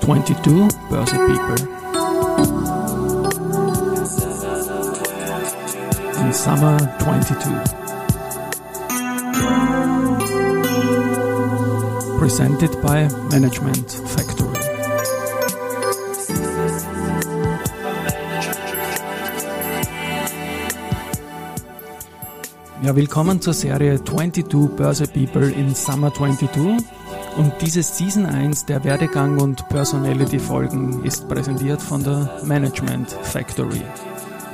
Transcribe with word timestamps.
22 0.00 0.68
Börse 0.88 1.16
People. 1.16 1.56
In 6.18 6.32
Summer 6.32 6.78
22. 7.00 7.50
Presented 12.18 12.70
by 12.80 13.06
Management 13.30 13.90
Factory. 14.06 14.58
Ja, 22.82 22.96
willkommen 22.96 23.42
zur 23.42 23.52
Serie 23.52 24.02
22 24.02 24.70
Börse 24.70 25.06
People 25.06 25.50
in 25.52 25.74
Summer 25.74 26.10
22. 26.14 26.78
Und 27.36 27.52
diese 27.60 27.82
Season 27.82 28.26
1 28.26 28.66
der 28.66 28.82
Werdegang 28.84 29.38
und 29.38 29.68
Personality 29.68 30.38
Folgen 30.38 31.04
ist 31.04 31.28
präsentiert 31.28 31.80
von 31.80 32.02
der 32.02 32.40
Management 32.44 33.10
Factory. 33.22 33.82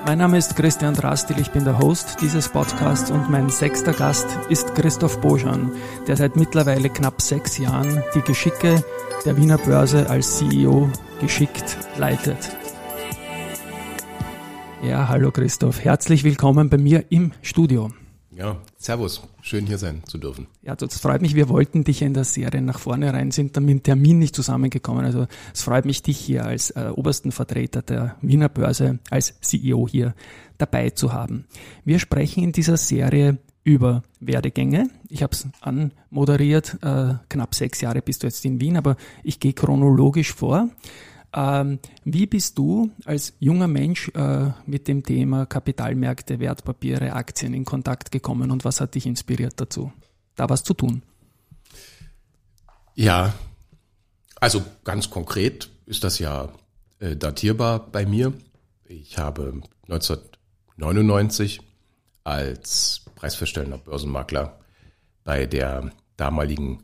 Mein 0.04 0.18
Name 0.18 0.38
ist 0.38 0.54
Christian 0.54 0.94
Drastil, 0.94 1.40
ich 1.40 1.50
bin 1.50 1.64
der 1.64 1.78
Host 1.78 2.18
dieses 2.20 2.48
Podcasts 2.48 3.10
und 3.10 3.28
mein 3.28 3.50
sechster 3.50 3.92
Gast 3.92 4.26
ist 4.50 4.74
Christoph 4.76 5.20
Boschan, 5.20 5.72
der 6.06 6.16
seit 6.16 6.36
mittlerweile 6.36 6.88
knapp 6.90 7.20
sechs 7.20 7.58
Jahren 7.58 8.02
die 8.14 8.20
Geschicke 8.20 8.84
der 9.24 9.36
Wiener 9.36 9.58
Börse 9.58 10.08
als 10.08 10.38
CEO 10.38 10.88
geschickt 11.20 11.76
leitet. 11.96 12.56
Ja, 14.82 15.08
hallo 15.08 15.32
Christoph, 15.32 15.82
herzlich 15.82 16.22
willkommen 16.22 16.68
bei 16.68 16.78
mir 16.78 17.06
im 17.08 17.32
Studio. 17.42 17.90
Ja, 18.36 18.58
servus. 18.76 19.22
Schön 19.40 19.66
hier 19.66 19.78
sein 19.78 20.02
zu 20.04 20.18
dürfen. 20.18 20.46
Ja, 20.62 20.76
das 20.76 20.98
freut 20.98 21.22
mich. 21.22 21.34
Wir 21.34 21.48
wollten 21.48 21.84
dich 21.84 22.02
in 22.02 22.12
der 22.12 22.24
Serie 22.24 22.60
nach 22.60 22.78
vorne 22.78 23.12
rein, 23.14 23.30
sind 23.30 23.56
dann 23.56 23.64
mit 23.64 23.78
dem 23.78 23.82
Termin 23.82 24.18
nicht 24.18 24.36
zusammengekommen. 24.36 25.06
Also 25.06 25.26
es 25.54 25.62
freut 25.62 25.86
mich, 25.86 26.02
dich 26.02 26.18
hier 26.18 26.44
als 26.44 26.70
äh, 26.72 26.90
obersten 26.94 27.32
Vertreter 27.32 27.80
der 27.80 28.16
Wiener 28.20 28.50
Börse, 28.50 28.98
als 29.08 29.40
CEO 29.40 29.88
hier 29.88 30.14
dabei 30.58 30.90
zu 30.90 31.14
haben. 31.14 31.46
Wir 31.86 31.98
sprechen 31.98 32.44
in 32.44 32.52
dieser 32.52 32.76
Serie 32.76 33.38
über 33.64 34.02
Werdegänge. 34.20 34.90
Ich 35.08 35.22
habe 35.22 35.32
es 35.32 35.46
anmoderiert, 35.62 36.76
äh, 36.82 37.14
knapp 37.30 37.54
sechs 37.54 37.80
Jahre 37.80 38.02
bist 38.02 38.22
du 38.22 38.26
jetzt 38.26 38.44
in 38.44 38.60
Wien, 38.60 38.76
aber 38.76 38.96
ich 39.22 39.40
gehe 39.40 39.54
chronologisch 39.54 40.34
vor. 40.34 40.68
Ähm, 41.36 41.80
wie 42.04 42.26
bist 42.26 42.56
du 42.56 42.90
als 43.04 43.34
junger 43.40 43.68
Mensch 43.68 44.08
äh, 44.14 44.50
mit 44.64 44.88
dem 44.88 45.02
Thema 45.02 45.44
Kapitalmärkte, 45.44 46.40
Wertpapiere, 46.40 47.12
Aktien 47.12 47.52
in 47.52 47.66
Kontakt 47.66 48.10
gekommen 48.10 48.50
und 48.50 48.64
was 48.64 48.80
hat 48.80 48.94
dich 48.94 49.04
inspiriert 49.04 49.52
dazu, 49.60 49.92
da 50.34 50.48
was 50.48 50.64
zu 50.64 50.72
tun? 50.72 51.02
Ja, 52.94 53.34
also 54.40 54.64
ganz 54.84 55.10
konkret 55.10 55.68
ist 55.84 56.04
das 56.04 56.18
ja 56.18 56.48
äh, 57.00 57.16
datierbar 57.16 57.86
bei 57.90 58.06
mir. 58.06 58.32
Ich 58.86 59.18
habe 59.18 59.60
1999 59.82 61.60
als 62.24 63.02
preisverstellender 63.14 63.78
Börsenmakler 63.78 64.58
bei 65.22 65.44
der 65.44 65.92
damaligen 66.16 66.82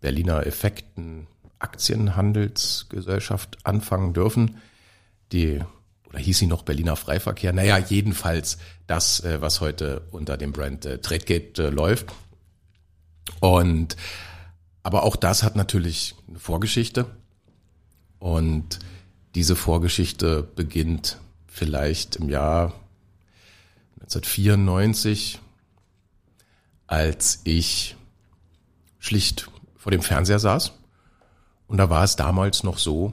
Berliner 0.00 0.46
Effekten 0.46 1.28
Aktienhandelsgesellschaft 1.58 3.58
anfangen 3.64 4.12
dürfen. 4.12 4.58
Die 5.32 5.60
oder 6.08 6.18
hieß 6.18 6.38
sie 6.38 6.46
noch 6.46 6.62
Berliner 6.62 6.96
Freiverkehr? 6.96 7.52
Naja, 7.52 7.78
jedenfalls 7.78 8.58
das, 8.86 9.20
äh, 9.20 9.40
was 9.40 9.60
heute 9.60 10.02
unter 10.10 10.36
dem 10.36 10.52
Brand 10.52 10.86
äh, 10.86 10.98
Tradegate 10.98 11.66
äh, 11.66 11.70
läuft. 11.70 12.12
Und 13.40 13.96
aber 14.82 15.02
auch 15.02 15.16
das 15.16 15.42
hat 15.42 15.56
natürlich 15.56 16.14
eine 16.28 16.38
Vorgeschichte. 16.38 17.06
Und 18.18 18.78
diese 19.34 19.56
Vorgeschichte 19.56 20.42
beginnt 20.42 21.18
vielleicht 21.48 22.16
im 22.16 22.30
Jahr 22.30 22.72
1994, 24.00 25.40
als 26.86 27.40
ich 27.42 27.96
schlicht 29.00 29.50
vor 29.76 29.90
dem 29.90 30.02
Fernseher 30.02 30.38
saß 30.38 30.72
und 31.68 31.78
da 31.78 31.90
war 31.90 32.04
es 32.04 32.16
damals 32.16 32.62
noch 32.62 32.78
so, 32.78 33.12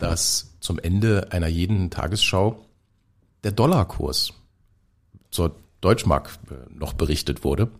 dass 0.00 0.54
zum 0.60 0.78
Ende 0.78 1.28
einer 1.30 1.48
jeden 1.48 1.90
Tagesschau 1.90 2.64
der 3.44 3.52
Dollarkurs 3.52 4.32
zur 5.30 5.54
Deutschmark 5.80 6.30
äh, 6.50 6.54
noch 6.74 6.94
berichtet 6.94 7.44
wurde. 7.44 7.70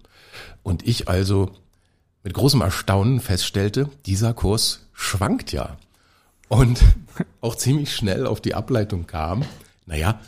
Und 0.63 0.87
ich 0.87 1.09
also 1.09 1.51
mit 2.23 2.35
großem 2.35 2.61
Erstaunen 2.61 3.21
feststellte, 3.21 3.89
dieser 4.07 4.35
Kurs 4.35 4.87
schwankt 4.93 5.53
ja. 5.53 5.77
Und 6.49 6.83
auch 7.41 7.55
ziemlich 7.55 7.95
schnell 7.95 8.27
auf 8.27 8.41
die 8.41 8.55
Ableitung 8.55 9.07
kam, 9.07 9.45
naja, 9.87 10.21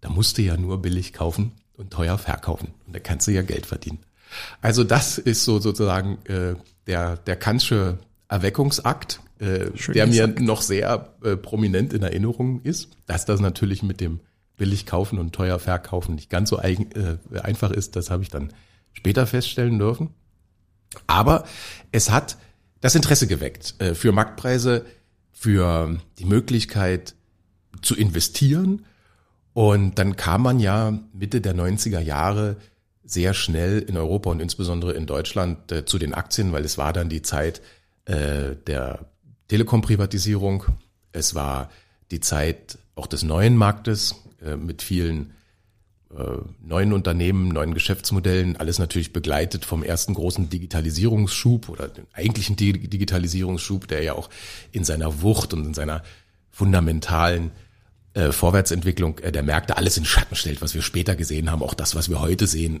da 0.00 0.08
musst 0.08 0.38
du 0.38 0.42
ja 0.42 0.56
nur 0.56 0.80
billig 0.80 1.12
kaufen 1.12 1.52
und 1.76 1.92
teuer 1.92 2.18
verkaufen. 2.18 2.74
Und 2.86 2.94
da 2.94 3.00
kannst 3.00 3.26
du 3.26 3.32
ja 3.32 3.42
Geld 3.42 3.66
verdienen. 3.66 3.98
Also 4.60 4.84
das 4.84 5.18
ist 5.18 5.44
so 5.44 5.58
sozusagen 5.58 6.18
äh, 6.26 6.54
der, 6.86 7.16
der 7.16 7.36
Kantsche 7.36 7.98
Erweckungsakt, 8.28 9.20
äh, 9.38 9.70
der 9.88 10.06
mir 10.06 10.26
gesagt. 10.26 10.40
noch 10.40 10.62
sehr 10.62 11.14
äh, 11.22 11.36
prominent 11.36 11.92
in 11.92 12.02
Erinnerung 12.02 12.60
ist. 12.62 12.90
Dass 13.06 13.24
das 13.24 13.40
natürlich 13.40 13.82
mit 13.82 14.00
dem 14.00 14.20
billig 14.56 14.86
kaufen 14.86 15.18
und 15.18 15.34
teuer 15.34 15.58
verkaufen 15.58 16.14
nicht 16.14 16.28
ganz 16.28 16.50
so 16.50 16.58
eigen, 16.58 16.90
äh, 16.92 17.40
einfach 17.40 17.70
ist, 17.70 17.96
das 17.96 18.10
habe 18.10 18.22
ich 18.22 18.28
dann 18.28 18.52
später 18.92 19.26
feststellen 19.26 19.78
dürfen. 19.78 20.10
Aber 21.06 21.44
es 21.92 22.10
hat 22.10 22.36
das 22.80 22.94
Interesse 22.94 23.26
geweckt 23.26 23.74
äh, 23.78 23.94
für 23.94 24.12
Marktpreise, 24.12 24.84
für 25.32 25.96
die 26.18 26.24
Möglichkeit 26.24 27.14
zu 27.82 27.96
investieren. 27.96 28.84
Und 29.52 29.98
dann 29.98 30.16
kam 30.16 30.42
man 30.42 30.60
ja 30.60 30.98
Mitte 31.12 31.40
der 31.40 31.54
90er 31.54 32.00
Jahre 32.00 32.56
sehr 33.04 33.34
schnell 33.34 33.78
in 33.80 33.96
Europa 33.96 34.30
und 34.30 34.40
insbesondere 34.40 34.92
in 34.92 35.06
Deutschland 35.06 35.72
äh, 35.72 35.84
zu 35.84 35.98
den 35.98 36.14
Aktien, 36.14 36.52
weil 36.52 36.64
es 36.64 36.76
war 36.76 36.92
dann 36.92 37.08
die 37.08 37.22
Zeit, 37.22 37.62
äh, 38.08 38.56
der 38.66 39.06
Telekom-Privatisierung. 39.48 40.64
Es 41.12 41.34
war 41.34 41.70
die 42.10 42.20
Zeit 42.20 42.78
auch 42.94 43.06
des 43.06 43.22
neuen 43.22 43.56
Marktes 43.56 44.14
äh, 44.42 44.56
mit 44.56 44.82
vielen 44.82 45.34
äh, 46.10 46.38
neuen 46.62 46.94
Unternehmen, 46.94 47.48
neuen 47.48 47.74
Geschäftsmodellen, 47.74 48.56
alles 48.56 48.78
natürlich 48.78 49.12
begleitet 49.12 49.66
vom 49.66 49.82
ersten 49.82 50.14
großen 50.14 50.48
Digitalisierungsschub 50.48 51.68
oder 51.68 51.88
den 51.88 52.06
eigentlichen 52.14 52.56
Digitalisierungsschub, 52.56 53.86
der 53.88 54.02
ja 54.02 54.14
auch 54.14 54.30
in 54.72 54.84
seiner 54.84 55.20
Wucht 55.20 55.52
und 55.52 55.66
in 55.66 55.74
seiner 55.74 56.02
fundamentalen 56.50 57.50
äh, 58.14 58.32
Vorwärtsentwicklung 58.32 59.18
äh, 59.18 59.32
der 59.32 59.42
Märkte 59.42 59.76
alles 59.76 59.98
in 59.98 60.06
Schatten 60.06 60.34
stellt, 60.34 60.62
was 60.62 60.74
wir 60.74 60.80
später 60.80 61.14
gesehen 61.14 61.50
haben, 61.50 61.62
auch 61.62 61.74
das, 61.74 61.94
was 61.94 62.08
wir 62.08 62.22
heute 62.22 62.46
sehen, 62.46 62.80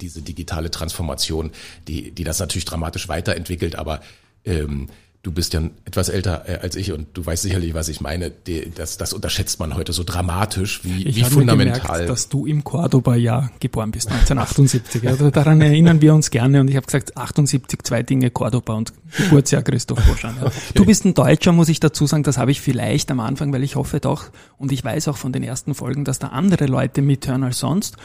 diese 0.00 0.20
digitale 0.20 0.70
Transformation, 0.70 1.50
die, 1.88 2.10
die 2.10 2.24
das 2.24 2.40
natürlich 2.40 2.66
dramatisch 2.66 3.08
weiterentwickelt, 3.08 3.76
aber 3.76 4.02
ähm, 4.46 4.88
du 5.26 5.32
bist 5.32 5.54
ja 5.54 5.62
etwas 5.84 6.08
älter 6.08 6.44
äh, 6.46 6.58
als 6.62 6.76
ich 6.76 6.92
und 6.92 7.08
du 7.14 7.26
weißt 7.26 7.42
sicherlich, 7.42 7.74
was 7.74 7.88
ich 7.88 8.00
meine. 8.00 8.30
Das, 8.76 8.96
das 8.96 9.12
unterschätzt 9.12 9.58
man 9.58 9.74
heute 9.74 9.92
so 9.92 10.04
dramatisch, 10.04 10.84
wie, 10.84 11.04
ich 11.04 11.16
wie 11.16 11.24
fundamental. 11.24 11.74
Ich 11.74 11.82
gemerkt, 11.82 12.10
dass 12.10 12.28
du 12.28 12.46
im 12.46 12.62
Cordoba-Jahr 12.62 13.50
geboren 13.58 13.90
bist, 13.90 14.08
1978. 14.08 15.08
also 15.08 15.30
daran 15.30 15.60
erinnern 15.60 16.00
wir 16.00 16.14
uns 16.14 16.30
gerne 16.30 16.60
und 16.60 16.68
ich 16.68 16.76
habe 16.76 16.86
gesagt, 16.86 17.16
78, 17.16 17.82
zwei 17.82 18.04
Dinge, 18.04 18.30
Cordoba 18.30 18.74
und 18.74 18.92
Geburtsjahr 19.16 19.62
Christoph 19.62 20.04
Boschan. 20.06 20.36
Ja. 20.40 20.52
Du 20.74 20.86
bist 20.86 21.04
ein 21.04 21.14
Deutscher, 21.14 21.50
muss 21.50 21.68
ich 21.68 21.80
dazu 21.80 22.06
sagen, 22.06 22.22
das 22.22 22.38
habe 22.38 22.52
ich 22.52 22.60
vielleicht 22.60 23.10
am 23.10 23.18
Anfang, 23.18 23.52
weil 23.52 23.64
ich 23.64 23.74
hoffe 23.74 23.98
doch 23.98 24.30
und 24.58 24.70
ich 24.70 24.84
weiß 24.84 25.08
auch 25.08 25.16
von 25.16 25.32
den 25.32 25.42
ersten 25.42 25.74
Folgen, 25.74 26.04
dass 26.04 26.20
da 26.20 26.28
andere 26.28 26.66
Leute 26.66 27.02
mithören 27.02 27.42
als 27.42 27.58
sonst. 27.58 27.96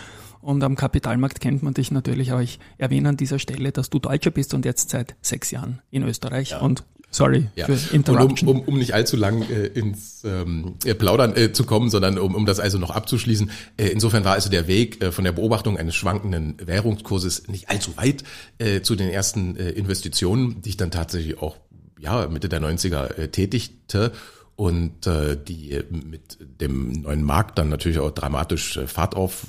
Und 0.41 0.63
am 0.63 0.75
Kapitalmarkt 0.75 1.39
kennt 1.39 1.63
man 1.63 1.73
dich 1.73 1.91
natürlich, 1.91 2.31
aber 2.31 2.41
ich 2.41 2.59
erwähne 2.77 3.09
an 3.09 3.17
dieser 3.17 3.39
Stelle, 3.39 3.71
dass 3.71 3.89
du 3.89 3.99
Deutscher 3.99 4.31
bist 4.31 4.53
und 4.53 4.65
jetzt 4.65 4.89
seit 4.89 5.15
sechs 5.21 5.51
Jahren 5.51 5.81
in 5.91 6.03
Österreich 6.03 6.51
ja. 6.51 6.59
und 6.59 6.83
Sorry 7.13 7.49
ja. 7.55 7.65
für 7.65 7.93
Interruption. 7.93 8.49
Und 8.49 8.55
um, 8.55 8.61
um, 8.61 8.73
um 8.73 8.79
nicht 8.79 8.93
allzu 8.93 9.17
lang 9.17 9.41
äh, 9.49 9.65
ins 9.67 10.23
ähm, 10.23 10.75
äh, 10.85 10.95
Plaudern 10.95 11.35
äh, 11.35 11.51
zu 11.51 11.65
kommen, 11.65 11.89
sondern 11.89 12.17
um, 12.17 12.35
um 12.35 12.45
das 12.45 12.61
also 12.61 12.77
noch 12.77 12.89
abzuschließen. 12.89 13.51
Äh, 13.75 13.87
insofern 13.87 14.23
war 14.23 14.31
also 14.33 14.49
der 14.49 14.67
Weg 14.67 15.03
äh, 15.03 15.11
von 15.11 15.25
der 15.25 15.33
Beobachtung 15.33 15.77
eines 15.77 15.93
schwankenden 15.93 16.55
Währungskurses 16.65 17.49
nicht 17.49 17.69
allzu 17.69 17.97
weit 17.97 18.23
äh, 18.59 18.79
zu 18.81 18.95
den 18.95 19.09
ersten 19.09 19.57
äh, 19.57 19.71
Investitionen, 19.71 20.61
die 20.61 20.69
ich 20.69 20.77
dann 20.77 20.89
tatsächlich 20.89 21.37
auch 21.37 21.57
ja 21.99 22.27
Mitte 22.27 22.47
der 22.47 22.61
90er 22.61 23.17
äh, 23.17 23.27
tätigte 23.27 24.13
und 24.55 25.05
äh, 25.05 25.35
die 25.35 25.81
mit 25.91 26.37
dem 26.61 26.93
neuen 27.01 27.23
Markt 27.23 27.57
dann 27.57 27.67
natürlich 27.67 27.99
auch 27.99 28.11
dramatisch 28.11 28.77
äh, 28.77 28.87
Fahrt 28.87 29.15
auf 29.15 29.47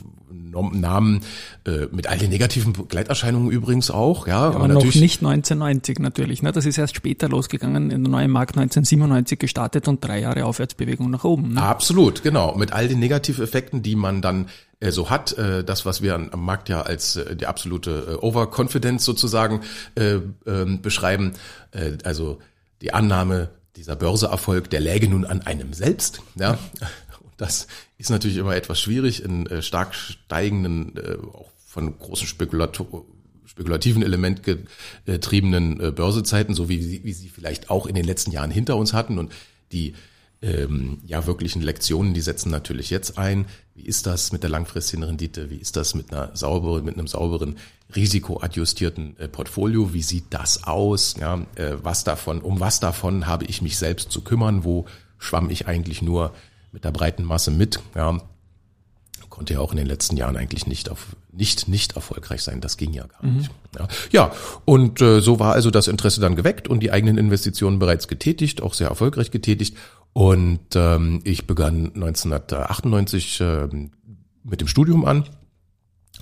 Namen 0.50 1.20
äh, 1.66 1.86
mit 1.90 2.06
all 2.06 2.18
den 2.18 2.30
negativen 2.30 2.72
Begleiterscheinungen 2.72 3.50
übrigens 3.50 3.90
auch, 3.90 4.26
ja. 4.26 4.38
aber, 4.38 4.56
aber 4.56 4.68
noch 4.68 4.84
nicht 4.84 5.20
1990 5.20 5.98
natürlich. 5.98 6.42
Ne? 6.42 6.52
Das 6.52 6.66
ist 6.66 6.78
erst 6.78 6.96
später 6.96 7.28
losgegangen, 7.28 7.90
in 7.90 8.04
der 8.04 8.10
neuen 8.10 8.30
Markt 8.30 8.56
1997 8.56 9.38
gestartet 9.38 9.88
und 9.88 10.04
drei 10.04 10.20
Jahre 10.20 10.44
Aufwärtsbewegung 10.44 11.10
nach 11.10 11.24
oben. 11.24 11.54
Ne? 11.54 11.62
Absolut, 11.62 12.22
genau. 12.22 12.54
Mit 12.56 12.72
all 12.72 12.88
den 12.88 12.98
Negativeffekten, 12.98 13.82
die 13.82 13.96
man 13.96 14.22
dann 14.22 14.46
äh, 14.80 14.90
so 14.90 15.10
hat, 15.10 15.36
äh, 15.38 15.64
das, 15.64 15.86
was 15.86 16.02
wir 16.02 16.14
am 16.14 16.44
Markt 16.44 16.68
ja 16.68 16.82
als 16.82 17.16
äh, 17.16 17.36
die 17.36 17.46
absolute 17.46 18.18
äh, 18.20 18.24
Overconfidence 18.24 19.04
sozusagen 19.04 19.60
äh, 19.94 20.14
äh, 20.14 20.20
beschreiben, 20.80 21.32
äh, 21.70 21.92
also 22.04 22.38
die 22.80 22.92
Annahme, 22.92 23.50
dieser 23.76 23.96
Börseerfolg, 23.96 24.68
der 24.68 24.80
läge 24.80 25.08
nun 25.08 25.24
an 25.24 25.40
einem 25.42 25.72
selbst, 25.72 26.20
ja. 26.34 26.58
Das 27.36 27.66
ist 27.98 28.10
natürlich 28.10 28.36
immer 28.36 28.54
etwas 28.54 28.80
schwierig 28.80 29.22
in 29.22 29.46
äh, 29.46 29.62
stark 29.62 29.94
steigenden, 29.94 30.96
äh, 30.96 31.16
auch 31.32 31.50
von 31.66 31.98
großen 31.98 32.26
Spekulator 32.26 33.04
spekulativen 33.46 34.02
Element 34.02 34.42
getriebenen 35.04 35.78
äh, 35.78 35.90
Börsezeiten, 35.90 36.54
so 36.54 36.68
wie, 36.68 36.82
sie, 36.82 37.04
wie 37.04 37.12
sie 37.12 37.28
vielleicht 37.28 37.68
auch 37.68 37.86
in 37.86 37.94
den 37.94 38.04
letzten 38.04 38.30
Jahren 38.30 38.50
hinter 38.50 38.76
uns 38.76 38.94
hatten 38.94 39.18
und 39.18 39.30
die 39.72 39.94
ähm, 40.40 40.98
ja 41.06 41.26
wirklichen 41.26 41.62
Lektionen, 41.62 42.14
die 42.14 42.20
setzen 42.20 42.50
natürlich 42.50 42.90
jetzt 42.90 43.18
ein. 43.18 43.46
Wie 43.74 43.84
ist 43.84 44.06
das 44.06 44.32
mit 44.32 44.42
der 44.42 44.50
langfristigen 44.50 45.02
Rendite? 45.02 45.50
Wie 45.50 45.56
ist 45.56 45.76
das 45.76 45.94
mit 45.94 46.12
einer 46.12 46.34
sauberen, 46.34 46.84
mit 46.84 46.98
einem 46.98 47.06
sauberen 47.06 47.58
risikoadjustierten 47.94 49.16
äh, 49.18 49.28
Portfolio? 49.28 49.94
Wie 49.94 50.02
sieht 50.02 50.26
das 50.30 50.64
aus? 50.64 51.14
Ja, 51.20 51.46
äh, 51.54 51.74
was 51.82 52.04
davon, 52.04 52.40
um 52.40 52.58
was 52.58 52.80
davon 52.80 53.26
habe 53.26 53.44
ich 53.44 53.62
mich 53.62 53.76
selbst 53.76 54.10
zu 54.10 54.22
kümmern? 54.22 54.64
Wo 54.64 54.86
schwamm 55.18 55.50
ich 55.50 55.68
eigentlich 55.68 56.02
nur 56.02 56.34
mit 56.72 56.84
der 56.84 56.90
breiten 56.90 57.24
Masse 57.24 57.50
mit? 57.50 57.80
Ja, 57.94 58.18
konnte 59.32 59.54
ja 59.54 59.60
auch 59.60 59.72
in 59.72 59.78
den 59.78 59.86
letzten 59.86 60.18
Jahren 60.18 60.36
eigentlich 60.36 60.66
nicht 60.66 60.90
auf 60.90 61.16
nicht 61.32 61.66
nicht 61.66 61.96
erfolgreich 61.96 62.42
sein. 62.42 62.60
Das 62.60 62.76
ging 62.76 62.92
ja 62.92 63.06
gar 63.06 63.24
nicht. 63.24 63.50
Ja, 63.78 63.88
ja 64.10 64.32
und 64.66 65.00
äh, 65.00 65.20
so 65.20 65.40
war 65.40 65.54
also 65.54 65.70
das 65.70 65.88
Interesse 65.88 66.20
dann 66.20 66.36
geweckt 66.36 66.68
und 66.68 66.80
die 66.80 66.92
eigenen 66.92 67.16
Investitionen 67.16 67.78
bereits 67.78 68.08
getätigt, 68.08 68.60
auch 68.62 68.74
sehr 68.74 68.88
erfolgreich 68.88 69.30
getätigt. 69.30 69.76
Und 70.12 70.60
ähm, 70.74 71.22
ich 71.24 71.46
begann 71.46 71.86
1998 71.94 73.40
äh, 73.40 73.68
mit 74.44 74.60
dem 74.60 74.68
Studium 74.68 75.06
an 75.06 75.24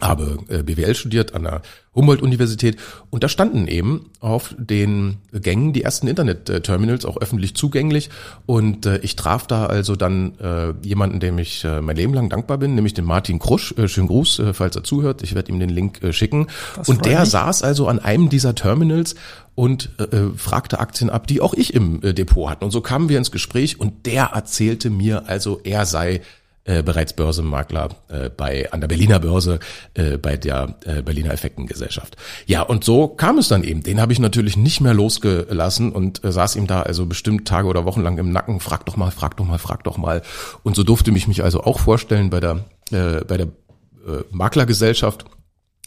habe 0.00 0.38
äh, 0.48 0.62
BWL 0.62 0.94
studiert 0.94 1.34
an 1.34 1.44
der 1.44 1.62
Humboldt-Universität 1.94 2.76
und 3.10 3.24
da 3.24 3.28
standen 3.28 3.66
eben 3.66 4.10
auf 4.20 4.54
den 4.56 5.18
Gängen 5.32 5.72
die 5.72 5.82
ersten 5.82 6.06
Internet-Terminals 6.06 7.04
auch 7.04 7.16
öffentlich 7.16 7.54
zugänglich 7.56 8.10
und 8.46 8.86
äh, 8.86 8.98
ich 8.98 9.16
traf 9.16 9.46
da 9.46 9.66
also 9.66 9.96
dann 9.96 10.38
äh, 10.38 10.72
jemanden, 10.86 11.20
dem 11.20 11.38
ich 11.38 11.66
mein 11.82 11.96
Leben 11.96 12.14
lang 12.14 12.28
dankbar 12.28 12.58
bin, 12.58 12.74
nämlich 12.74 12.94
den 12.94 13.04
Martin 13.04 13.38
Krusch. 13.38 13.74
Schönen 13.86 14.06
Gruß, 14.06 14.42
falls 14.52 14.76
er 14.76 14.84
zuhört. 14.84 15.22
Ich 15.22 15.34
werde 15.34 15.50
ihm 15.50 15.58
den 15.58 15.68
Link 15.68 16.00
schicken. 16.12 16.46
Das 16.76 16.88
und 16.88 17.04
der 17.04 17.20
mich. 17.20 17.30
saß 17.30 17.62
also 17.62 17.88
an 17.88 17.98
einem 17.98 18.28
dieser 18.28 18.54
Terminals 18.54 19.14
und 19.54 19.90
fragte 20.36 20.80
Aktien 20.80 21.10
ab, 21.10 21.26
die 21.26 21.40
auch 21.40 21.54
ich 21.54 21.74
im 21.74 22.00
Depot 22.00 22.48
hatte. 22.48 22.64
Und 22.64 22.70
so 22.70 22.80
kamen 22.80 23.08
wir 23.08 23.18
ins 23.18 23.30
Gespräch 23.30 23.80
und 23.80 24.06
der 24.06 24.26
erzählte 24.26 24.90
mir 24.90 25.28
also, 25.28 25.60
er 25.62 25.86
sei 25.86 26.22
äh, 26.70 26.82
bereits 26.84 27.12
Börsenmakler 27.14 27.88
äh, 28.08 28.30
bei 28.30 28.70
an 28.70 28.80
der 28.80 28.86
Berliner 28.86 29.18
Börse 29.18 29.58
äh, 29.94 30.18
bei 30.18 30.36
der 30.36 30.76
äh, 30.84 31.02
Berliner 31.02 31.32
Effektengesellschaft. 31.32 32.16
Ja, 32.46 32.62
und 32.62 32.84
so 32.84 33.08
kam 33.08 33.38
es 33.38 33.48
dann 33.48 33.64
eben. 33.64 33.82
Den 33.82 34.00
habe 34.00 34.12
ich 34.12 34.20
natürlich 34.20 34.56
nicht 34.56 34.80
mehr 34.80 34.94
losgelassen 34.94 35.90
und 35.90 36.22
äh, 36.22 36.30
saß 36.30 36.54
ihm 36.54 36.68
da 36.68 36.82
also 36.82 37.06
bestimmt 37.06 37.48
Tage 37.48 37.66
oder 37.66 37.84
Wochen 37.84 38.02
lang 38.02 38.18
im 38.18 38.30
Nacken. 38.30 38.60
Frag 38.60 38.86
doch 38.86 38.96
mal, 38.96 39.10
frag 39.10 39.36
doch 39.36 39.46
mal, 39.46 39.58
frag 39.58 39.82
doch 39.82 39.96
mal. 39.96 40.22
Und 40.62 40.76
so 40.76 40.84
durfte 40.84 41.10
mich 41.10 41.26
mich 41.26 41.42
also 41.42 41.64
auch 41.64 41.80
vorstellen 41.80 42.30
bei 42.30 42.38
der 42.38 42.64
äh, 42.92 43.24
bei 43.24 43.36
der 43.36 43.46
äh, 43.46 44.22
Maklergesellschaft 44.30 45.24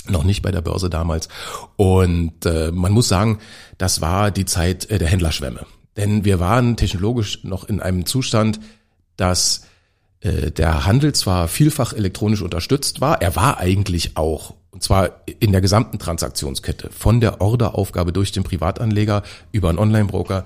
noch 0.10 0.26
nicht 0.26 0.42
bei 0.42 0.52
der 0.52 0.62
Börse 0.62 0.90
damals. 0.90 1.30
Und 1.78 2.46
äh, 2.46 2.72
man 2.74 2.92
muss 2.92 3.08
sagen, 3.08 3.40
das 3.78 4.02
war 4.02 4.32
die 4.32 4.46
Zeit 4.46 4.90
äh, 4.90 4.98
der 5.00 5.08
Händlerschwämme. 5.08 5.66
Denn 5.96 6.26
wir 6.26 6.42
waren 6.42 6.76
technologisch 6.76 7.46
noch 7.46 7.64
in 7.64 7.80
einem 7.80 8.06
Zustand, 8.06 8.60
dass 9.16 9.66
der 10.24 10.86
Handel 10.86 11.14
zwar 11.14 11.50
vielfach 11.50 11.92
elektronisch 11.92 12.42
unterstützt 12.42 13.02
war, 13.02 13.22
er 13.22 13.36
war 13.36 13.60
eigentlich 13.60 14.16
auch, 14.16 14.54
und 14.72 14.82
zwar 14.82 15.22
in 15.40 15.52
der 15.52 15.60
gesamten 15.60 16.00
Transaktionskette, 16.00 16.90
von 16.92 17.20
der 17.20 17.42
Orderaufgabe 17.42 18.14
durch 18.14 18.32
den 18.32 18.44
Privatanleger 18.44 19.24
über 19.52 19.68
einen 19.68 19.80
Online-Broker, 19.80 20.46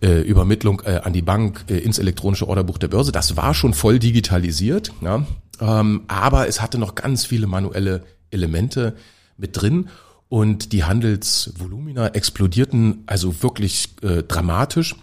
äh, 0.00 0.20
Übermittlung 0.20 0.82
äh, 0.84 1.00
an 1.02 1.12
die 1.12 1.22
Bank, 1.22 1.64
äh, 1.68 1.78
ins 1.78 1.98
elektronische 1.98 2.48
Orderbuch 2.48 2.78
der 2.78 2.88
Börse, 2.88 3.10
das 3.10 3.36
war 3.36 3.52
schon 3.52 3.74
voll 3.74 3.98
digitalisiert, 3.98 4.92
ja, 5.00 5.26
ähm, 5.60 6.02
aber 6.06 6.46
es 6.46 6.60
hatte 6.60 6.78
noch 6.78 6.94
ganz 6.94 7.24
viele 7.24 7.48
manuelle 7.48 8.04
Elemente 8.30 8.94
mit 9.36 9.60
drin 9.60 9.88
und 10.28 10.72
die 10.72 10.84
Handelsvolumina 10.84 12.08
explodierten 12.08 13.04
also 13.06 13.42
wirklich 13.42 13.90
äh, 14.02 14.22
dramatisch. 14.22 14.96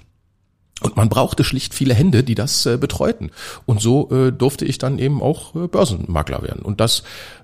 Und 0.84 0.98
man 0.98 1.10
brauchte 1.10 1.44
schlicht 1.44 1.74
viele 1.74 1.94
Hände, 1.94 2.24
die 2.24 2.36
das 2.36 2.66
äh, 2.66 2.78
betreuten. 2.78 3.32
Und 3.66 3.82
so 3.82 4.10
äh, 4.12 4.32
durfte 4.32 4.66
ich 4.66 4.78
dann 4.78 5.00
eben 5.00 5.22
auch 5.22 5.56
äh, 5.56 5.68
Börsenmakler 5.68 6.44
werden. 6.44 6.62
Und 6.62 6.80
das 6.80 7.04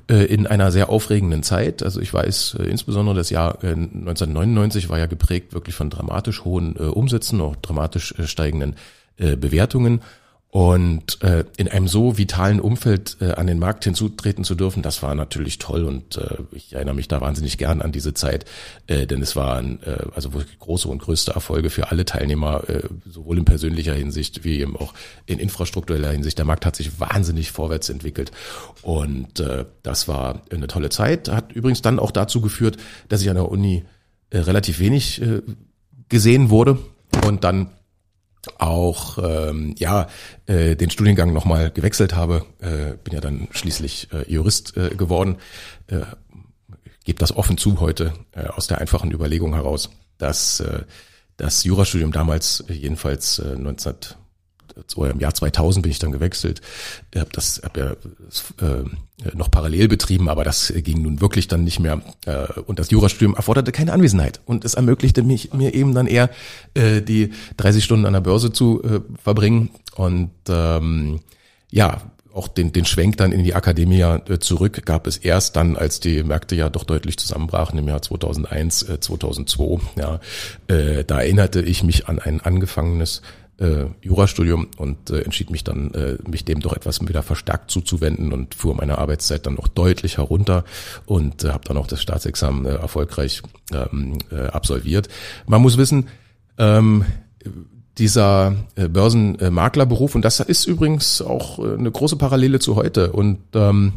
äh, 0.10 0.26
in 0.26 0.46
einer 0.48 0.72
sehr 0.72 0.90
aufregenden 0.90 1.44
Zeit. 1.44 1.84
Also 1.84 2.02
ich 2.02 2.14
weiß, 2.14 2.58
äh, 2.60 2.64
insbesondere 2.64 3.16
das 3.16 3.30
Jahr 3.30 3.64
äh, 3.64 3.72
1999 3.72 4.90
war 4.90 5.00
ja 5.00 5.06
geprägt 5.06 5.54
wirklich 5.54 5.76
von 5.76 5.90
dramatisch 5.90 6.44
hohen 6.44 6.76
äh, 6.76 6.84
Umsätzen, 6.84 7.40
auch 7.42 7.56
dramatisch 7.56 8.14
äh, 8.18 8.28
steigenden 8.28 8.76
äh, 9.18 9.36
Bewertungen. 9.36 10.02
Und 10.52 11.22
äh, 11.22 11.44
in 11.58 11.68
einem 11.68 11.88
so 11.88 12.18
vitalen 12.18 12.60
Umfeld 12.60 13.18
äh, 13.22 13.34
an 13.34 13.46
den 13.46 13.60
Markt 13.60 13.84
hinzutreten 13.84 14.44
zu 14.44 14.56
dürfen, 14.56 14.82
das 14.82 15.04
war 15.04 15.14
natürlich 15.14 15.60
toll 15.60 15.84
und 15.84 16.18
äh, 16.18 16.38
ich 16.54 16.74
erinnere 16.74 16.96
mich 16.96 17.08
da 17.08 17.22
wahnsinnig 17.22 17.60
gern 17.60 17.84
an 17.84 17.92
diese 17.92 18.16
Zeit, 18.16 18.46
äh, 18.88 19.06
denn 19.06 19.22
es 19.22 19.36
waren 19.36 19.80
äh, 19.84 20.08
also 20.16 20.34
wirklich 20.34 20.58
große 20.58 20.88
und 20.88 21.04
größte 21.04 21.34
Erfolge 21.34 21.70
für 21.70 21.92
alle 21.92 22.04
Teilnehmer, 22.04 22.68
äh, 22.68 22.82
sowohl 23.06 23.38
in 23.38 23.46
persönlicher 23.46 23.94
Hinsicht 23.94 24.44
wie 24.44 24.60
eben 24.60 24.76
auch 24.76 24.96
in 25.28 25.38
infrastruktureller 25.38 26.10
Hinsicht. 26.10 26.40
Der 26.40 26.46
Markt 26.46 26.66
hat 26.66 26.76
sich 26.76 27.00
wahnsinnig 27.00 27.52
vorwärts 27.52 27.90
entwickelt 27.90 28.32
und 28.82 29.40
äh, 29.40 29.66
das 29.84 30.08
war 30.08 30.42
eine 30.50 30.66
tolle 30.66 30.90
Zeit. 30.90 31.30
Hat 31.30 31.54
übrigens 31.54 31.84
dann 31.84 32.00
auch 32.00 32.10
dazu 32.10 32.42
geführt, 32.42 32.78
dass 33.08 33.22
ich 33.22 33.30
an 33.30 33.36
der 33.36 33.52
Uni 33.52 33.84
äh, 34.32 34.40
relativ 34.40 34.80
wenig 34.80 35.22
äh, 35.22 35.44
gesehen 36.10 36.50
wurde 36.50 36.80
und 37.28 37.44
dann 37.44 37.70
auch 38.58 39.18
ähm, 39.22 39.76
ja 39.78 40.08
äh, 40.46 40.76
den 40.76 40.90
Studiengang 40.90 41.34
nochmal 41.34 41.72
gewechselt 41.72 42.16
habe, 42.16 42.46
äh, 42.60 42.96
bin 43.04 43.14
ja 43.14 43.22
dann 43.22 43.48
schließlich 43.52 44.10
äh, 44.12 44.32
Jurist 44.32 44.76
äh, 44.78 44.90
geworden. 44.90 45.38
Äh, 45.88 46.02
gebe 47.04 47.20
das 47.20 47.36
offen 47.36 47.58
zu 47.58 47.80
heute 47.80 48.14
äh, 48.34 48.48
aus 48.48 48.68
der 48.68 48.80
einfachen 48.80 49.12
Überlegung 49.12 49.54
heraus, 49.56 49.90
dass 50.18 50.60
äh, 50.60 50.84
das 51.38 51.64
Jurastudium 51.64 52.12
damals 52.12 52.64
äh, 52.68 52.74
jedenfalls 52.74 53.40
äh, 53.40 53.56
19 53.56 53.96
so 54.88 55.06
im 55.06 55.20
Jahr 55.20 55.34
2000 55.34 55.84
bin 55.84 55.92
ich 55.92 56.00
dann 56.00 56.12
gewechselt, 56.12 56.62
habe 57.16 57.30
das 57.32 57.62
hab 57.64 57.78
ja 57.78 57.92
äh, 57.92 58.86
noch 59.34 59.52
parallel 59.52 59.88
betrieben, 59.88 60.30
aber 60.30 60.44
das 60.44 60.74
ging 60.76 61.02
nun 61.02 61.22
wirklich 61.22 61.48
dann 61.48 61.64
nicht 61.64 61.80
mehr. 61.80 62.02
Äh, 62.26 62.48
und 62.66 62.80
das 62.80 62.92
Jurastudium 62.92 63.36
erforderte 63.36 63.72
keine 63.72 63.94
Anwesenheit 63.94 64.40
und 64.46 64.66
es 64.66 64.76
ermöglichte 64.76 65.24
mich 65.24 65.54
mir 65.54 65.74
eben 65.74 65.94
dann 65.94 66.08
eher 66.08 66.30
äh, 66.74 67.02
die 67.02 67.32
30 67.58 67.84
Stunden 67.84 68.06
an 68.06 68.14
der 68.14 68.22
Börse 68.22 68.52
zu 68.52 68.82
äh, 68.84 69.02
verbringen 69.22 69.70
und 69.96 70.32
ähm, 70.50 71.20
ja 71.72 72.02
auch 72.34 72.48
den, 72.48 72.72
den 72.72 72.86
Schwenk 72.86 73.18
dann 73.18 73.32
in 73.32 73.44
die 73.44 73.56
Akademie 73.56 74.02
äh, 74.02 74.40
zurück 74.40 74.86
gab 74.86 75.08
es 75.08 75.18
erst 75.18 75.56
dann, 75.56 75.76
als 75.76 76.00
die 76.00 76.24
Märkte 76.24 76.56
ja 76.56 76.70
doch 76.70 76.84
deutlich 76.84 77.18
zusammenbrachen 77.18 77.78
im 77.80 77.88
Jahr 77.88 78.02
2001, 78.02 78.84
äh, 78.84 79.00
2002. 79.00 79.80
Ja, 79.98 80.20
äh, 80.68 81.04
da 81.04 81.20
erinnerte 81.20 81.62
ich 81.62 81.84
mich 81.84 82.08
an 82.08 82.20
ein 82.20 82.40
angefangenes 82.42 83.22
äh, 83.60 83.86
Jurastudium 84.02 84.68
und 84.78 85.10
äh, 85.10 85.22
entschied 85.22 85.50
mich 85.50 85.64
dann, 85.64 85.94
äh, 85.94 86.18
mich 86.28 86.46
dem 86.46 86.60
doch 86.62 86.74
etwas 86.74 87.06
wieder 87.08 87.24
verstärkt 87.24 87.72
zuzuwenden 87.72 88.34
und 88.34 88.56
fuhr 88.56 88.76
meine 88.76 88.98
Arbeitszeit 88.98 89.46
dann 89.46 89.56
noch 89.56 89.68
deutlich 89.68 90.18
herunter 90.18 90.64
und 91.06 91.44
äh, 91.44 91.50
habe 91.50 91.66
dann 91.66 91.78
auch 91.78 91.88
das 91.88 92.02
Staatsexamen 92.02 92.66
äh, 92.66 92.76
erfolgreich 92.76 93.42
ähm, 93.74 94.18
äh, 94.32 94.48
absolviert. 94.48 95.10
Man 95.46 95.62
muss 95.62 95.78
wissen, 95.78 96.08
ähm, 96.58 97.06
dieser 97.98 98.56
äh, 98.76 98.88
Börsenmaklerberuf, 98.88 100.16
und 100.16 100.24
das 100.24 100.40
ist 100.40 100.66
übrigens 100.66 101.22
auch 101.22 101.60
äh, 101.60 101.74
eine 101.74 101.92
große 101.92 102.16
Parallele 102.16 102.60
zu 102.60 102.76
heute, 102.76 103.12
und 103.12 103.40
ähm, 103.54 103.94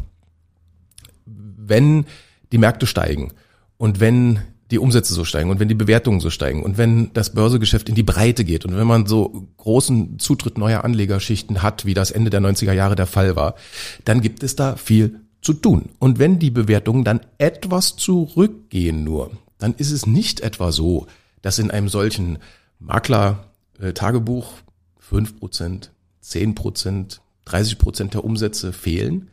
wenn 1.25 2.05
die 2.51 2.57
Märkte 2.57 2.85
steigen 2.85 3.31
und 3.77 3.99
wenn 3.99 4.41
die 4.73 4.79
Umsätze 4.79 5.13
so 5.13 5.23
steigen 5.23 5.49
und 5.49 5.59
wenn 5.59 5.67
die 5.67 5.75
Bewertungen 5.75 6.19
so 6.19 6.29
steigen 6.29 6.63
und 6.63 6.77
wenn 6.77 7.13
das 7.13 7.33
Börsegeschäft 7.33 7.87
in 7.87 7.95
die 7.95 8.03
Breite 8.03 8.43
geht 8.43 8.65
und 8.65 8.75
wenn 8.75 8.87
man 8.87 9.05
so 9.05 9.47
großen 9.57 10.19
Zutritt 10.19 10.57
neuer 10.57 10.83
Anlegerschichten 10.83 11.61
hat, 11.61 11.85
wie 11.85 11.93
das 11.93 12.11
Ende 12.11 12.29
der 12.29 12.41
90er 12.41 12.73
Jahre 12.73 12.95
der 12.95 13.05
Fall 13.05 13.35
war, 13.35 13.55
dann 14.03 14.21
gibt 14.21 14.43
es 14.43 14.55
da 14.55 14.75
viel 14.75 15.21
zu 15.41 15.53
tun. 15.53 15.89
Und 15.99 16.19
wenn 16.19 16.39
die 16.39 16.49
Bewertungen 16.49 17.03
dann 17.03 17.21
etwas 17.37 17.95
zurückgehen 17.95 19.03
nur, 19.03 19.31
dann 19.59 19.75
ist 19.75 19.91
es 19.91 20.07
nicht 20.07 20.41
etwa 20.41 20.71
so, 20.71 21.07
dass 21.41 21.59
in 21.59 21.69
einem 21.69 21.87
solchen 21.87 22.39
Makler-Tagebuch 22.79 24.53
fünf 24.97 25.39
Prozent, 25.39 25.91
zehn 26.19 26.55
Prozent, 26.55 27.21
30 27.45 27.77
Prozent 27.77 28.13
der 28.15 28.25
Umsätze 28.25 28.73
fehlen, 28.73 29.29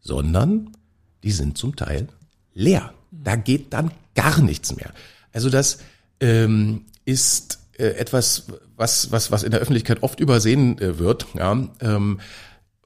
sondern 0.00 0.70
die 1.22 1.32
sind 1.32 1.58
zum 1.58 1.76
Teil 1.76 2.08
leer. 2.54 2.94
Da 3.10 3.36
geht 3.36 3.72
dann 3.72 3.90
gar 4.18 4.40
nichts 4.40 4.74
mehr. 4.74 4.92
Also 5.32 5.48
das 5.48 5.78
ähm, 6.20 6.86
ist 7.04 7.60
äh, 7.78 7.90
etwas, 7.90 8.46
was, 8.76 9.12
was, 9.12 9.30
was 9.30 9.44
in 9.44 9.52
der 9.52 9.60
Öffentlichkeit 9.60 10.02
oft 10.02 10.18
übersehen 10.18 10.78
äh, 10.78 10.98
wird. 10.98 11.26
Ja? 11.34 11.68
Ähm, 11.80 12.18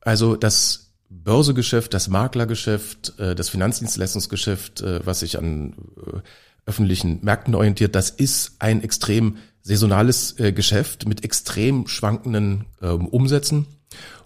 also 0.03 0.37
das 0.37 0.91
Börsegeschäft, 1.09 1.95
das 1.95 2.09
Maklergeschäft, 2.09 3.19
äh, 3.19 3.35
das 3.35 3.49
Finanzdienstleistungsgeschäft, 3.49 4.83
äh, 4.83 5.07
was 5.07 5.21
sich 5.21 5.39
an 5.39 5.75
äh, 5.97 6.19
öffentlichen 6.67 7.21
Märkten 7.23 7.55
orientiert, 7.55 7.95
das 7.95 8.11
ist 8.11 8.57
ein 8.59 8.83
extrem 8.83 9.39
saisonales 9.63 10.39
äh, 10.39 10.53
Geschäft 10.53 11.09
mit 11.09 11.25
extrem 11.25 11.87
schwankenden 11.87 12.67
ähm, 12.83 13.09
Umsätzen. 13.09 13.67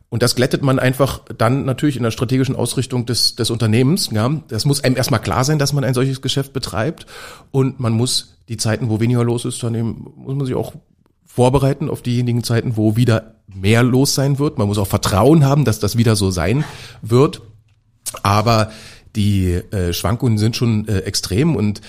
Und 0.08 0.22
das 0.22 0.36
glättet 0.36 0.62
man 0.62 0.78
einfach 0.78 1.22
dann 1.36 1.64
natürlich 1.64 1.96
in 1.96 2.04
der 2.04 2.12
strategischen 2.12 2.54
Ausrichtung 2.54 3.06
des, 3.06 3.34
des 3.34 3.50
Unternehmens. 3.50 4.10
Ja. 4.12 4.30
Das 4.48 4.64
muss 4.64 4.84
einem 4.84 4.96
erstmal 4.96 5.20
klar 5.20 5.44
sein, 5.44 5.58
dass 5.58 5.72
man 5.72 5.84
ein 5.84 5.94
solches 5.94 6.22
Geschäft 6.22 6.52
betreibt. 6.52 7.06
Und 7.50 7.80
man 7.80 7.92
muss 7.92 8.36
die 8.48 8.56
Zeiten, 8.56 8.88
wo 8.88 9.00
weniger 9.00 9.24
los 9.24 9.44
ist, 9.44 9.62
dann 9.62 9.74
eben, 9.74 10.12
muss 10.16 10.36
man 10.36 10.46
sich 10.46 10.54
auch 10.54 10.74
vorbereiten 11.24 11.90
auf 11.90 12.02
diejenigen 12.02 12.44
Zeiten, 12.44 12.76
wo 12.76 12.96
wieder 12.96 13.34
mehr 13.52 13.82
los 13.82 14.14
sein 14.14 14.38
wird. 14.38 14.58
Man 14.58 14.68
muss 14.68 14.78
auch 14.78 14.86
Vertrauen 14.86 15.44
haben, 15.44 15.64
dass 15.64 15.80
das 15.80 15.96
wieder 15.96 16.14
so 16.14 16.30
sein 16.30 16.64
wird. 17.02 17.42
Aber 18.22 18.70
die 19.16 19.50
äh, 19.50 19.92
Schwankungen 19.92 20.38
sind 20.38 20.56
schon 20.56 20.86
äh, 20.88 21.00
extrem 21.00 21.56
und 21.56 21.80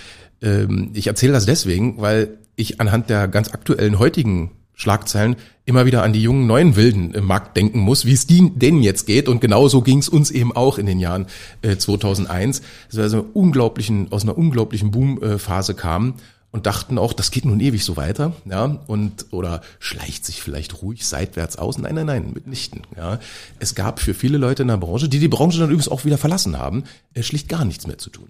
ähm, 0.42 0.92
ich 0.94 1.08
erzähle 1.08 1.34
das 1.34 1.46
deswegen, 1.46 2.02
weil 2.02 2.40
ich 2.56 2.82
anhand 2.82 3.10
der 3.10 3.28
ganz 3.28 3.54
aktuellen 3.54 4.00
heutigen 4.00 4.52
Schlagzeilen 4.78 5.36
immer 5.66 5.86
wieder 5.86 6.04
an 6.04 6.14
die 6.14 6.22
jungen 6.22 6.48
neuen 6.48 6.78
Wilden 6.78 7.14
im 7.14 7.26
Markt 7.26 7.58
denken 7.58 7.80
muss, 7.80 8.06
wie 8.06 8.14
es 8.14 8.26
denen 8.28 8.82
jetzt 8.82 9.06
geht. 9.06 9.28
Und 9.28 9.42
genauso 9.42 9.82
ging 9.82 9.98
es 9.98 10.08
uns 10.08 10.32
eben 10.32 10.56
auch 10.56 10.78
in 10.78 10.86
den 10.86 11.00
Jahren 11.00 11.26
äh, 11.62 11.76
2001, 11.76 12.62
dass 12.88 12.96
wir 12.96 13.04
also 13.04 13.26
unglaublichen, 13.34 14.12
aus 14.12 14.24
einer 14.24 14.38
unglaublichen 14.38 14.92
Boomphase 14.92 15.74
kamen 15.74 16.14
und 16.52 16.68
dachten 16.68 16.98
auch, 16.98 17.12
das 17.12 17.32
geht 17.32 17.44
nun 17.44 17.60
ewig 17.60 17.84
so 17.84 17.98
weiter, 17.98 18.34
ja, 18.46 18.80
und 18.88 19.26
oder 19.32 19.62
schleicht 19.80 20.26
sich 20.26 20.42
vielleicht 20.42 20.82
ruhig 20.82 21.06
seitwärts 21.06 21.58
aus. 21.58 21.78
Nein, 21.78 21.96
nein, 21.96 22.06
nein, 22.06 22.32
mitnichten. 22.34 22.84
Ja, 22.96 23.20
es 23.60 23.76
gab 23.76 24.00
für 24.00 24.14
viele 24.14 24.38
Leute 24.38 24.62
in 24.62 24.70
der 24.70 24.78
Branche, 24.78 25.10
die 25.10 25.20
die 25.20 25.28
Branche 25.28 25.60
dann 25.60 25.70
übrigens 25.70 25.90
auch 25.90 26.06
wieder 26.06 26.18
verlassen 26.18 26.58
haben, 26.58 26.84
äh, 27.14 27.24
schlicht 27.24 27.50
gar 27.50 27.66
nichts 27.66 27.88
mehr 27.88 27.98
zu 27.98 28.10
tun. 28.10 28.30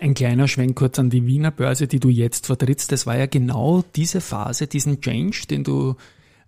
Ein 0.00 0.14
kleiner 0.14 0.48
Schwenk 0.48 0.76
kurz 0.76 0.98
an 0.98 1.10
die 1.10 1.26
Wiener 1.26 1.50
Börse, 1.50 1.86
die 1.86 2.00
du 2.00 2.08
jetzt 2.08 2.46
vertrittst. 2.46 2.90
Das 2.90 3.06
war 3.06 3.18
ja 3.18 3.26
genau 3.26 3.84
diese 3.96 4.22
Phase, 4.22 4.66
diesen 4.66 5.02
Change, 5.02 5.42
den 5.50 5.62
du 5.62 5.94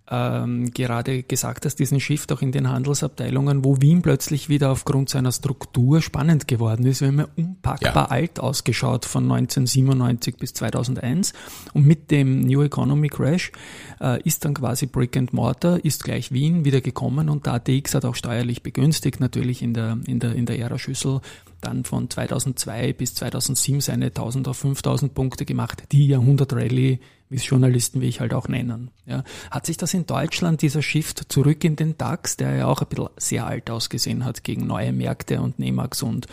ähm, 0.09 0.71
gerade 0.71 1.23
gesagt 1.23 1.65
hast, 1.65 1.79
diesen 1.79 1.99
Shift 1.99 2.31
auch 2.33 2.41
in 2.41 2.51
den 2.51 2.69
Handelsabteilungen, 2.69 3.63
wo 3.63 3.79
Wien 3.81 4.01
plötzlich 4.01 4.49
wieder 4.49 4.71
aufgrund 4.71 5.09
seiner 5.09 5.31
Struktur 5.31 6.01
spannend 6.01 6.47
geworden 6.47 6.85
ist. 6.85 6.99
Wir 6.99 7.07
haben 7.07 7.19
ja 7.19 7.27
unpackbar 7.37 8.07
ja. 8.09 8.11
alt 8.11 8.39
ausgeschaut 8.39 9.05
von 9.05 9.23
1997 9.23 10.35
bis 10.35 10.53
2001 10.53 11.33
und 11.73 11.85
mit 11.85 12.11
dem 12.11 12.41
New 12.41 12.61
Economy 12.63 13.07
Crash 13.07 13.53
äh, 14.01 14.21
ist 14.23 14.43
dann 14.43 14.53
quasi 14.55 14.87
Brick 14.87 15.15
and 15.15 15.31
Mortar, 15.31 15.83
ist 15.83 16.03
gleich 16.03 16.33
Wien 16.33 16.65
wieder 16.65 16.81
gekommen 16.81 17.29
und 17.29 17.45
der 17.45 17.53
ATX 17.53 17.95
hat 17.95 18.03
auch 18.03 18.15
steuerlich 18.15 18.61
begünstigt, 18.61 19.21
natürlich 19.21 19.61
in 19.61 19.73
der, 19.73 19.97
in 20.05 20.19
der, 20.19 20.35
in 20.35 20.45
der 20.45 20.59
Ära-Schüssel 20.59 21.21
dann 21.61 21.85
von 21.85 22.09
2002 22.09 22.91
bis 22.91 23.15
2007 23.15 23.79
seine 23.79 24.07
1000 24.07 24.49
auf 24.49 24.57
5000 24.57 25.13
Punkte 25.13 25.45
gemacht, 25.45 25.83
die 25.93 26.07
Jahrhundert-Rallye 26.07 26.99
wie 27.33 27.37
es 27.37 27.49
Journalisten 27.49 27.99
wie 27.99 28.05
ich 28.05 28.19
halt 28.19 28.31
auch 28.31 28.47
nennen. 28.47 28.91
Ja. 29.07 29.23
Hat 29.49 29.65
sich 29.65 29.75
das 29.75 29.95
in 29.95 30.05
Deutschland, 30.05 30.61
dieser 30.61 30.83
Shift 30.83 31.31
zurück 31.31 31.63
in 31.63 31.75
den 31.75 31.97
DAX, 31.97 32.37
der 32.37 32.55
ja 32.55 32.67
auch 32.67 32.81
ein 32.81 32.87
bisschen 32.87 33.09
sehr 33.17 33.47
alt 33.47 33.71
ausgesehen 33.71 34.23
hat 34.23 34.43
gegen 34.43 34.67
neue 34.67 34.93
Märkte 34.93 35.41
und 35.41 35.57
Nemax 35.57 36.03
und 36.03 36.27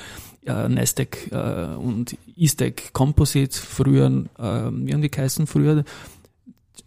äh, 0.45 0.69
Nasdaq 0.69 1.33
äh, 1.33 1.75
und 1.75 2.19
Eastec 2.37 2.93
Composite 2.93 3.59
früher, 3.59 4.09
äh, 4.39 4.43
wie 4.43 4.93
haben 4.93 5.01
die 5.01 5.11
geheißen 5.11 5.47
früher? 5.47 5.85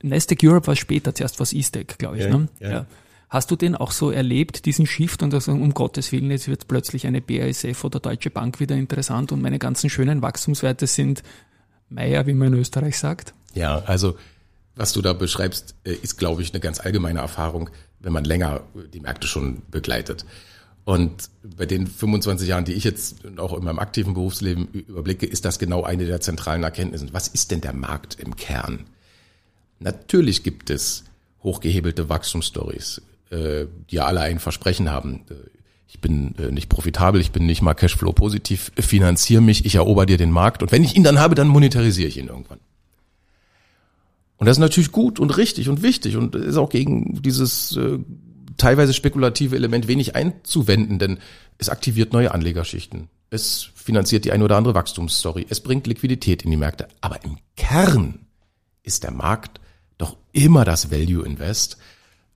Nasdaq 0.03 0.43
Europe 0.43 0.67
war 0.67 0.75
später, 0.75 1.15
zuerst 1.15 1.39
war 1.39 1.45
es 1.45 1.53
Eastec, 1.53 1.97
glaube 1.97 2.17
ich. 2.17 2.25
Ja, 2.25 2.37
ne? 2.37 2.47
ja. 2.59 2.69
ja. 2.69 2.85
Hast 3.29 3.49
du 3.49 3.55
den 3.55 3.73
auch 3.75 3.91
so 3.91 4.11
erlebt, 4.11 4.67
diesen 4.67 4.85
Shift 4.85 5.23
und 5.23 5.33
also 5.33 5.53
um 5.53 5.73
Gottes 5.73 6.11
Willen, 6.11 6.29
jetzt 6.29 6.47
wird 6.47 6.67
plötzlich 6.67 7.07
eine 7.07 7.19
BASF 7.19 7.83
oder 7.83 7.99
Deutsche 7.99 8.29
Bank 8.29 8.59
wieder 8.59 8.75
interessant 8.75 9.31
und 9.31 9.41
meine 9.41 9.57
ganzen 9.57 9.89
schönen 9.89 10.21
Wachstumswerte 10.21 10.85
sind 10.85 11.23
Meier, 11.89 12.27
wie 12.27 12.35
man 12.35 12.53
in 12.53 12.59
Österreich 12.59 12.99
sagt? 12.99 13.33
Ja, 13.53 13.83
also 13.85 14.17
was 14.75 14.93
du 14.93 15.01
da 15.01 15.13
beschreibst, 15.13 15.75
äh, 15.83 15.93
ist, 15.93 16.17
glaube 16.17 16.41
ich, 16.41 16.51
eine 16.51 16.59
ganz 16.59 16.79
allgemeine 16.79 17.19
Erfahrung, 17.19 17.69
wenn 17.99 18.13
man 18.13 18.25
länger 18.25 18.61
die 18.93 18.99
Märkte 18.99 19.27
schon 19.27 19.61
begleitet. 19.69 20.25
Und 20.85 21.29
bei 21.43 21.65
den 21.65 21.87
25 21.87 22.47
Jahren, 22.47 22.65
die 22.65 22.73
ich 22.73 22.83
jetzt 22.83 23.25
auch 23.37 23.57
in 23.57 23.63
meinem 23.63 23.79
aktiven 23.79 24.13
Berufsleben 24.13 24.67
überblicke, 24.67 25.25
ist 25.25 25.45
das 25.45 25.57
genau 25.57 25.83
eine 25.83 26.05
der 26.05 26.19
zentralen 26.19 26.63
Erkenntnisse. 26.63 27.07
Was 27.13 27.29
ist 27.29 27.51
denn 27.51 27.61
der 27.61 27.73
Markt 27.73 28.19
im 28.19 28.35
Kern? 28.35 28.85
Natürlich 29.79 30.43
gibt 30.43 30.69
es 30.69 31.05
hochgehebelte 31.41 32.09
Wachstumsstories, 32.09 33.01
äh, 33.29 33.65
die 33.89 33.95
ja 33.95 34.05
alle 34.05 34.21
ein 34.21 34.39
Versprechen 34.39 34.91
haben. 34.91 35.21
Äh, 35.29 35.35
ich 35.87 36.01
bin 36.01 36.33
nicht 36.49 36.69
profitabel, 36.69 37.21
ich 37.21 37.31
bin 37.31 37.45
nicht 37.45 37.61
mal 37.61 37.75
Cashflow 37.75 38.13
positiv, 38.13 38.71
finanziere 38.79 39.43
mich, 39.43 39.63
ich 39.63 39.75
erober 39.75 40.07
dir 40.07 40.17
den 40.17 40.31
Markt 40.31 40.63
und 40.63 40.71
wenn 40.71 40.83
ich 40.83 40.95
ihn 40.95 41.03
dann 41.03 41.19
habe, 41.19 41.35
dann 41.35 41.47
monetarisiere 41.47 42.07
ich 42.07 42.17
ihn 42.17 42.29
irgendwann. 42.29 42.59
Und 44.37 44.47
das 44.47 44.57
ist 44.57 44.61
natürlich 44.61 44.91
gut 44.91 45.19
und 45.19 45.37
richtig 45.37 45.69
und 45.69 45.81
wichtig 45.81 46.17
und 46.17 46.35
ist 46.35 46.57
auch 46.57 46.69
gegen 46.69 47.21
dieses 47.21 47.77
äh, 47.77 47.99
teilweise 48.57 48.93
spekulative 48.93 49.55
Element 49.55 49.87
wenig 49.87 50.15
einzuwenden, 50.15 50.99
denn 50.99 51.19
es 51.57 51.69
aktiviert 51.69 52.13
neue 52.13 52.33
Anlegerschichten. 52.33 53.09
Es 53.29 53.69
finanziert 53.73 54.25
die 54.25 54.31
eine 54.31 54.43
oder 54.43 54.57
andere 54.57 54.75
Wachstumsstory. 54.75 55.45
Es 55.49 55.59
bringt 55.61 55.87
Liquidität 55.87 56.43
in 56.43 56.51
die 56.51 56.57
Märkte. 56.57 56.87
Aber 57.01 57.23
im 57.23 57.37
Kern 57.55 58.19
ist 58.83 59.03
der 59.03 59.11
Markt 59.11 59.59
doch 59.97 60.17
immer 60.33 60.65
das 60.65 60.91
Value 60.91 61.25
Invest. 61.25 61.77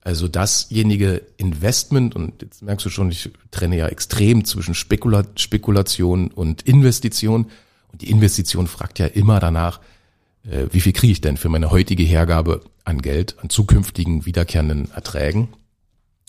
Also 0.00 0.26
dasjenige 0.26 1.22
Investment, 1.36 2.16
und 2.16 2.42
jetzt 2.42 2.62
merkst 2.62 2.86
du 2.86 2.90
schon, 2.90 3.10
ich 3.10 3.30
trenne 3.50 3.76
ja 3.76 3.88
extrem 3.88 4.44
zwischen 4.44 4.74
Spekula 4.74 5.24
Spekulation 5.36 6.28
und 6.28 6.62
Investition. 6.62 7.46
Und 7.92 8.02
die 8.02 8.10
Investition 8.10 8.66
fragt 8.66 8.98
ja 8.98 9.06
immer 9.06 9.38
danach, 9.38 9.80
wie 10.70 10.80
viel 10.80 10.92
kriege 10.92 11.12
ich 11.12 11.20
denn 11.20 11.36
für 11.36 11.48
meine 11.48 11.70
heutige 11.70 12.04
Hergabe 12.04 12.62
an 12.84 13.02
Geld, 13.02 13.36
an 13.40 13.50
zukünftigen 13.50 14.24
wiederkehrenden 14.24 14.90
Erträgen. 14.92 15.48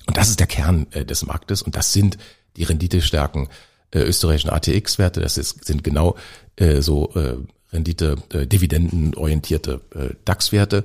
Und 0.08 0.18
das 0.18 0.30
ist 0.30 0.40
der 0.40 0.48
Kern 0.48 0.88
äh, 0.92 1.06
des 1.06 1.26
Marktes 1.26 1.62
und 1.62 1.76
das 1.76 1.94
sind 1.94 2.18
die 2.58 2.64
Renditestärken 2.64 3.48
äh, 3.92 4.00
österreichischen 4.00 4.50
ATX-Werte. 4.50 5.22
Das 5.22 5.38
ist, 5.38 5.66
sind 5.66 5.84
genau 5.84 6.16
äh, 6.56 6.82
so 6.82 7.14
äh, 7.14 7.38
Rendite, 7.72 8.18
äh, 8.34 8.48
dividendenorientierte 8.48 9.82
äh, 9.94 10.16
DAX-Werte. 10.26 10.84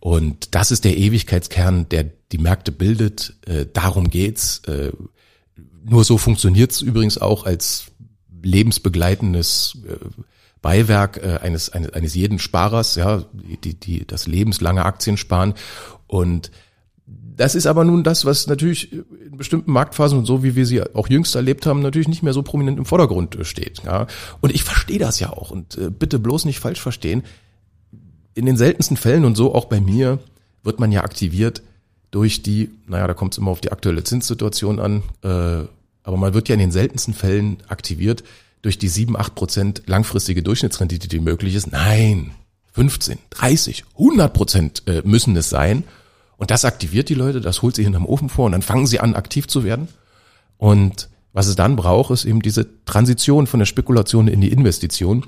Und 0.00 0.54
das 0.54 0.70
ist 0.70 0.84
der 0.84 0.96
Ewigkeitskern, 0.96 1.88
der 1.88 2.10
die 2.32 2.38
Märkte 2.38 2.72
bildet. 2.72 3.34
Äh, 3.46 3.66
darum 3.72 4.10
geht's. 4.10 4.58
Äh, 4.66 4.92
nur 5.84 6.04
so 6.04 6.18
funktioniert's 6.18 6.80
übrigens 6.80 7.18
auch 7.18 7.44
als 7.46 7.86
lebensbegleitendes 8.42 9.78
äh, 9.86 9.96
Beiwerk 10.64 11.18
äh, 11.18 11.38
eines, 11.42 11.68
eines, 11.68 11.92
eines 11.92 12.14
jeden 12.14 12.38
Sparers, 12.38 12.94
ja, 12.94 13.22
die, 13.34 13.74
die, 13.74 14.06
das 14.06 14.26
lebenslange 14.26 14.86
Aktiensparen. 14.86 15.52
Und 16.06 16.50
das 17.06 17.54
ist 17.54 17.66
aber 17.66 17.84
nun 17.84 18.02
das, 18.02 18.24
was 18.24 18.46
natürlich 18.46 18.90
in 18.90 19.36
bestimmten 19.36 19.70
Marktphasen 19.70 20.18
und 20.18 20.24
so, 20.24 20.42
wie 20.42 20.56
wir 20.56 20.64
sie 20.64 20.82
auch 20.94 21.10
jüngst 21.10 21.34
erlebt 21.34 21.66
haben, 21.66 21.82
natürlich 21.82 22.08
nicht 22.08 22.22
mehr 22.22 22.32
so 22.32 22.42
prominent 22.42 22.78
im 22.78 22.86
Vordergrund 22.86 23.36
steht. 23.42 23.82
Ja. 23.84 24.06
Und 24.40 24.54
ich 24.54 24.64
verstehe 24.64 24.98
das 24.98 25.20
ja 25.20 25.34
auch 25.34 25.50
und 25.50 25.76
äh, 25.76 25.90
bitte 25.90 26.18
bloß 26.18 26.46
nicht 26.46 26.60
falsch 26.60 26.80
verstehen. 26.80 27.24
In 28.32 28.46
den 28.46 28.56
seltensten 28.56 28.96
Fällen 28.96 29.26
und 29.26 29.36
so 29.36 29.54
auch 29.54 29.66
bei 29.66 29.82
mir 29.82 30.18
wird 30.62 30.80
man 30.80 30.92
ja 30.92 31.04
aktiviert 31.04 31.62
durch 32.10 32.42
die, 32.42 32.70
naja, 32.86 33.06
da 33.06 33.12
kommt 33.12 33.34
es 33.34 33.38
immer 33.38 33.50
auf 33.50 33.60
die 33.60 33.70
aktuelle 33.70 34.02
Zinssituation 34.02 34.80
an, 34.80 35.02
äh, 35.22 35.68
aber 36.04 36.16
man 36.16 36.32
wird 36.32 36.48
ja 36.48 36.54
in 36.54 36.60
den 36.60 36.72
seltensten 36.72 37.12
Fällen 37.12 37.58
aktiviert 37.68 38.24
durch 38.64 38.78
die 38.78 38.88
7, 38.88 39.16
8 39.16 39.34
Prozent 39.34 39.82
langfristige 39.86 40.42
Durchschnittsrendite, 40.42 41.06
die 41.06 41.20
möglich 41.20 41.54
ist. 41.54 41.70
Nein, 41.70 42.30
15, 42.72 43.18
30, 43.30 43.84
100 43.92 44.32
Prozent 44.32 44.82
äh, 44.86 45.02
müssen 45.04 45.36
es 45.36 45.50
sein. 45.50 45.84
Und 46.38 46.50
das 46.50 46.64
aktiviert 46.64 47.10
die 47.10 47.14
Leute, 47.14 47.40
das 47.40 47.60
holt 47.60 47.76
sie 47.76 47.84
hinterm 47.84 48.06
Ofen 48.06 48.28
vor 48.30 48.46
und 48.46 48.52
dann 48.52 48.62
fangen 48.62 48.86
sie 48.86 49.00
an, 49.00 49.14
aktiv 49.14 49.46
zu 49.46 49.64
werden. 49.64 49.88
Und 50.56 51.10
was 51.34 51.46
es 51.46 51.56
dann 51.56 51.76
braucht, 51.76 52.10
ist 52.10 52.24
eben 52.24 52.40
diese 52.40 52.66
Transition 52.86 53.46
von 53.46 53.60
der 53.60 53.66
Spekulation 53.66 54.28
in 54.28 54.40
die 54.40 54.50
Investition, 54.50 55.26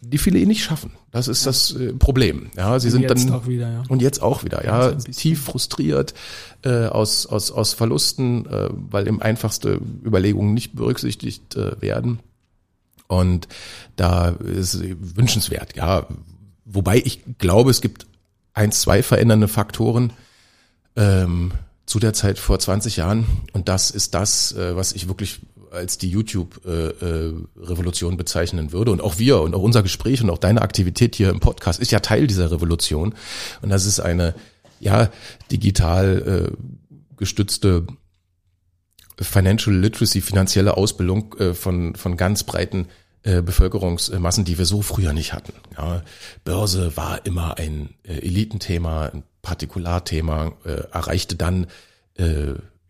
die 0.00 0.18
viele 0.18 0.38
eh 0.38 0.46
nicht 0.46 0.62
schaffen. 0.62 0.92
Das 1.10 1.26
ist 1.26 1.44
ja. 1.44 1.48
das 1.48 1.74
äh, 1.74 1.94
Problem. 1.94 2.50
Ja, 2.54 2.78
sie 2.78 2.88
und 2.88 2.92
sind 2.92 3.10
dann 3.10 3.46
wieder, 3.46 3.72
ja. 3.72 3.82
und 3.88 4.02
jetzt 4.02 4.22
auch 4.22 4.44
wieder, 4.44 4.64
ja, 4.64 4.92
tief 4.92 5.42
frustriert 5.42 6.12
äh, 6.64 6.86
aus 6.86 7.26
aus 7.26 7.50
aus 7.50 7.72
Verlusten, 7.72 8.46
äh, 8.46 8.68
weil 8.70 9.08
eben 9.08 9.22
einfachste 9.22 9.80
Überlegungen 10.04 10.54
nicht 10.54 10.74
berücksichtigt 10.76 11.56
äh, 11.56 11.80
werden. 11.80 12.20
Und 13.08 13.48
da 13.96 14.28
ist 14.28 14.80
wünschenswert, 14.80 15.76
ja. 15.76 16.06
Wobei 16.64 16.98
ich 16.98 17.22
glaube, 17.38 17.70
es 17.70 17.80
gibt 17.80 18.06
eins, 18.52 18.80
zwei 18.80 19.02
verändernde 19.02 19.48
Faktoren 19.48 20.12
ähm, 20.96 21.52
zu 21.86 21.98
der 21.98 22.12
Zeit 22.12 22.38
vor 22.38 22.58
20 22.58 22.96
Jahren. 22.96 23.26
Und 23.52 23.68
das 23.68 23.90
ist 23.90 24.14
das, 24.14 24.52
äh, 24.52 24.76
was 24.76 24.92
ich 24.92 25.08
wirklich 25.08 25.40
als 25.70 25.98
die 25.98 26.10
YouTube-Revolution 26.10 28.16
bezeichnen 28.16 28.72
würde. 28.72 28.90
Und 28.90 29.00
auch 29.00 29.18
wir 29.18 29.40
und 29.40 29.54
auch 29.54 29.62
unser 29.62 29.82
Gespräch 29.82 30.22
und 30.22 30.30
auch 30.30 30.38
deine 30.38 30.62
Aktivität 30.62 31.16
hier 31.16 31.30
im 31.30 31.40
Podcast 31.40 31.80
ist 31.80 31.90
ja 31.90 32.00
Teil 32.00 32.26
dieser 32.26 32.50
Revolution. 32.50 33.14
Und 33.62 33.70
das 33.70 33.86
ist 33.86 34.00
eine, 34.00 34.34
ja, 34.80 35.08
digital 35.50 36.48
äh, 36.48 36.50
gestützte 37.16 37.86
Financial 39.20 39.74
Literacy, 39.74 40.20
finanzielle 40.20 40.76
Ausbildung 40.76 41.34
äh, 41.38 41.54
von, 41.54 41.94
von 41.94 42.16
ganz 42.16 42.44
breiten 42.44 42.86
äh, 43.22 43.42
Bevölkerungsmassen, 43.42 44.44
die 44.44 44.58
wir 44.58 44.64
so 44.64 44.82
früher 44.82 45.12
nicht 45.12 45.32
hatten. 45.32 45.52
Ja, 45.76 46.02
Börse 46.44 46.96
war 46.96 47.26
immer 47.26 47.58
ein 47.58 47.94
äh, 48.04 48.18
Elitenthema, 48.18 49.06
ein 49.06 49.24
Partikularthema, 49.42 50.52
erreichte 50.92 51.34
dann, 51.34 51.68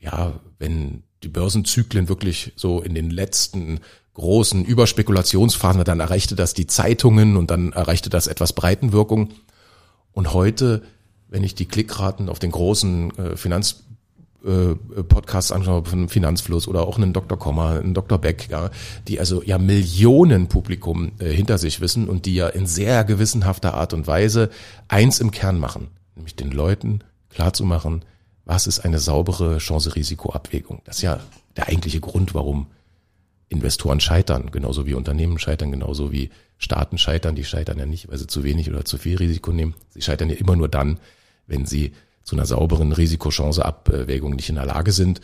ja, 0.01 0.41
wenn 0.59 1.05
die 1.23 1.29
Börsenzyklen 1.29 2.09
wirklich 2.09 2.53
so 2.57 2.81
in 2.81 2.97
den 2.97 3.11
letzten 3.11 3.79
großen 4.15 4.65
Überspekulationsphasen, 4.65 5.85
dann 5.85 6.01
erreichte 6.01 6.35
das 6.35 6.55
die 6.55 6.67
Zeitungen 6.67 7.37
und 7.37 7.53
dann 7.53 7.73
erreichte 7.75 8.11
das 8.11 8.27
etwas 8.27 8.55
Breitenwirkung. 8.55 9.35
Und 10.11 10.33
heute, 10.33 10.83
wenn 11.29 11.45
ich 11.45 11.55
die 11.55 11.67
Klickraten 11.67 12.29
auf 12.29 12.41
den 12.41 12.51
großen 12.51 13.37
Finanz 13.37 13.85
Podcasts 14.41 15.51
anschaue 15.51 15.85
von 15.85 16.09
Finanzfluss 16.09 16.69
oder 16.69 16.87
auch 16.87 16.97
einen 16.97 17.13
Dr. 17.13 17.39
Komma, 17.39 17.77
einen 17.79 17.95
Dr. 17.95 18.19
Beck, 18.19 18.49
ja, 18.49 18.71
die 19.09 19.19
also 19.19 19.43
ja 19.43 19.59
Millionen 19.59 20.47
Publikum 20.47 21.13
äh, 21.19 21.31
hinter 21.31 21.59
sich 21.59 21.81
wissen 21.81 22.09
und 22.09 22.25
die 22.25 22.37
ja 22.37 22.49
in 22.49 22.67
sehr 22.67 23.05
gewissenhafter 23.05 23.75
Art 23.75 23.93
und 23.95 24.07
Weise 24.07 24.51
eins 24.87 25.19
im 25.19 25.33
Kern 25.33 25.59
machen, 25.59 25.89
nämlich 26.15 26.37
den 26.37 26.53
Leuten 26.53 27.01
klarzumachen, 27.31 28.05
was 28.45 28.67
ist 28.67 28.81
eine 28.81 29.01
saubere 29.01 29.59
Chance-Risiko-Abwägung. 29.59 30.83
Das 30.85 30.97
ist 30.97 31.03
ja 31.03 31.21
der 31.57 31.69
eigentliche 31.69 32.01
Grund, 32.01 32.35
warum 32.35 32.69
Investoren 33.49 34.01
scheitern, 34.01 34.51
genauso 34.53 34.87
wie 34.87 34.95
Unternehmen 34.95 35.39
scheitern, 35.39 35.73
genauso 35.73 36.13
wie 36.13 36.31
Staaten 36.59 36.99
scheitern. 36.99 37.35
Die 37.35 37.45
scheitern 37.45 37.79
ja 37.79 37.87
nicht, 37.87 38.09
weil 38.09 38.19
sie 38.19 38.27
zu 38.27 38.45
wenig 38.45 38.71
oder 38.71 38.85
zu 38.85 38.99
viel 38.99 39.17
Risiko 39.17 39.53
nehmen. 39.53 39.75
Sie 39.91 40.03
scheitern 40.03 40.31
ja 40.31 40.37
immer 40.37 40.55
nur 40.55 40.69
dann, 40.69 41.01
wenn 41.47 41.67
sie 41.67 41.93
zu 42.29 42.37
einer 42.37 42.45
sauberen 42.45 42.93
Risikochance-Abwägung 42.93 44.37
nicht 44.37 44.51
in 44.51 44.57
der 44.57 44.67
Lage 44.67 44.93
sind. 44.93 45.23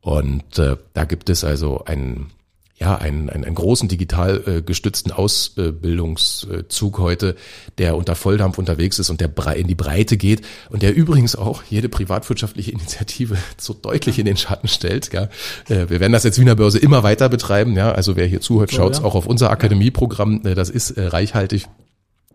Und 0.00 0.60
äh, 0.60 0.76
da 0.92 1.04
gibt 1.04 1.28
es 1.28 1.42
also 1.42 1.84
einen, 1.86 2.30
ja, 2.76 2.94
einen, 2.94 3.28
einen, 3.28 3.44
einen 3.44 3.54
großen 3.56 3.88
digital 3.88 4.44
äh, 4.46 4.62
gestützten 4.62 5.10
Ausbildungszug 5.10 7.00
heute, 7.00 7.34
der 7.78 7.96
unter 7.96 8.14
Volldampf 8.14 8.58
unterwegs 8.58 9.00
ist 9.00 9.10
und 9.10 9.20
der 9.20 9.56
in 9.56 9.66
die 9.66 9.74
Breite 9.74 10.16
geht 10.16 10.42
und 10.70 10.82
der 10.82 10.94
übrigens 10.94 11.34
auch 11.34 11.64
jede 11.64 11.88
privatwirtschaftliche 11.88 12.70
Initiative 12.70 13.36
so 13.56 13.74
deutlich 13.74 14.20
in 14.20 14.26
den 14.26 14.36
Schatten 14.36 14.68
stellt. 14.68 15.12
Ja. 15.12 15.24
Äh, 15.68 15.90
wir 15.90 15.98
werden 15.98 16.12
das 16.12 16.22
jetzt 16.22 16.38
Wiener 16.38 16.54
Börse 16.54 16.78
immer 16.78 17.02
weiter 17.02 17.28
betreiben. 17.28 17.74
Ja. 17.74 17.90
Also 17.90 18.14
wer 18.14 18.26
hier 18.26 18.40
zuhört, 18.40 18.70
schaut 18.70 18.94
so, 18.94 19.02
ja. 19.02 19.08
auch 19.08 19.16
auf 19.16 19.26
unser 19.26 19.50
Akademieprogramm. 19.50 20.46
Äh, 20.46 20.54
das 20.54 20.70
ist 20.70 20.92
äh, 20.92 21.08
reichhaltig. 21.08 21.66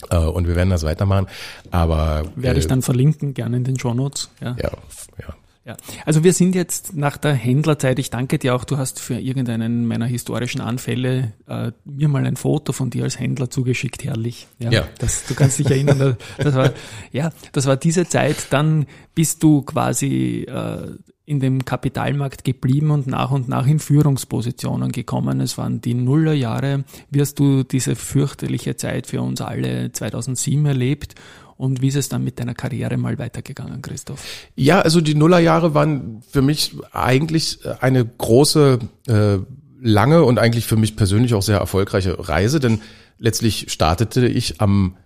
Äh, 0.10 0.18
und 0.18 0.48
wir 0.48 0.56
werden 0.56 0.70
das 0.70 0.84
weitermachen. 0.84 1.28
Aber 1.70 2.24
werde 2.36 2.60
ich 2.60 2.66
äh, 2.66 2.70
dann 2.70 2.82
verlinken, 2.82 3.34
gerne 3.34 3.58
in 3.58 3.64
den 3.64 3.80
Show 3.80 3.94
Notes. 3.94 4.30
Ja, 4.42 4.56
ja. 4.62 4.72
ja. 5.20 5.36
Ja, 5.64 5.78
also 6.08 6.24
wir 6.24 6.34
sind 6.34 6.56
jetzt 6.56 6.96
nach 6.96 7.18
der 7.18 7.34
Händlerzeit. 7.34 8.00
Ich 8.00 8.10
danke 8.10 8.40
dir 8.40 8.56
auch. 8.56 8.64
Du 8.64 8.80
hast 8.80 9.00
für 9.00 9.20
irgendeinen 9.20 9.86
meiner 9.86 10.08
historischen 10.08 10.60
Anfälle 10.60 11.34
äh, 11.48 11.72
mir 11.86 12.08
mal 12.08 12.26
ein 12.26 12.36
Foto 12.36 12.74
von 12.74 12.90
dir 12.90 13.04
als 13.04 13.20
Händler 13.20 13.52
zugeschickt. 13.52 14.04
Herrlich. 14.04 14.48
Ja, 14.58 14.72
ja. 14.72 14.88
Das, 14.98 15.26
du 15.28 15.36
kannst 15.36 15.60
dich 15.60 15.70
erinnern. 15.70 16.18
Das 16.38 16.56
war 16.56 16.72
ja, 17.12 17.32
das 17.52 17.68
war 17.68 17.78
diese 17.78 18.08
Zeit. 18.08 18.48
Dann 18.50 18.88
bist 19.14 19.44
du 19.44 19.62
quasi 19.62 20.48
äh, 20.50 20.98
in 21.26 21.40
dem 21.40 21.66
Kapitalmarkt 21.66 22.44
geblieben 22.44 22.92
und 22.92 23.08
nach 23.08 23.32
und 23.32 23.48
nach 23.48 23.68
in 23.68 23.80
Führungspositionen 23.80 24.92
gekommen. 24.92 25.40
Es 25.40 25.58
waren 25.58 25.80
die 25.82 25.94
Nullerjahre. 25.94 26.84
Wie 27.10 27.22
hast 27.22 27.40
du 27.40 27.64
diese 27.64 27.96
fürchterliche 27.96 28.76
Zeit 28.76 29.08
für 29.08 29.22
uns 29.22 29.40
alle 29.42 29.92
2007 29.92 30.66
erlebt? 30.66 31.16
Und 31.58 31.82
wie 31.82 31.90
ist 31.90 31.96
es 31.96 32.10
dann 32.10 32.24
mit 32.24 32.40
deiner 32.40 32.56
Karriere 32.56 32.98
mal 32.98 33.20
weitergegangen, 33.20 33.84
Christoph? 33.84 34.24
Ja, 34.56 34.82
also 34.82 35.00
die 35.00 35.14
Nullerjahre 35.14 35.76
waren 35.76 36.24
für 36.28 36.42
mich 36.42 36.76
eigentlich 36.92 37.60
eine 37.82 38.04
große, 38.04 38.80
äh, 39.08 39.38
lange 39.80 40.24
und 40.24 40.40
eigentlich 40.40 40.66
für 40.66 40.76
mich 40.76 40.96
persönlich 40.96 41.34
auch 41.34 41.44
sehr 41.44 41.58
erfolgreiche 41.58 42.28
Reise, 42.28 42.60
denn 42.60 42.82
letztlich 43.20 43.72
startete 43.72 44.28
ich 44.28 44.60
am 44.60 44.98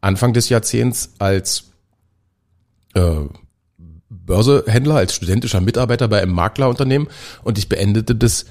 Anfang 0.00 0.32
des 0.32 0.48
Jahrzehnts 0.48 1.14
als 1.18 1.72
äh, 2.94 3.14
Börsehändler, 4.26 4.96
als 4.96 5.14
studentischer 5.14 5.60
Mitarbeiter 5.60 6.08
bei 6.08 6.22
einem 6.22 6.32
Maklerunternehmen 6.32 7.08
und 7.42 7.58
ich 7.58 7.68
beendete 7.68 8.14
das 8.14 8.46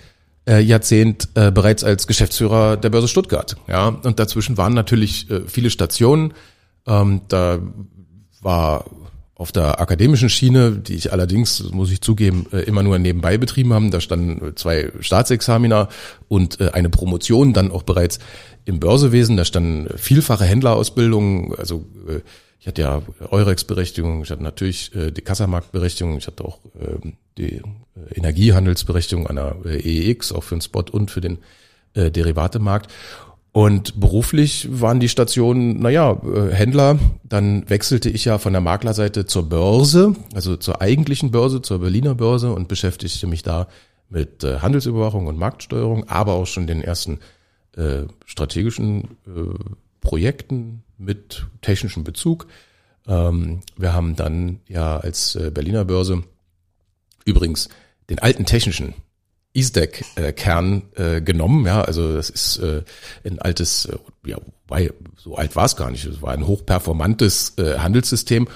äh, 0.47 0.59
Jahrzehnt 0.59 1.29
äh, 1.36 1.51
bereits 1.51 1.83
als 1.83 2.07
Geschäftsführer 2.07 2.77
der 2.77 2.89
Börse 2.89 3.07
Stuttgart. 3.07 3.55
Ja, 3.67 3.88
und 3.88 4.19
dazwischen 4.19 4.57
waren 4.57 4.73
natürlich 4.73 5.29
äh, 5.29 5.41
viele 5.47 5.69
Stationen. 5.69 6.33
Ähm, 6.86 7.21
da 7.27 7.59
war 8.41 8.86
auf 9.36 9.51
der 9.51 9.81
akademischen 9.81 10.29
Schiene, 10.29 10.71
die 10.71 10.95
ich 10.95 11.12
allerdings, 11.12 11.71
muss 11.71 11.91
ich 11.91 12.01
zugeben, 12.01 12.45
äh, 12.51 12.59
immer 12.62 12.83
nur 12.83 12.99
nebenbei 12.99 13.38
betrieben 13.38 13.73
haben. 13.73 13.89
Da 13.89 13.99
standen 13.99 14.55
zwei 14.55 14.91
Staatsexamina 14.99 15.89
und 16.27 16.59
äh, 16.62 16.69
eine 16.71 16.89
Promotion 16.89 17.53
dann 17.53 17.71
auch 17.71 17.83
bereits 17.83 18.19
im 18.65 18.79
Börsewesen. 18.79 19.36
Da 19.36 19.45
standen 19.45 19.89
vielfache 19.97 20.45
Händlerausbildungen, 20.45 21.55
also 21.55 21.86
äh, 22.07 22.19
ich 22.63 22.67
hatte 22.67 22.82
ja 22.82 23.02
Eurex-Berechtigung, 23.30 24.23
ich 24.23 24.32
hatte 24.32 24.41
natürlich 24.41 24.95
äh, 24.95 25.12
die 25.12 25.21
Kassamarkt-Berechtigung, 25.21 26.17
ich 26.17 26.28
hatte 26.28 26.45
auch 26.45 26.60
äh, 26.80 27.12
die 27.38 27.58
äh, 27.58 27.62
Energiehandelsberechtigung 28.15 29.28
an 29.28 29.36
der 29.36 29.58
äh, 29.65 29.82
EEX, 29.82 30.32
auch 30.32 30.45
für 30.45 30.56
den 30.56 30.62
Spot 30.62 30.86
und 30.89 31.12
für 31.12 31.19
den 31.19 31.39
äh, 31.93 32.10
Derivatemarkt. 32.10 32.89
Und 33.52 33.99
beruflich 33.99 34.69
waren 34.71 35.02
die 35.02 35.10
Stationen, 35.10 35.82
naja, 35.82 36.13
äh, 36.23 36.54
Händler. 36.54 36.99
Dann 37.26 37.69
wechselte 37.69 38.10
ich 38.10 38.23
ja 38.23 38.38
von 38.38 38.54
der 38.54 38.62
Maklerseite 38.62 39.26
zur 39.26 39.49
Börse, 39.49 40.15
also 40.34 40.56
zur 40.56 40.82
eigentlichen 40.82 41.32
Börse, 41.32 41.62
zur 41.62 41.80
Berliner 41.80 42.15
Börse 42.15 42.54
und 42.54 42.69
beschäftigte 42.69 43.28
mich 43.28 43.43
da 43.43 43.67
mit 44.08 44.45
äh, 44.45 44.60
Handelsüberwachung 44.60 45.28
und 45.28 45.38
Marktsteuerung, 45.38 46.08
aber 46.08 46.36
auch 46.36 46.47
schon 46.47 46.65
den 46.65 46.82
ersten 46.82 47.19
äh, 47.76 48.04
strategischen 48.26 49.17
äh, 49.28 49.54
Projekten 49.99 50.84
mit 51.03 51.45
technischem 51.61 52.03
Bezug. 52.03 52.47
Ähm, 53.07 53.61
wir 53.77 53.93
haben 53.93 54.15
dann 54.15 54.59
ja 54.67 54.97
als 54.97 55.35
äh, 55.35 55.51
Berliner 55.51 55.85
Börse 55.85 56.23
übrigens 57.25 57.69
den 58.09 58.19
alten 58.19 58.45
technischen 58.45 58.93
ISDEC-Kern 59.53 60.83
äh, 60.95 61.21
genommen. 61.21 61.65
Ja, 61.65 61.81
also 61.81 62.15
das 62.15 62.29
ist 62.29 62.57
äh, 62.57 62.83
ein 63.23 63.39
altes, 63.39 63.85
äh, 63.85 63.97
ja, 64.25 64.37
so 65.15 65.35
alt 65.35 65.55
war 65.55 65.65
es 65.65 65.75
gar 65.75 65.91
nicht. 65.91 66.05
Es 66.05 66.21
war 66.21 66.33
ein 66.33 66.47
hochperformantes 66.47 67.53
äh, 67.57 67.77
Handelssystem 67.77 68.47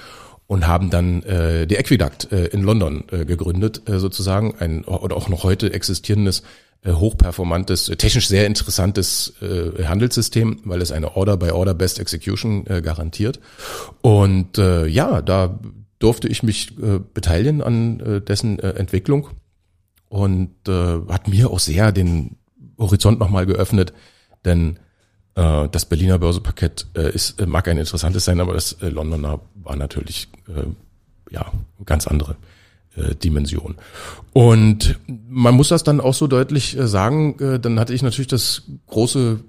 und 0.47 0.65
haben 0.65 0.89
dann 0.89 1.23
äh, 1.23 1.67
die 1.67 1.75
Equiduct 1.75 2.31
äh, 2.31 2.45
in 2.47 2.63
London 2.63 3.03
äh, 3.11 3.25
gegründet, 3.25 3.87
äh, 3.87 3.99
sozusagen 3.99 4.55
ein 4.59 4.85
oder 4.85 5.15
auch 5.15 5.29
noch 5.29 5.43
heute 5.43 5.71
existierendes 5.71 6.39
äh, 6.39 6.43
hochperformantes, 6.85 7.89
äh, 7.89 7.95
technisch 7.95 8.27
sehr 8.27 8.45
interessantes 8.45 9.33
äh, 9.41 9.83
Handelssystem, 9.85 10.61
weil 10.63 10.81
es 10.81 10.91
eine 10.91 11.15
Order 11.15 11.37
by 11.37 11.51
Order 11.51 11.73
Best 11.73 11.99
Execution 11.99 12.65
äh, 12.67 12.81
garantiert. 12.81 13.39
Und 14.01 14.57
äh, 14.57 14.87
ja, 14.87 15.21
da 15.21 15.59
durfte 15.99 16.27
ich 16.27 16.43
mich 16.43 16.77
äh, 16.77 16.99
beteiligen 17.13 17.61
an 17.61 17.99
äh, 17.99 18.21
dessen 18.21 18.59
äh, 18.59 18.71
Entwicklung 18.71 19.29
und 20.09 20.51
äh, 20.67 20.99
hat 21.09 21.27
mir 21.27 21.49
auch 21.49 21.59
sehr 21.59 21.91
den 21.91 22.37
Horizont 22.77 23.19
nochmal 23.19 23.45
geöffnet, 23.45 23.93
denn 24.45 24.77
äh, 25.35 25.67
das 25.69 25.85
Berliner 25.85 26.19
Börsepaket 26.19 26.87
äh, 26.95 27.11
ist, 27.11 27.45
mag 27.45 27.67
ein 27.67 27.77
interessantes 27.77 28.25
sein, 28.25 28.39
aber 28.39 28.53
das 28.53 28.73
äh, 28.73 28.89
Londoner 28.89 29.39
war 29.55 29.75
natürlich 29.75 30.27
äh, 30.47 31.33
ja 31.33 31.51
ganz 31.85 32.05
andere 32.05 32.33
äh, 32.33 32.56
Dimension. 33.23 33.75
Und 34.33 34.99
man 35.07 35.55
muss 35.55 35.69
das 35.69 35.83
dann 35.83 35.99
auch 35.99 36.13
so 36.13 36.27
deutlich 36.27 36.77
äh, 36.77 36.87
sagen, 36.87 37.39
äh, 37.39 37.59
dann 37.59 37.79
hatte 37.79 37.93
ich 37.93 38.03
natürlich 38.03 38.27
das 38.27 38.63
große 38.87 39.39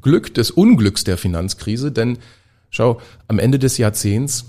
Glück 0.00 0.34
des 0.34 0.50
Unglücks 0.50 1.04
der 1.04 1.18
Finanzkrise, 1.18 1.92
denn 1.92 2.18
schau, 2.70 3.00
am 3.28 3.38
Ende 3.38 3.58
des 3.58 3.78
Jahrzehnts 3.78 4.46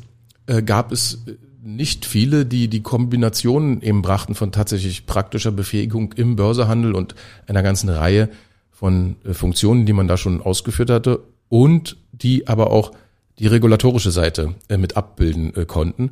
gab 0.65 0.91
es 0.91 1.23
nicht 1.63 2.05
viele, 2.05 2.45
die 2.45 2.67
die 2.67 2.81
Kombination 2.81 3.81
eben 3.81 4.01
brachten 4.01 4.36
von 4.36 4.51
tatsächlich 4.51 5.05
praktischer 5.05 5.51
Befähigung 5.51 6.13
im 6.13 6.36
Börsehandel 6.36 6.93
und 6.93 7.15
einer 7.47 7.63
ganzen 7.63 7.89
Reihe 7.89 8.29
von 8.71 9.15
Funktionen, 9.31 9.86
die 9.86 9.93
man 9.93 10.07
da 10.07 10.17
schon 10.17 10.41
ausgeführt 10.41 10.89
hatte 10.89 11.21
und 11.49 11.97
die 12.12 12.47
aber 12.47 12.71
auch 12.71 12.91
die 13.39 13.47
regulatorische 13.47 14.12
Seite 14.12 14.55
mit 14.69 14.97
abbilden 14.97 15.67
konnten. 15.67 16.12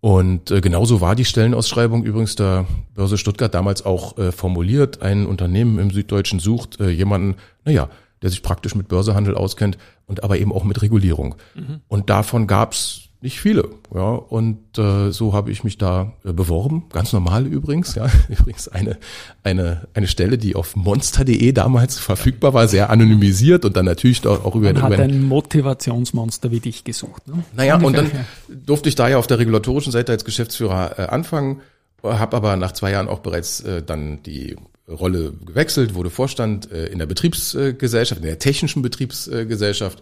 Und 0.00 0.50
äh, 0.50 0.60
genauso 0.60 1.00
war 1.00 1.16
die 1.16 1.24
Stellenausschreibung 1.24 2.04
übrigens 2.04 2.36
der 2.36 2.66
Börse 2.94 3.18
Stuttgart 3.18 3.54
damals 3.54 3.84
auch 3.84 4.18
äh, 4.18 4.30
formuliert. 4.30 5.02
Ein 5.02 5.26
Unternehmen 5.26 5.78
im 5.78 5.90
Süddeutschen 5.90 6.38
sucht 6.38 6.80
äh, 6.80 6.90
jemanden, 6.90 7.36
naja, 7.64 7.88
der 8.22 8.30
sich 8.30 8.42
praktisch 8.42 8.74
mit 8.74 8.88
Börsehandel 8.88 9.34
auskennt 9.34 9.78
und 10.06 10.22
aber 10.22 10.38
eben 10.38 10.52
auch 10.52 10.64
mit 10.64 10.82
Regulierung. 10.82 11.34
Mhm. 11.54 11.80
Und 11.88 12.10
davon 12.10 12.46
gab's 12.46 13.08
nicht 13.26 13.40
viele, 13.40 13.68
ja. 13.92 14.10
Und 14.10 14.78
äh, 14.78 15.10
so 15.10 15.32
habe 15.32 15.50
ich 15.50 15.64
mich 15.64 15.78
da 15.78 16.12
äh, 16.24 16.32
beworben, 16.32 16.84
ganz 16.92 17.12
normal 17.12 17.46
übrigens, 17.46 17.96
ja. 17.96 18.06
Übrigens 18.28 18.68
eine 18.68 18.98
eine 19.42 19.88
eine 19.94 20.06
Stelle, 20.06 20.38
die 20.38 20.54
auf 20.54 20.76
monster.de 20.76 21.52
damals 21.52 21.98
verfügbar 21.98 22.54
war, 22.54 22.68
sehr 22.68 22.88
anonymisiert 22.88 23.64
und 23.64 23.76
dann 23.76 23.84
natürlich 23.84 24.24
auch, 24.26 24.44
auch 24.44 24.54
über. 24.54 24.72
Man 24.72 24.82
hat 24.82 24.92
über 24.94 25.02
ein 25.02 25.24
Motivationsmonster 25.24 26.52
wie 26.52 26.60
dich 26.60 26.84
gesucht. 26.84 27.26
Ne? 27.26 27.42
Naja, 27.56 27.76
und 27.76 27.96
dann 27.96 28.10
durfte 28.48 28.88
ich 28.88 28.94
da 28.94 29.08
ja 29.08 29.18
auf 29.18 29.26
der 29.26 29.40
regulatorischen 29.40 29.90
Seite 29.90 30.12
als 30.12 30.24
Geschäftsführer 30.24 30.98
äh, 30.98 31.02
anfangen, 31.06 31.62
habe 32.02 32.36
aber 32.36 32.56
nach 32.56 32.72
zwei 32.72 32.92
Jahren 32.92 33.08
auch 33.08 33.18
bereits 33.18 33.60
äh, 33.60 33.82
dann 33.82 34.22
die 34.22 34.56
Rolle 34.88 35.32
gewechselt, 35.44 35.94
wurde 35.94 36.10
Vorstand 36.10 36.70
äh, 36.70 36.86
in 36.86 37.00
der 37.00 37.06
Betriebsgesellschaft, 37.06 38.20
in 38.20 38.26
der 38.26 38.38
technischen 38.38 38.82
Betriebsgesellschaft, 38.82 40.00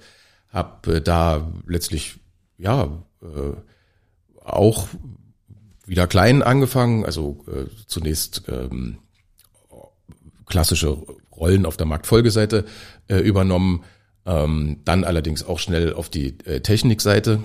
habe 0.53 0.97
äh, 0.97 1.01
da 1.01 1.51
letztlich 1.67 2.17
ja 2.59 2.89
äh, 3.25 4.45
auch 4.45 4.89
wieder 5.87 6.07
klein 6.07 6.43
angefangen, 6.43 7.05
also 7.05 7.45
äh, 7.47 7.67
zunächst 7.87 8.45
ähm, 8.49 8.99
klassische 10.47 10.97
Rollen 11.37 11.67
auf 11.67 11.77
der 11.77 11.87
Marktfolgeseite 11.87 12.65
äh, 13.09 13.19
übernommen, 13.19 13.85
ähm, 14.27 14.81
dann 14.85 15.05
allerdings 15.05 15.45
auch 15.45 15.59
schnell 15.59 15.93
auf 15.93 16.09
die 16.09 16.39
äh, 16.45 16.61
Technikseite. 16.61 17.41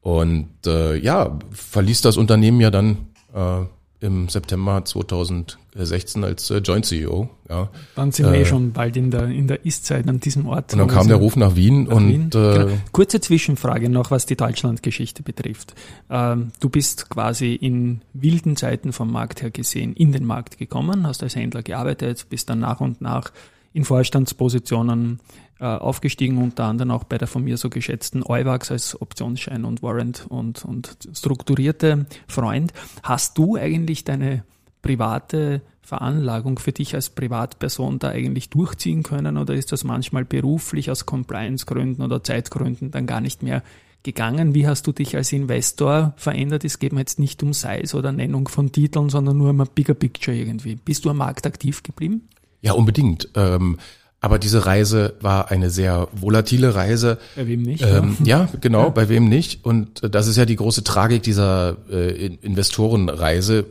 Und 0.00 0.66
äh, 0.66 0.96
ja, 0.96 1.38
verließ 1.50 2.00
das 2.00 2.16
Unternehmen 2.16 2.60
ja 2.60 2.70
dann 2.70 3.08
äh, 3.34 3.64
im 4.06 4.28
September 4.28 4.84
2016 4.84 6.24
als 6.24 6.50
äh, 6.50 6.58
Joint 6.58 6.86
CEO. 6.86 7.28
Ja. 7.48 7.68
Dann 7.94 8.12
sind 8.12 8.32
wir 8.32 8.38
eh 8.38 8.44
schon 8.44 8.72
bald 8.72 8.96
in 8.96 9.10
der, 9.10 9.24
in 9.26 9.48
der 9.48 9.66
Ist-Zeit 9.66 10.08
an 10.08 10.20
diesem 10.20 10.46
Ort. 10.46 10.72
Und 10.72 10.78
dann 10.78 10.88
kam 10.88 11.08
der 11.08 11.18
Ruf 11.18 11.36
nach 11.36 11.56
Wien 11.56 11.84
nach 11.84 11.96
und 11.96 12.08
Wien. 12.08 12.26
Äh, 12.26 12.28
genau. 12.30 12.68
kurze 12.92 13.20
Zwischenfrage 13.20 13.88
noch, 13.88 14.10
was 14.10 14.26
die 14.26 14.36
Deutschlandgeschichte 14.36 15.22
betrifft. 15.22 15.74
Ähm, 16.08 16.52
du 16.60 16.68
bist 16.68 17.10
quasi 17.10 17.54
in 17.54 18.00
wilden 18.14 18.56
Zeiten 18.56 18.92
vom 18.92 19.10
Markt 19.10 19.42
her 19.42 19.50
gesehen 19.50 19.92
in 19.94 20.12
den 20.12 20.24
Markt 20.24 20.58
gekommen, 20.58 21.06
hast 21.06 21.22
als 21.22 21.36
Händler 21.36 21.62
gearbeitet, 21.62 22.26
bist 22.30 22.48
dann 22.48 22.60
nach 22.60 22.80
und 22.80 23.00
nach 23.00 23.32
in 23.76 23.84
Vorstandspositionen 23.84 25.20
äh, 25.60 25.66
aufgestiegen, 25.66 26.38
unter 26.38 26.64
anderem 26.64 26.92
auch 26.92 27.04
bei 27.04 27.18
der 27.18 27.28
von 27.28 27.44
mir 27.44 27.58
so 27.58 27.68
geschätzten 27.68 28.22
Euwax 28.24 28.70
als 28.70 29.00
Optionsschein 29.00 29.66
und 29.66 29.82
Warrant 29.82 30.24
und, 30.30 30.64
und 30.64 30.96
strukturierte 31.12 32.06
Freund. 32.26 32.72
Hast 33.02 33.36
du 33.36 33.56
eigentlich 33.56 34.04
deine 34.04 34.44
private 34.80 35.60
Veranlagung 35.82 36.58
für 36.58 36.72
dich 36.72 36.94
als 36.94 37.10
Privatperson 37.10 37.98
da 37.98 38.08
eigentlich 38.08 38.48
durchziehen 38.48 39.02
können 39.02 39.36
oder 39.36 39.52
ist 39.52 39.72
das 39.72 39.84
manchmal 39.84 40.24
beruflich 40.24 40.90
aus 40.90 41.04
Compliance-Gründen 41.04 42.00
oder 42.00 42.24
Zeitgründen 42.24 42.90
dann 42.90 43.06
gar 43.06 43.20
nicht 43.20 43.42
mehr 43.42 43.62
gegangen? 44.02 44.54
Wie 44.54 44.66
hast 44.66 44.86
du 44.86 44.92
dich 44.92 45.16
als 45.16 45.32
Investor 45.32 46.14
verändert? 46.16 46.64
Es 46.64 46.78
geht 46.78 46.94
mir 46.94 47.00
jetzt 47.00 47.18
nicht 47.18 47.42
um 47.42 47.52
Size 47.52 47.94
oder 47.94 48.10
Nennung 48.10 48.48
von 48.48 48.72
Titeln, 48.72 49.10
sondern 49.10 49.36
nur 49.36 49.50
um 49.50 49.60
ein 49.60 49.68
bigger 49.74 49.94
picture 49.94 50.34
irgendwie. 50.34 50.76
Bist 50.76 51.04
du 51.04 51.10
am 51.10 51.18
Markt 51.18 51.46
aktiv 51.46 51.82
geblieben? 51.82 52.28
Ja, 52.66 52.72
unbedingt. 52.72 53.28
Ähm, 53.34 53.78
aber 54.20 54.38
diese 54.40 54.66
Reise 54.66 55.14
war 55.20 55.50
eine 55.52 55.70
sehr 55.70 56.08
volatile 56.12 56.74
Reise. 56.74 57.18
Bei 57.36 57.46
wem 57.46 57.62
nicht? 57.62 57.84
Ähm, 57.84 58.16
ja. 58.24 58.40
ja, 58.40 58.48
genau, 58.60 58.84
ja. 58.84 58.88
bei 58.88 59.08
wem 59.08 59.28
nicht. 59.28 59.64
Und 59.64 60.02
äh, 60.02 60.10
das 60.10 60.26
ist 60.26 60.36
ja 60.36 60.44
die 60.44 60.56
große 60.56 60.82
Tragik 60.82 61.22
dieser 61.22 61.76
äh, 61.90 62.26
Investorenreise, 62.26 63.66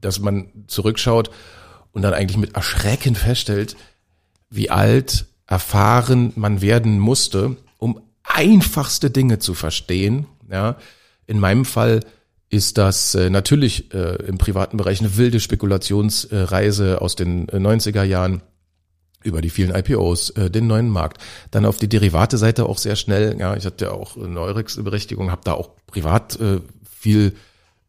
dass 0.00 0.18
man 0.18 0.48
zurückschaut 0.66 1.30
und 1.92 2.02
dann 2.02 2.12
eigentlich 2.12 2.38
mit 2.38 2.56
Erschrecken 2.56 3.14
feststellt, 3.14 3.76
wie 4.50 4.68
alt, 4.68 5.26
erfahren 5.46 6.32
man 6.34 6.60
werden 6.60 6.98
musste, 6.98 7.56
um 7.78 8.00
einfachste 8.24 9.10
Dinge 9.10 9.38
zu 9.38 9.54
verstehen. 9.54 10.26
Ja, 10.50 10.76
in 11.26 11.38
meinem 11.38 11.64
Fall 11.64 12.00
ist 12.54 12.78
das 12.78 13.14
äh, 13.16 13.30
natürlich 13.30 13.92
äh, 13.92 14.14
im 14.26 14.38
privaten 14.38 14.76
Bereich 14.76 15.00
eine 15.00 15.16
wilde 15.16 15.40
Spekulationsreise 15.40 17.00
aus 17.00 17.16
den 17.16 17.48
90er 17.48 18.02
äh, 18.02 18.06
Jahren 18.06 18.42
über 19.24 19.40
die 19.40 19.50
vielen 19.50 19.74
IPOs, 19.74 20.34
den 20.36 20.66
neuen 20.66 20.90
Markt. 20.90 21.16
Dann 21.50 21.64
auf 21.64 21.78
die 21.78 21.88
Derivate-Seite 21.88 22.66
auch 22.66 22.76
sehr 22.76 22.94
schnell. 22.94 23.34
Ja, 23.38 23.56
ich 23.56 23.64
hatte 23.64 23.86
ja 23.86 23.90
auch 23.90 24.18
eine 24.18 24.38
Eurex-Berechtigung, 24.38 25.30
habe 25.30 25.40
da 25.44 25.54
auch 25.54 25.70
privat 25.86 26.38
viel 26.84 27.34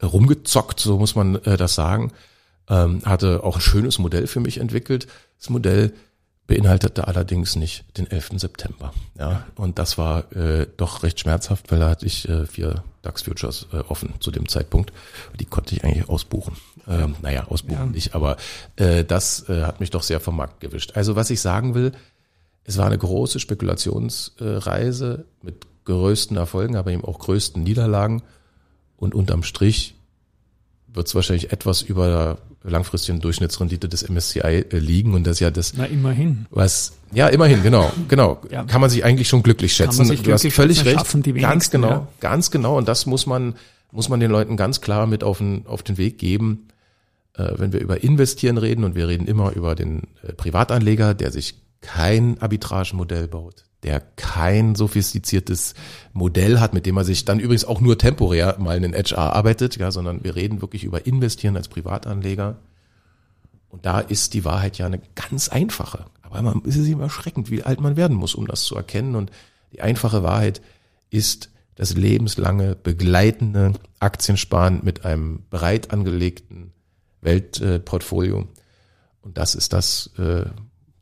rumgezockt, 0.02 0.80
so 0.80 0.98
muss 0.98 1.14
man 1.14 1.42
das 1.44 1.76
sagen. 1.76 2.14
Ähm, 2.70 3.02
hatte 3.04 3.44
auch 3.44 3.58
ein 3.58 3.62
schönes 3.62 4.00
Modell 4.00 4.28
für 4.28 4.40
mich 4.40 4.60
entwickelt. 4.60 5.08
Das 5.38 5.50
Modell 5.50 5.92
beinhaltete 6.48 7.08
allerdings 7.08 7.56
nicht 7.56 7.86
den 7.98 8.10
11. 8.10 8.32
September. 8.36 8.94
Ja, 9.18 9.46
und 9.56 9.80
das 9.80 9.98
war 9.98 10.32
äh, 10.34 10.68
doch 10.78 11.04
recht 11.04 11.20
schmerzhaft, 11.20 11.72
weil 11.72 11.80
da 11.80 11.90
hatte 11.90 12.06
ich 12.06 12.30
äh, 12.30 12.46
vier 12.46 12.84
DAX 13.02 13.24
Futures 13.24 13.68
äh, 13.74 13.78
offen 13.78 14.14
zu 14.20 14.32
dem 14.32 14.48
Zeitpunkt. 14.48 14.94
Die 15.40 15.46
konnte 15.46 15.76
ich 15.76 15.84
eigentlich 15.84 16.08
ausbuchen. 16.08 16.56
Ähm, 16.88 17.16
naja, 17.22 17.48
ausbuchen 17.48 17.88
ja. 17.88 17.92
nicht, 17.92 18.14
aber 18.14 18.38
äh, 18.76 19.04
das 19.04 19.50
äh, 19.50 19.64
hat 19.64 19.80
mich 19.80 19.90
doch 19.90 20.04
sehr 20.04 20.20
vom 20.20 20.38
Markt 20.38 20.60
gewischt. 20.60 20.96
Also 20.96 21.16
was 21.16 21.32
ich 21.32 21.42
sagen 21.42 21.74
will, 21.74 21.94
es 22.64 22.78
war 22.78 22.86
eine 22.86 22.98
große 22.98 23.40
Spekulationsreise 23.40 25.26
mit 25.42 25.66
größten 25.86 26.38
Erfolgen, 26.38 26.76
aber 26.76 26.92
eben 26.92 27.04
auch 27.04 27.20
größten 27.20 27.64
Niederlagen. 27.64 28.24
Und 28.98 29.14
unterm 29.14 29.44
Strich 29.44 29.96
wird 30.88 31.08
es 31.08 31.16
wahrscheinlich 31.16 31.52
etwas 31.52 31.82
über 31.82 32.38
langfristigen 32.70 33.20
Durchschnittsrendite 33.20 33.88
des 33.90 34.08
MSCI 34.10 34.40
äh, 34.40 34.78
liegen 34.78 35.14
und 35.14 35.26
das 35.26 35.40
ja 35.40 35.52
das 35.52 35.74
Na 35.76 35.86
immerhin. 35.86 36.46
Was 36.50 36.94
ja 37.14 37.28
immerhin 37.28 37.64
genau 37.64 37.92
genau 38.08 38.42
ja. 38.52 38.64
kann 38.64 38.82
man 38.82 38.90
sich 38.90 39.04
eigentlich 39.04 39.28
schon 39.28 39.44
glücklich 39.44 39.74
schätzen. 39.74 40.06
Sich 40.06 40.20
du 40.22 40.24
glücklich 40.24 40.52
hast 40.52 40.56
völlig 40.56 40.86
recht. 40.86 41.42
ganz 41.42 41.70
genau 41.70 41.90
ja. 41.90 42.08
ganz 42.20 42.52
genau 42.52 42.78
und 42.78 42.88
das 42.88 43.06
muss 43.06 43.26
man 43.26 43.56
muss 43.92 44.10
man 44.10 44.20
den 44.20 44.32
Leuten 44.32 44.58
ganz 44.58 44.82
klar 44.82 45.08
mit 45.08 45.24
auf 45.24 45.38
den 45.38 45.66
auf 45.68 45.84
den 45.84 45.98
Weg 45.98 46.18
geben, 46.18 46.68
äh, 47.34 47.54
wenn 47.58 47.74
wir 47.74 47.80
über 47.80 48.04
Investieren 48.04 48.58
reden 48.58 48.84
und 48.84 48.96
wir 48.96 49.08
reden 49.08 49.28
immer 49.28 49.54
über 49.54 49.76
den 49.76 50.08
äh, 50.24 50.34
Privatanleger, 50.34 51.14
der 51.14 51.32
sich 51.32 51.56
kein 51.82 52.42
Arbitragemodell 52.42 53.28
baut, 53.28 53.66
der 53.86 54.02
kein 54.16 54.74
sophistiziertes 54.74 55.76
Modell 56.12 56.60
hat, 56.60 56.74
mit 56.74 56.88
dem 56.88 56.98
er 56.98 57.04
sich 57.04 57.24
dann 57.24 57.40
übrigens 57.40 57.66
auch 57.66 57.80
nur 57.80 58.00
temporär 58.00 58.58
mal 58.60 58.76
in 58.76 58.82
den 58.82 58.96
HR 58.96 59.34
arbeitet, 59.34 59.78
ja, 59.78 59.92
sondern 59.92 60.24
wir 60.24 60.36
reden 60.36 60.62
wirklich 60.62 60.84
über 60.84 61.06
Investieren 61.06 61.56
als 61.56 61.68
Privatanleger. 61.68 62.58
Und 63.70 63.86
da 63.86 64.00
ist 64.00 64.34
die 64.34 64.44
Wahrheit 64.44 64.80
ja 64.80 64.88
eine 64.88 65.02
ganz 65.14 65.50
einfache. 65.50 66.06
Aber 66.24 66.42
man 66.42 66.62
ist 66.64 66.78
es 66.78 66.88
immer 66.88 67.04
erschreckend, 67.04 67.52
wie 67.52 67.62
alt 67.62 67.80
man 67.80 67.96
werden 67.96 68.18
muss, 68.18 68.34
um 68.34 68.48
das 68.48 68.64
zu 68.64 68.76
erkennen. 68.76 69.16
Und 69.16 69.32
die 69.72 69.82
einfache 69.82 70.24
Wahrheit 70.24 70.62
ist 71.12 71.52
das 71.76 71.94
lebenslange 71.94 72.76
begleitende 72.76 73.74
Aktiensparen 74.00 74.80
mit 74.84 75.06
einem 75.06 75.44
breit 75.52 75.92
angelegten 75.92 76.72
Weltportfolio. 77.22 78.48
Und 79.22 79.38
das 79.38 79.54
ist 79.54 79.74
das, 79.74 80.10
äh, 80.18 80.46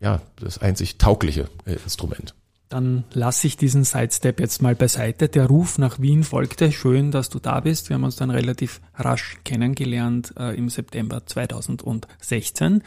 ja, 0.02 0.22
das 0.36 0.58
einzig 0.58 0.98
taugliche 0.98 1.50
äh, 1.66 1.76
Instrument. 1.76 2.34
Dann 2.74 3.04
lasse 3.14 3.46
ich 3.46 3.56
diesen 3.56 3.84
Sidestep 3.84 4.40
jetzt 4.40 4.64
mal 4.64 4.74
beiseite. 4.74 5.30
Der 5.30 5.46
Ruf 5.46 5.78
nach 5.78 6.00
Wien 6.02 6.24
folgte. 6.24 6.72
Schön, 6.72 7.12
dass 7.12 7.30
du 7.30 7.38
da 7.38 7.60
bist. 7.60 7.90
Wir 7.90 7.94
haben 7.94 8.04
uns 8.04 8.16
dann 8.16 8.32
relativ 8.32 8.82
rasch 8.96 9.38
kennengelernt 9.46 10.34
äh, 10.40 10.58
im 10.58 10.70
September 10.70 11.24
2016. 11.24 12.82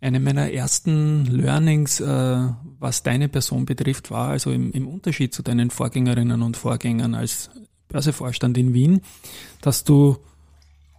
Eine 0.00 0.20
meiner 0.20 0.52
ersten 0.52 1.26
Learnings, 1.26 1.98
äh, 1.98 2.48
was 2.78 3.02
deine 3.02 3.28
Person 3.28 3.66
betrifft, 3.66 4.12
war 4.12 4.28
also 4.28 4.52
im, 4.52 4.70
im 4.70 4.86
Unterschied 4.86 5.34
zu 5.34 5.42
deinen 5.42 5.70
Vorgängerinnen 5.70 6.40
und 6.40 6.56
Vorgängern 6.56 7.16
als 7.16 7.50
Börsevorstand 7.88 8.56
in 8.56 8.72
Wien, 8.72 9.00
dass 9.62 9.82
du 9.82 10.18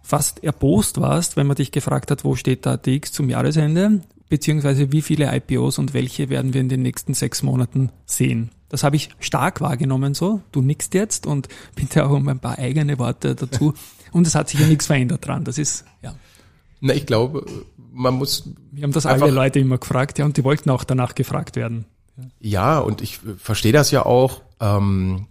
fast 0.02 0.44
erbost 0.44 1.00
warst, 1.00 1.38
wenn 1.38 1.46
man 1.46 1.56
dich 1.56 1.72
gefragt 1.72 2.10
hat, 2.10 2.22
wo 2.22 2.36
steht 2.36 2.66
der 2.66 2.72
ATX 2.72 3.12
zum 3.12 3.30
Jahresende 3.30 4.02
beziehungsweise 4.28 4.92
wie 4.92 5.02
viele 5.02 5.34
IPOs 5.34 5.78
und 5.78 5.94
welche 5.94 6.28
werden 6.28 6.54
wir 6.54 6.60
in 6.60 6.68
den 6.68 6.82
nächsten 6.82 7.14
sechs 7.14 7.42
Monaten 7.42 7.90
sehen. 8.04 8.50
Das 8.68 8.82
habe 8.82 8.96
ich 8.96 9.10
stark 9.20 9.60
wahrgenommen 9.60 10.14
so. 10.14 10.40
Du 10.52 10.60
nickst 10.60 10.94
jetzt 10.94 11.26
und 11.26 11.48
bitte 11.74 12.06
auch 12.06 12.10
um 12.10 12.28
ein 12.28 12.40
paar 12.40 12.58
eigene 12.58 12.98
Worte 12.98 13.34
dazu. 13.34 13.74
Und 14.12 14.26
es 14.26 14.34
hat 14.34 14.48
sich 14.48 14.60
ja 14.60 14.66
nichts 14.68 14.86
verändert 14.86 15.26
dran. 15.26 15.44
Das 15.44 15.58
ist, 15.58 15.84
ja. 16.02 16.14
Na, 16.80 16.94
ich 16.94 17.06
glaube, 17.06 17.46
man 17.92 18.14
muss. 18.14 18.50
Wir 18.70 18.84
haben 18.84 18.92
das 18.92 19.06
alle 19.06 19.30
Leute 19.30 19.58
immer 19.58 19.78
gefragt, 19.78 20.18
ja, 20.18 20.24
und 20.24 20.36
die 20.36 20.44
wollten 20.44 20.70
auch 20.70 20.84
danach 20.84 21.14
gefragt 21.14 21.56
werden. 21.56 21.86
Ja, 22.40 22.78
und 22.78 23.02
ich 23.02 23.20
verstehe 23.36 23.72
das 23.72 23.90
ja 23.90 24.04
auch. 24.04 24.42
Ähm, 24.60 25.26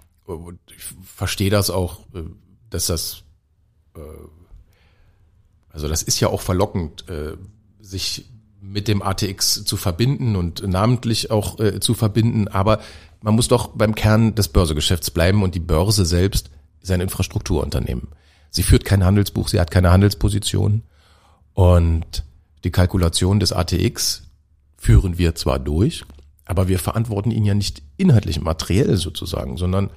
ich 0.75 0.83
verstehe 1.03 1.49
das 1.49 1.69
auch, 1.69 1.99
äh, 2.13 2.23
dass 2.69 2.87
das, 2.87 3.23
äh, 3.95 3.99
also 5.69 5.87
das 5.87 6.03
ist 6.03 6.19
ja 6.19 6.29
auch 6.29 6.41
verlockend, 6.41 7.07
äh, 7.09 7.37
sich 7.79 8.29
mit 8.71 8.87
dem 8.87 9.01
ATX 9.01 9.63
zu 9.63 9.77
verbinden 9.77 10.35
und 10.35 10.67
namentlich 10.67 11.31
auch 11.31 11.59
äh, 11.59 11.79
zu 11.79 11.93
verbinden. 11.93 12.47
Aber 12.47 12.79
man 13.21 13.35
muss 13.35 13.47
doch 13.47 13.67
beim 13.69 13.95
Kern 13.95 14.35
des 14.35 14.49
Börsegeschäfts 14.49 15.11
bleiben 15.11 15.43
und 15.43 15.55
die 15.55 15.59
Börse 15.59 16.05
selbst 16.05 16.49
ist 16.81 16.91
ein 16.91 17.01
Infrastrukturunternehmen. 17.01 18.09
Sie 18.49 18.63
führt 18.63 18.85
kein 18.85 19.03
Handelsbuch, 19.03 19.47
sie 19.47 19.59
hat 19.59 19.71
keine 19.71 19.91
Handelsposition 19.91 20.83
und 21.53 22.23
die 22.63 22.71
Kalkulation 22.71 23.39
des 23.39 23.53
ATX 23.53 24.23
führen 24.77 25.17
wir 25.17 25.35
zwar 25.35 25.59
durch, 25.59 26.03
aber 26.45 26.67
wir 26.67 26.79
verantworten 26.79 27.31
ihn 27.31 27.45
ja 27.45 27.53
nicht 27.53 27.81
inhaltlich 27.97 28.41
materiell 28.41 28.97
sozusagen, 28.97 29.57
sondern 29.57 29.89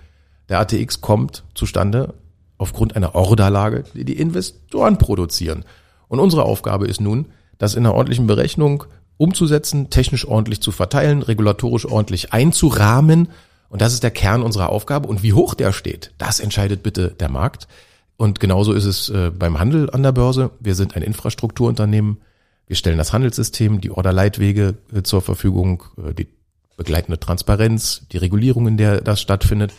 der 0.49 0.61
ATX 0.61 1.01
kommt 1.01 1.45
zustande 1.55 2.15
aufgrund 2.57 2.97
einer 2.97 3.15
Orderlage, 3.15 3.85
die 3.95 4.05
die 4.05 4.19
Investoren 4.19 4.99
produzieren. 4.99 5.65
Und 6.09 6.21
unsere 6.21 6.45
Aufgabe 6.45 6.87
ist 6.87 7.01
nun, 7.01 7.27
das 7.59 7.75
in 7.75 7.85
einer 7.85 7.95
ordentlichen 7.95 8.27
Berechnung 8.27 8.85
umzusetzen, 9.17 9.91
technisch 9.91 10.27
ordentlich 10.27 10.61
zu 10.61 10.73
verteilen, 10.73 11.23
regulatorisch 11.23 11.85
ordentlich 11.85 12.33
einzurahmen. 12.33 13.29
Und 13.69 13.83
das 13.83 13.93
ist 13.93 14.03
der 14.03 14.11
Kern 14.11 14.43
unserer 14.43 14.71
Aufgabe. 14.71 15.09
Und 15.09 15.23
wie 15.23 15.33
hoch 15.35 15.55
der 15.55 15.73
steht, 15.73 16.13
das 16.19 16.41
entscheidet 16.41 16.83
bitte 16.83 17.11
der 17.11 17.29
Markt. 17.29 17.69
Und 18.17 18.41
genauso 18.41 18.73
ist 18.73 18.85
es 18.85 19.11
äh, 19.11 19.31
beim 19.31 19.59
Handel 19.59 19.91
an 19.91 20.03
der 20.03 20.13
Börse. 20.13 20.51
Wir 20.61 20.75
sind 20.75 20.97
ein 20.97 21.03
Infrastrukturunternehmen. 21.03 22.19
Wir 22.67 22.77
stellen 22.77 22.99
das 22.99 23.13
Handelssystem, 23.13 23.81
die 23.81 23.91
Orderleitwege 23.91 24.75
äh, 24.93 25.03
zur 25.03 25.23
Verfügung, 25.23 25.85
äh, 25.97 26.15
die 26.15 26.29
begleitende 26.77 27.21
Transparenz, 27.21 28.07
die 28.13 28.19
Regulierung, 28.19 28.67
in 28.69 28.77
der 28.77 29.01
das 29.01 29.21
stattfindet. 29.21 29.73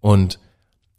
Und 0.00 0.38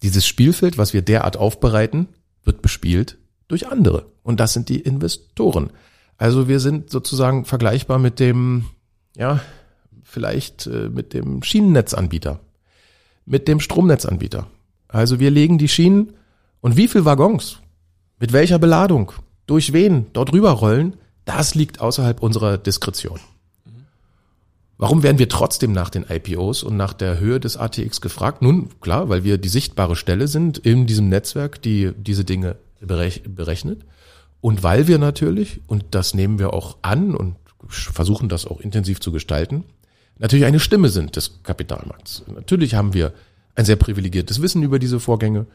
dieses 0.02 0.26
Spielfeld, 0.26 0.78
was 0.78 0.94
wir 0.94 1.02
derart 1.02 1.38
aufbereiten, 1.38 2.08
wird 2.44 2.62
bespielt 2.62 3.18
durch 3.48 3.68
andere. 3.68 4.06
Und 4.24 4.39
das 4.39 4.54
sind 4.54 4.70
die 4.70 4.80
Investoren. 4.80 5.72
Also 6.17 6.47
wir 6.47 6.60
sind 6.60 6.89
sozusagen 6.89 7.45
vergleichbar 7.45 7.99
mit 7.99 8.19
dem, 8.19 8.65
ja, 9.17 9.41
vielleicht 10.04 10.67
äh, 10.67 10.89
mit 10.89 11.13
dem 11.13 11.43
Schienennetzanbieter, 11.43 12.39
mit 13.25 13.47
dem 13.47 13.60
Stromnetzanbieter. 13.60 14.47
Also 14.88 15.19
wir 15.19 15.32
legen 15.32 15.58
die 15.58 15.67
Schienen 15.67 16.13
und 16.62 16.78
wie 16.78 16.88
viel 16.88 17.06
Waggons, 17.06 17.60
mit 18.19 18.32
welcher 18.32 18.60
Beladung, 18.60 19.12
durch 19.45 19.73
wen 19.73 20.08
dort 20.13 20.32
rüberrollen, 20.32 20.95
das 21.25 21.56
liegt 21.56 21.82
außerhalb 21.82 22.21
unserer 22.21 22.58
Diskretion. 22.58 23.19
Warum 24.78 25.04
werden 25.04 25.19
wir 25.19 25.30
trotzdem 25.30 25.71
nach 25.71 25.89
den 25.89 26.06
IPOs 26.08 26.63
und 26.63 26.75
nach 26.75 26.93
der 26.93 27.19
Höhe 27.19 27.39
des 27.39 27.56
ATX 27.56 28.01
gefragt? 28.01 28.41
Nun, 28.41 28.69
klar, 28.82 29.08
weil 29.08 29.23
wir 29.23 29.38
die 29.38 29.47
sichtbare 29.47 29.95
Stelle 29.95 30.28
sind 30.28 30.58
in 30.58 30.86
diesem 30.86 31.08
Netzwerk, 31.08 31.62
die 31.62 31.91
diese 31.97 32.25
Dinge 32.25 32.58
berechnet. 32.82 33.86
Und 34.46 34.62
weil 34.62 34.88
wir 34.88 35.00
natürlich, 35.00 35.62
und 35.66 35.86
das 35.90 36.14
nehmen 36.14 36.38
wir 36.38 36.54
auch 36.54 36.78
an 36.84 37.16
und 37.16 37.36
versuchen 37.68 38.30
das 38.30 38.46
auch 38.46 38.60
intensiv 38.60 39.00
zu 39.00 39.12
gestalten, 39.12 39.64
natürlich 40.20 40.46
eine 40.46 40.60
Stimme 40.60 40.90
sind 40.90 41.16
des 41.16 41.42
Kapitalmarkts. 41.42 42.26
Natürlich 42.28 42.76
haben 42.76 42.94
wir 42.94 43.12
ein 43.56 43.66
sehr 43.66 43.76
privilegiertes 43.76 44.44
Wissen 44.44 44.62
über 44.62 44.78
diese 44.78 45.00
Vorgänge. 45.00 45.48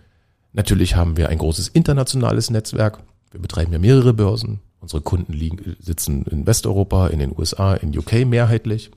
Natürlich 0.53 0.97
haben 0.97 1.17
wir 1.17 1.29
ein 1.29 1.39
großes 1.39 1.69
internationales 1.69 2.51
Netzwerk. 2.51 2.99
Wir 3.31 3.39
betreiben 3.39 3.73
ja 3.73 3.79
mehrere 3.79 4.13
Börsen. 4.13 4.59
Unsere 4.81 5.03
Kunden 5.03 5.35
liegen, 5.35 5.77
sitzen 5.79 6.25
in 6.25 6.45
Westeuropa, 6.45 7.07
in 7.07 7.21
den 7.21 7.31
USA, 7.39 7.75
in 7.75 7.97
UK 7.97 8.27
mehrheitlich. 8.27 8.91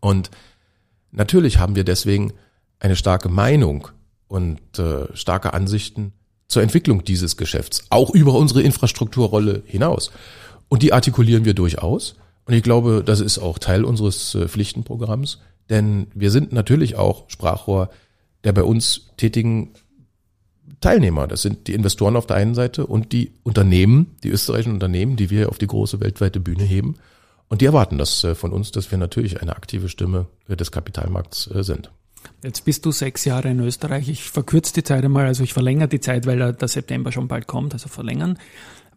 Und 0.00 0.32
natürlich 1.12 1.60
haben 1.60 1.76
wir 1.76 1.84
deswegen 1.84 2.32
eine 2.80 2.96
starke 2.96 3.28
Meinung 3.28 3.86
und 4.26 4.80
äh, 4.80 5.16
starke 5.16 5.54
Ansichten 5.54 6.12
zur 6.48 6.62
Entwicklung 6.62 7.04
dieses 7.04 7.36
Geschäfts, 7.36 7.84
auch 7.90 8.10
über 8.10 8.34
unsere 8.34 8.62
Infrastrukturrolle 8.62 9.62
hinaus. 9.66 10.10
Und 10.68 10.82
die 10.82 10.92
artikulieren 10.92 11.44
wir 11.44 11.54
durchaus. 11.54 12.16
Und 12.44 12.54
ich 12.54 12.62
glaube, 12.62 13.02
das 13.04 13.20
ist 13.20 13.38
auch 13.38 13.58
Teil 13.58 13.84
unseres 13.84 14.34
äh, 14.34 14.48
Pflichtenprogramms, 14.48 15.40
denn 15.68 16.06
wir 16.14 16.30
sind 16.30 16.52
natürlich 16.52 16.96
auch 16.96 17.28
Sprachrohr 17.28 17.90
der 18.44 18.52
bei 18.52 18.62
uns 18.62 19.10
tätigen 19.16 19.72
Teilnehmer. 20.80 21.26
Das 21.26 21.42
sind 21.42 21.66
die 21.66 21.74
Investoren 21.74 22.14
auf 22.14 22.26
der 22.26 22.36
einen 22.36 22.54
Seite 22.54 22.86
und 22.86 23.12
die 23.12 23.32
Unternehmen, 23.42 24.14
die 24.22 24.28
österreichischen 24.28 24.74
Unternehmen, 24.74 25.16
die 25.16 25.30
wir 25.30 25.48
auf 25.48 25.58
die 25.58 25.66
große 25.66 25.98
weltweite 25.98 26.38
Bühne 26.38 26.62
heben. 26.62 26.94
Und 27.48 27.60
die 27.60 27.66
erwarten 27.66 27.98
das 27.98 28.22
äh, 28.22 28.36
von 28.36 28.52
uns, 28.52 28.70
dass 28.70 28.90
wir 28.92 28.98
natürlich 28.98 29.42
eine 29.42 29.56
aktive 29.56 29.88
Stimme 29.88 30.26
äh, 30.48 30.56
des 30.56 30.70
Kapitalmarkts 30.70 31.50
sind. 31.60 31.90
Jetzt 32.42 32.64
bist 32.64 32.84
du 32.86 32.92
sechs 32.92 33.24
Jahre 33.24 33.50
in 33.50 33.60
Österreich. 33.60 34.08
Ich 34.08 34.30
verkürze 34.30 34.74
die 34.74 34.82
Zeit 34.82 35.04
einmal, 35.04 35.26
also 35.26 35.42
ich 35.42 35.52
verlängere 35.52 35.88
die 35.88 36.00
Zeit, 36.00 36.26
weil 36.26 36.52
der 36.52 36.68
September 36.68 37.12
schon 37.12 37.28
bald 37.28 37.46
kommt, 37.46 37.72
also 37.72 37.88
verlängern. 37.88 38.38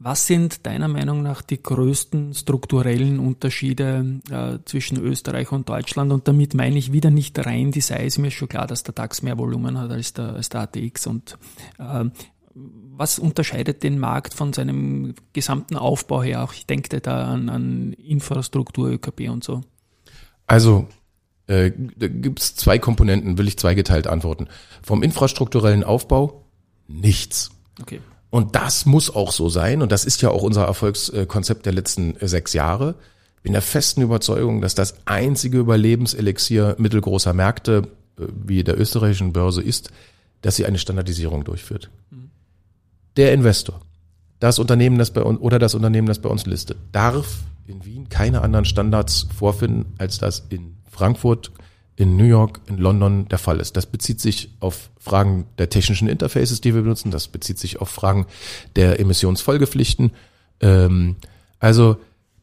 Was 0.02 0.28
sind 0.28 0.66
deiner 0.66 0.88
Meinung 0.88 1.24
nach 1.24 1.42
die 1.42 1.62
größten 1.62 2.34
strukturellen 2.34 3.20
Unterschiede 3.20 4.22
äh, 4.32 4.60
zwischen 4.64 4.98
Österreich 4.98 5.52
und 5.52 5.68
Deutschland? 5.68 6.14
Und 6.14 6.26
damit 6.26 6.54
meine 6.54 6.78
ich 6.78 6.94
wieder 6.94 7.12
nicht 7.12 7.38
rein 7.46 7.72
die 7.72 7.82
Size. 7.82 8.22
Mir 8.22 8.30
ist 8.30 8.36
schon 8.36 8.48
klar, 8.48 8.66
dass 8.66 8.84
der 8.84 8.94
DAX 8.94 9.24
mehr 9.24 9.38
Volumen 9.38 9.78
hat 9.78 9.92
als 9.92 10.14
der, 10.14 10.36
als 10.36 10.48
der 10.48 10.62
ATX. 10.62 11.06
Und 11.06 11.38
äh, 11.80 12.06
was 12.54 13.20
unterscheidet 13.20 13.84
den 13.84 14.00
Markt 14.00 14.34
von 14.34 14.54
seinem 14.54 15.16
gesamten 15.34 15.76
Aufbau 15.76 16.24
her? 16.24 16.46
Auch 16.46 16.54
ich 16.54 16.66
denke 16.66 17.02
da 17.02 17.28
an, 17.28 17.50
an 17.50 17.92
Infrastruktur, 17.92 18.90
ÖKP 18.92 19.30
und 19.30 19.44
so. 19.44 19.62
Also 20.48 20.88
äh, 21.50 21.72
da 21.98 22.08
gibt 22.08 22.40
es 22.40 22.56
zwei 22.56 22.80
Komponenten, 22.80 23.38
will 23.38 23.48
ich 23.48 23.58
zweigeteilt 23.58 24.08
antworten. 24.08 24.48
Vom 24.82 25.04
infrastrukturellen 25.04 25.84
Aufbau 25.84 26.46
nichts. 26.88 27.52
Okay. 27.82 28.00
Und 28.30 28.56
das 28.56 28.86
muss 28.86 29.14
auch 29.14 29.32
so 29.32 29.50
sein. 29.50 29.82
Und 29.82 29.92
das 29.92 30.06
ist 30.06 30.22
ja 30.22 30.30
auch 30.30 30.44
unser 30.44 30.66
Erfolgskonzept 30.66 31.66
der 31.66 31.74
letzten 31.74 32.16
sechs 32.22 32.54
Jahre. 32.54 32.96
Bin 33.42 33.54
der 33.54 33.62
festen 33.62 34.02
Überzeugung, 34.02 34.62
dass 34.62 34.76
das 34.76 34.96
einzige 35.06 35.60
Überlebenselixier 35.60 36.76
mittelgroßer 36.78 37.34
Märkte 37.34 37.88
äh, 38.18 38.24
wie 38.46 38.64
der 38.64 38.80
österreichischen 38.80 39.34
Börse 39.34 39.62
ist, 39.62 39.92
dass 40.42 40.56
sie 40.56 40.66
eine 40.66 40.78
Standardisierung 40.78 41.44
durchführt. 41.44 41.90
Mhm 42.12 42.30
der 43.20 43.34
Investor, 43.34 43.82
das 44.40 44.60
Unternehmen, 44.60 44.98
das 44.98 45.12
bei 45.12 45.22
uns 45.22 45.40
oder 45.42 45.60
das 45.60 45.76
Unternehmen, 45.76 46.08
das 46.08 46.20
bei 46.20 46.30
uns 46.30 46.46
listet, 46.46 46.78
darf 46.94 47.44
in 47.68 47.86
Wien 47.86 48.08
keine 48.08 48.42
anderen 48.42 48.66
Standards 48.66 49.28
vorfinden, 49.36 49.94
als 49.98 50.18
das 50.18 50.46
in 50.50 50.78
Frankfurt, 50.90 51.52
in 52.00 52.16
New 52.16 52.24
York, 52.24 52.62
in 52.68 52.78
London 52.78 53.28
der 53.28 53.38
Fall 53.38 53.60
ist. 53.60 53.76
Das 53.76 53.86
bezieht 53.86 54.22
sich 54.22 54.52
auf 54.62 54.90
Fragen 54.98 55.48
der 55.58 55.70
technischen 55.70 56.08
Interfaces, 56.08 56.62
die 56.62 56.74
wir 56.74 56.82
benutzen. 56.82 57.12
Das 57.12 57.28
bezieht 57.28 57.60
sich 57.60 57.82
auf 57.82 57.90
Fragen 57.90 58.26
der 58.78 59.02
Emissionsfolgepflichten. 59.02 60.12
Ähm, 60.62 61.18
also 61.60 61.98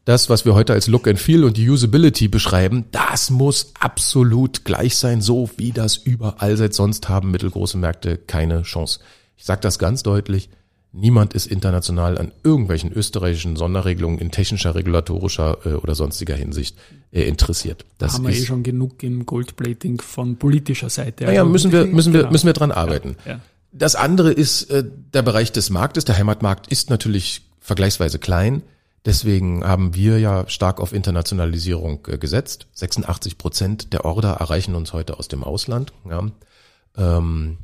das, 0.05 0.29
was 0.29 0.45
wir 0.45 0.53
heute 0.53 0.73
als 0.73 0.85
Look 0.85 1.07
and 1.07 1.19
Feel 1.19 1.43
und 1.43 1.57
die 1.57 1.67
Usability 1.67 2.27
beschreiben, 2.27 2.85
das 2.91 3.31
muss 3.31 3.73
absolut 3.79 4.63
gleich 4.63 4.95
sein, 4.95 5.21
so 5.21 5.49
wie 5.57 5.71
das 5.71 5.97
überall 5.97 6.55
seit 6.55 6.75
sonst 6.75 7.09
haben 7.09 7.31
mittelgroße 7.31 7.79
Märkte 7.79 8.17
keine 8.17 8.61
Chance. 8.61 8.99
Ich 9.37 9.45
sage 9.45 9.61
das 9.61 9.79
ganz 9.79 10.03
deutlich. 10.03 10.49
Niemand 10.99 11.35
ist 11.35 11.45
international 11.45 12.17
an 12.17 12.31
irgendwelchen 12.43 12.91
österreichischen 12.91 13.55
Sonderregelungen 13.55 14.17
in 14.17 14.31
technischer, 14.31 14.73
regulatorischer 14.73 15.59
äh, 15.63 15.69
oder 15.73 15.93
sonstiger 15.93 16.35
Hinsicht 16.35 16.75
äh, 17.11 17.21
interessiert. 17.21 17.85
Das 17.99 18.15
haben 18.15 18.25
wir 18.25 18.33
eh 18.33 18.43
schon 18.43 18.63
genug 18.63 19.03
im 19.03 19.27
Goldplating 19.27 20.01
von 20.01 20.37
politischer 20.37 20.89
Seite. 20.89 21.25
Naja, 21.25 21.41
also 21.41 21.51
müssen 21.51 21.71
wir, 21.71 21.85
müssen 21.85 22.13
wir, 22.13 22.21
genau. 22.21 22.31
müssen 22.31 22.47
wir 22.47 22.53
dran 22.53 22.71
arbeiten. 22.71 23.15
Ja, 23.25 23.33
ja. 23.33 23.39
Das 23.71 23.95
andere 23.95 24.31
ist 24.31 24.71
äh, 24.71 24.83
der 25.13 25.21
Bereich 25.21 25.51
des 25.51 25.69
Marktes. 25.69 26.03
Der 26.05 26.17
Heimatmarkt 26.17 26.65
ist 26.67 26.89
natürlich 26.89 27.43
vergleichsweise 27.59 28.17
klein. 28.17 28.63
Deswegen 29.05 29.63
haben 29.63 29.93
wir 29.93 30.19
ja 30.19 30.49
stark 30.49 30.79
auf 30.79 30.93
Internationalisierung 30.93 32.07
äh, 32.07 32.17
gesetzt. 32.17 32.67
86 32.73 33.37
Prozent 33.37 33.93
der 33.93 34.03
Order 34.03 34.33
erreichen 34.33 34.73
uns 34.73 34.93
heute 34.93 35.19
aus 35.19 35.27
dem 35.27 35.43
Ausland. 35.43 35.93
Ja. 36.09 36.23
Ähm, 36.97 37.57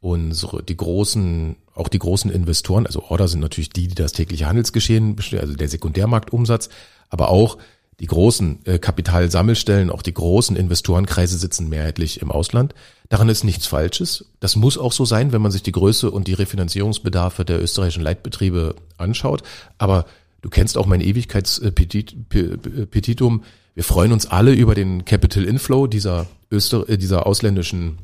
unsere, 0.00 0.62
die 0.62 0.76
großen, 0.76 1.56
auch 1.76 1.88
die 1.88 1.98
großen 1.98 2.30
Investoren, 2.30 2.86
also 2.86 3.04
Order 3.04 3.28
sind 3.28 3.40
natürlich 3.40 3.70
die, 3.70 3.88
die 3.88 3.94
das 3.94 4.12
tägliche 4.12 4.46
Handelsgeschehen 4.46 5.16
also 5.38 5.54
der 5.54 5.68
Sekundärmarktumsatz, 5.68 6.70
aber 7.10 7.28
auch 7.28 7.58
die 8.00 8.06
großen 8.06 8.66
äh, 8.66 8.78
Kapitalsammelstellen, 8.78 9.90
auch 9.90 10.02
die 10.02 10.12
großen 10.12 10.56
Investorenkreise 10.56 11.38
sitzen 11.38 11.68
mehrheitlich 11.68 12.20
im 12.20 12.30
Ausland. 12.30 12.74
Daran 13.08 13.30
ist 13.30 13.44
nichts 13.44 13.66
Falsches. 13.66 14.26
Das 14.40 14.56
muss 14.56 14.76
auch 14.76 14.92
so 14.92 15.06
sein, 15.06 15.32
wenn 15.32 15.40
man 15.40 15.52
sich 15.52 15.62
die 15.62 15.72
Größe 15.72 16.10
und 16.10 16.28
die 16.28 16.34
Refinanzierungsbedarfe 16.34 17.44
der 17.44 17.62
österreichischen 17.62 18.02
Leitbetriebe 18.02 18.74
anschaut. 18.98 19.42
Aber 19.78 20.04
du 20.42 20.50
kennst 20.50 20.76
auch 20.76 20.86
mein 20.86 21.00
Ewigkeitspetitum. 21.00 23.44
Wir 23.74 23.84
freuen 23.84 24.12
uns 24.12 24.26
alle 24.26 24.52
über 24.52 24.74
den 24.74 25.06
Capital 25.06 25.44
Inflow 25.44 25.86
dieser, 25.86 26.26
Öster 26.50 26.86
äh, 26.88 26.98
dieser 26.98 27.26
ausländischen 27.26 27.98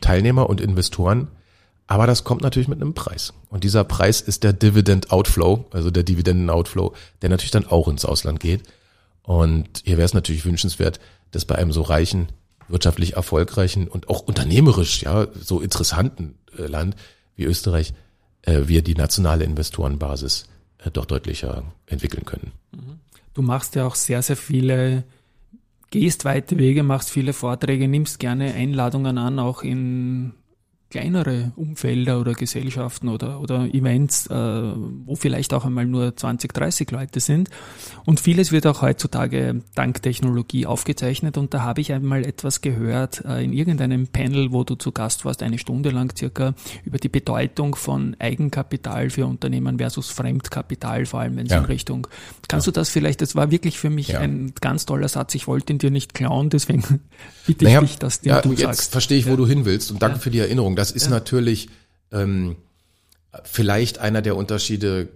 Teilnehmer 0.00 0.48
und 0.48 0.60
Investoren. 0.60 1.26
Aber 1.86 2.06
das 2.06 2.24
kommt 2.24 2.42
natürlich 2.42 2.68
mit 2.68 2.80
einem 2.80 2.94
Preis. 2.94 3.32
Und 3.48 3.64
dieser 3.64 3.84
Preis 3.84 4.20
ist 4.20 4.42
der 4.42 4.52
Dividend 4.52 5.10
Outflow, 5.12 5.66
also 5.70 5.90
der 5.90 6.02
Dividenden 6.02 6.50
Outflow, 6.50 6.94
der 7.22 7.30
natürlich 7.30 7.52
dann 7.52 7.66
auch 7.66 7.88
ins 7.88 8.04
Ausland 8.04 8.40
geht. 8.40 8.62
Und 9.22 9.82
hier 9.84 9.96
wäre 9.96 10.04
es 10.06 10.14
natürlich 10.14 10.44
wünschenswert, 10.44 10.98
dass 11.30 11.44
bei 11.44 11.56
einem 11.56 11.72
so 11.72 11.82
reichen, 11.82 12.28
wirtschaftlich 12.68 13.14
erfolgreichen 13.14 13.86
und 13.86 14.08
auch 14.08 14.20
unternehmerisch, 14.20 15.02
ja, 15.02 15.28
so 15.40 15.60
interessanten 15.60 16.36
äh, 16.58 16.66
Land 16.66 16.96
wie 17.36 17.44
Österreich, 17.44 17.94
äh, 18.42 18.62
wir 18.66 18.82
die 18.82 18.94
nationale 18.94 19.44
Investorenbasis 19.44 20.46
äh, 20.78 20.90
doch 20.90 21.04
deutlicher 21.04 21.62
entwickeln 21.86 22.24
können. 22.24 22.50
Mhm. 22.72 22.98
Du 23.34 23.42
machst 23.42 23.76
ja 23.76 23.86
auch 23.86 23.94
sehr, 23.94 24.22
sehr 24.22 24.36
viele 24.36 25.04
gehst 25.90 26.24
weite 26.24 26.58
Wege, 26.58 26.82
machst 26.82 27.10
viele 27.10 27.32
Vorträge, 27.32 27.88
nimmst 27.88 28.18
gerne 28.18 28.54
Einladungen 28.54 29.18
an, 29.18 29.38
auch 29.38 29.62
in 29.62 30.32
kleinere 30.96 31.52
Umfelder 31.56 32.20
oder 32.20 32.32
Gesellschaften 32.32 33.08
oder, 33.08 33.40
oder 33.40 33.66
Events, 33.74 34.28
äh, 34.28 34.34
wo 34.34 35.14
vielleicht 35.14 35.52
auch 35.52 35.66
einmal 35.66 35.84
nur 35.84 36.16
20, 36.16 36.54
30 36.54 36.90
Leute 36.90 37.20
sind. 37.20 37.50
Und 38.06 38.18
vieles 38.18 38.50
wird 38.50 38.66
auch 38.66 38.80
heutzutage 38.80 39.62
dank 39.74 40.02
Technologie 40.02 40.64
aufgezeichnet. 40.64 41.36
Und 41.36 41.52
da 41.52 41.62
habe 41.62 41.82
ich 41.82 41.92
einmal 41.92 42.24
etwas 42.24 42.62
gehört 42.62 43.22
äh, 43.26 43.44
in 43.44 43.52
irgendeinem 43.52 44.06
Panel, 44.06 44.52
wo 44.52 44.64
du 44.64 44.74
zu 44.74 44.90
Gast 44.92 45.26
warst, 45.26 45.42
eine 45.42 45.58
Stunde 45.58 45.90
lang 45.90 46.16
circa, 46.16 46.54
über 46.84 46.96
die 46.96 47.10
Bedeutung 47.10 47.74
von 47.74 48.16
Eigenkapital 48.18 49.10
für 49.10 49.26
Unternehmen 49.26 49.78
versus 49.78 50.10
Fremdkapital, 50.10 51.04
vor 51.04 51.20
allem 51.20 51.36
wenn 51.36 51.46
es 51.46 51.52
ja. 51.52 51.58
in 51.58 51.66
Richtung. 51.66 52.06
Kannst 52.48 52.66
ja. 52.66 52.72
du 52.72 52.80
das 52.80 52.88
vielleicht, 52.88 53.20
das 53.20 53.34
war 53.34 53.50
wirklich 53.50 53.78
für 53.78 53.90
mich 53.90 54.08
ja. 54.08 54.20
ein 54.20 54.52
ganz 54.60 54.86
toller 54.86 55.08
Satz, 55.08 55.34
ich 55.34 55.46
wollte 55.46 55.74
ihn 55.74 55.78
dir 55.78 55.90
nicht 55.90 56.14
klauen, 56.14 56.48
deswegen 56.48 57.00
bitte 57.46 57.64
naja, 57.64 57.82
ich 57.82 57.90
dich, 57.90 57.98
dass 57.98 58.20
dir 58.20 58.30
ja, 58.30 58.40
du 58.40 58.50
jetzt 58.50 58.62
sagst. 58.62 58.92
verstehe 58.92 59.18
ich, 59.18 59.28
wo 59.28 59.36
du 59.36 59.46
hin 59.46 59.64
willst 59.66 59.90
und 59.90 60.00
danke 60.00 60.20
für 60.20 60.30
die 60.30 60.38
Erinnerung. 60.38 60.74
Das 60.74 60.85
ist 60.90 61.10
natürlich 61.10 61.68
ähm, 62.12 62.56
vielleicht 63.44 63.98
einer 63.98 64.22
der 64.22 64.36
Unterschiede 64.36 65.08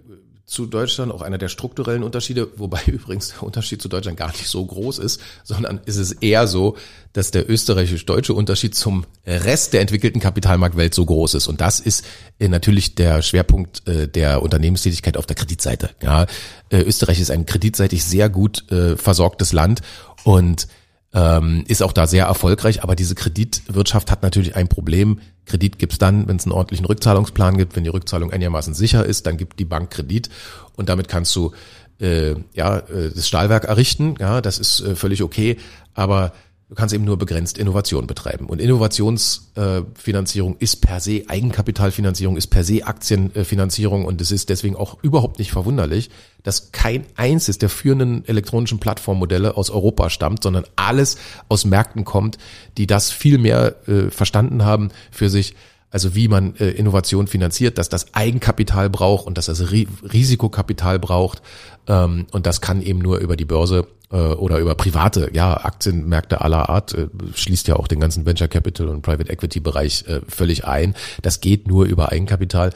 zu 0.51 0.65
Deutschland, 0.65 1.13
auch 1.13 1.21
einer 1.21 1.37
der 1.37 1.47
strukturellen 1.47 2.03
Unterschiede, 2.03 2.49
wobei 2.57 2.81
übrigens 2.87 3.29
der 3.29 3.43
Unterschied 3.43 3.81
zu 3.81 3.87
Deutschland 3.87 4.17
gar 4.17 4.31
nicht 4.31 4.49
so 4.49 4.65
groß 4.65 4.99
ist, 4.99 5.21
sondern 5.45 5.79
ist 5.85 5.95
es 5.95 6.11
eher 6.11 6.45
so, 6.45 6.75
dass 7.13 7.31
der 7.31 7.49
österreichisch-deutsche 7.49 8.33
Unterschied 8.33 8.75
zum 8.75 9.05
Rest 9.25 9.71
der 9.71 9.79
entwickelten 9.79 10.19
Kapitalmarktwelt 10.19 10.93
so 10.93 11.05
groß 11.05 11.35
ist. 11.35 11.47
Und 11.47 11.61
das 11.61 11.79
ist 11.79 12.03
äh, 12.39 12.49
natürlich 12.49 12.95
der 12.95 13.21
Schwerpunkt 13.21 13.87
äh, 13.87 14.09
der 14.09 14.41
Unternehmenstätigkeit 14.43 15.15
auf 15.15 15.25
der 15.25 15.37
Kreditseite. 15.37 15.91
Ja, 16.01 16.25
äh, 16.69 16.81
Österreich 16.81 17.21
ist 17.21 17.31
ein 17.31 17.45
kreditseitig 17.45 18.03
sehr 18.03 18.29
gut 18.29 18.65
versorgtes 18.97 19.53
Land 19.53 19.81
und 20.23 20.67
ähm, 21.13 21.63
ist 21.67 21.83
auch 21.83 21.91
da 21.91 22.07
sehr 22.07 22.25
erfolgreich, 22.25 22.83
aber 22.83 22.95
diese 22.95 23.15
Kreditwirtschaft 23.15 24.11
hat 24.11 24.23
natürlich 24.23 24.55
ein 24.55 24.67
Problem. 24.67 25.19
Kredit 25.45 25.77
gibt's 25.77 25.97
dann, 25.97 26.27
wenn 26.27 26.37
es 26.37 26.45
einen 26.45 26.53
ordentlichen 26.53 26.85
Rückzahlungsplan 26.85 27.57
gibt, 27.57 27.75
wenn 27.75 27.83
die 27.83 27.89
Rückzahlung 27.89 28.31
einigermaßen 28.31 28.73
sicher 28.73 29.05
ist, 29.05 29.25
dann 29.25 29.37
gibt 29.37 29.59
die 29.59 29.65
Bank 29.65 29.91
Kredit 29.91 30.29
und 30.75 30.89
damit 30.89 31.09
kannst 31.09 31.35
du 31.35 31.51
äh, 31.99 32.35
ja 32.53 32.77
äh, 32.77 33.11
das 33.13 33.27
Stahlwerk 33.27 33.65
errichten. 33.65 34.15
Ja, 34.19 34.41
das 34.41 34.57
ist 34.57 34.81
äh, 34.81 34.95
völlig 34.95 35.21
okay, 35.21 35.57
aber 35.93 36.31
Du 36.71 36.75
kannst 36.75 36.95
eben 36.95 37.03
nur 37.03 37.17
begrenzt 37.17 37.57
Innovation 37.57 38.07
betreiben. 38.07 38.45
Und 38.45 38.61
Innovationsfinanzierung 38.61 40.53
äh, 40.53 40.63
ist 40.63 40.77
per 40.77 41.01
se, 41.01 41.23
Eigenkapitalfinanzierung 41.27 42.37
ist 42.37 42.47
per 42.47 42.63
se 42.63 42.87
Aktienfinanzierung 42.87 44.05
und 44.05 44.21
es 44.21 44.31
ist 44.31 44.47
deswegen 44.47 44.77
auch 44.77 44.97
überhaupt 45.03 45.37
nicht 45.39 45.51
verwunderlich, 45.51 46.11
dass 46.43 46.71
kein 46.71 47.05
einziges 47.17 47.57
der 47.57 47.67
führenden 47.67 48.25
elektronischen 48.25 48.79
Plattformmodelle 48.79 49.57
aus 49.57 49.69
Europa 49.69 50.09
stammt, 50.09 50.43
sondern 50.43 50.63
alles 50.77 51.17
aus 51.49 51.65
Märkten 51.65 52.05
kommt, 52.05 52.37
die 52.77 52.87
das 52.87 53.11
viel 53.11 53.37
mehr 53.37 53.75
äh, 53.89 54.09
verstanden 54.09 54.63
haben 54.63 54.91
für 55.11 55.29
sich, 55.29 55.55
also 55.91 56.15
wie 56.15 56.27
man 56.27 56.55
äh, 56.55 56.69
Innovation 56.71 57.27
finanziert, 57.27 57.77
dass 57.77 57.89
das 57.89 58.13
Eigenkapital 58.13 58.89
braucht 58.89 59.27
und 59.27 59.37
dass 59.37 59.45
das 59.45 59.71
Risikokapital 59.71 60.97
braucht. 60.97 61.41
Ähm, 61.87 62.27
und 62.31 62.45
das 62.45 62.61
kann 62.61 62.81
eben 62.81 62.99
nur 62.99 63.19
über 63.19 63.35
die 63.35 63.45
Börse 63.45 63.87
äh, 64.11 64.15
oder 64.15 64.59
über 64.59 64.75
private, 64.75 65.29
ja, 65.33 65.53
Aktienmärkte 65.53 66.41
aller 66.41 66.69
Art, 66.69 66.93
äh, 66.93 67.07
schließt 67.35 67.67
ja 67.67 67.75
auch 67.75 67.87
den 67.87 67.99
ganzen 67.99 68.25
Venture 68.25 68.47
Capital 68.47 68.87
und 68.87 69.01
Private 69.01 69.31
Equity 69.31 69.59
Bereich 69.59 70.05
äh, 70.07 70.21
völlig 70.27 70.65
ein. 70.65 70.95
Das 71.21 71.41
geht 71.41 71.67
nur 71.67 71.85
über 71.85 72.11
Eigenkapital. 72.11 72.71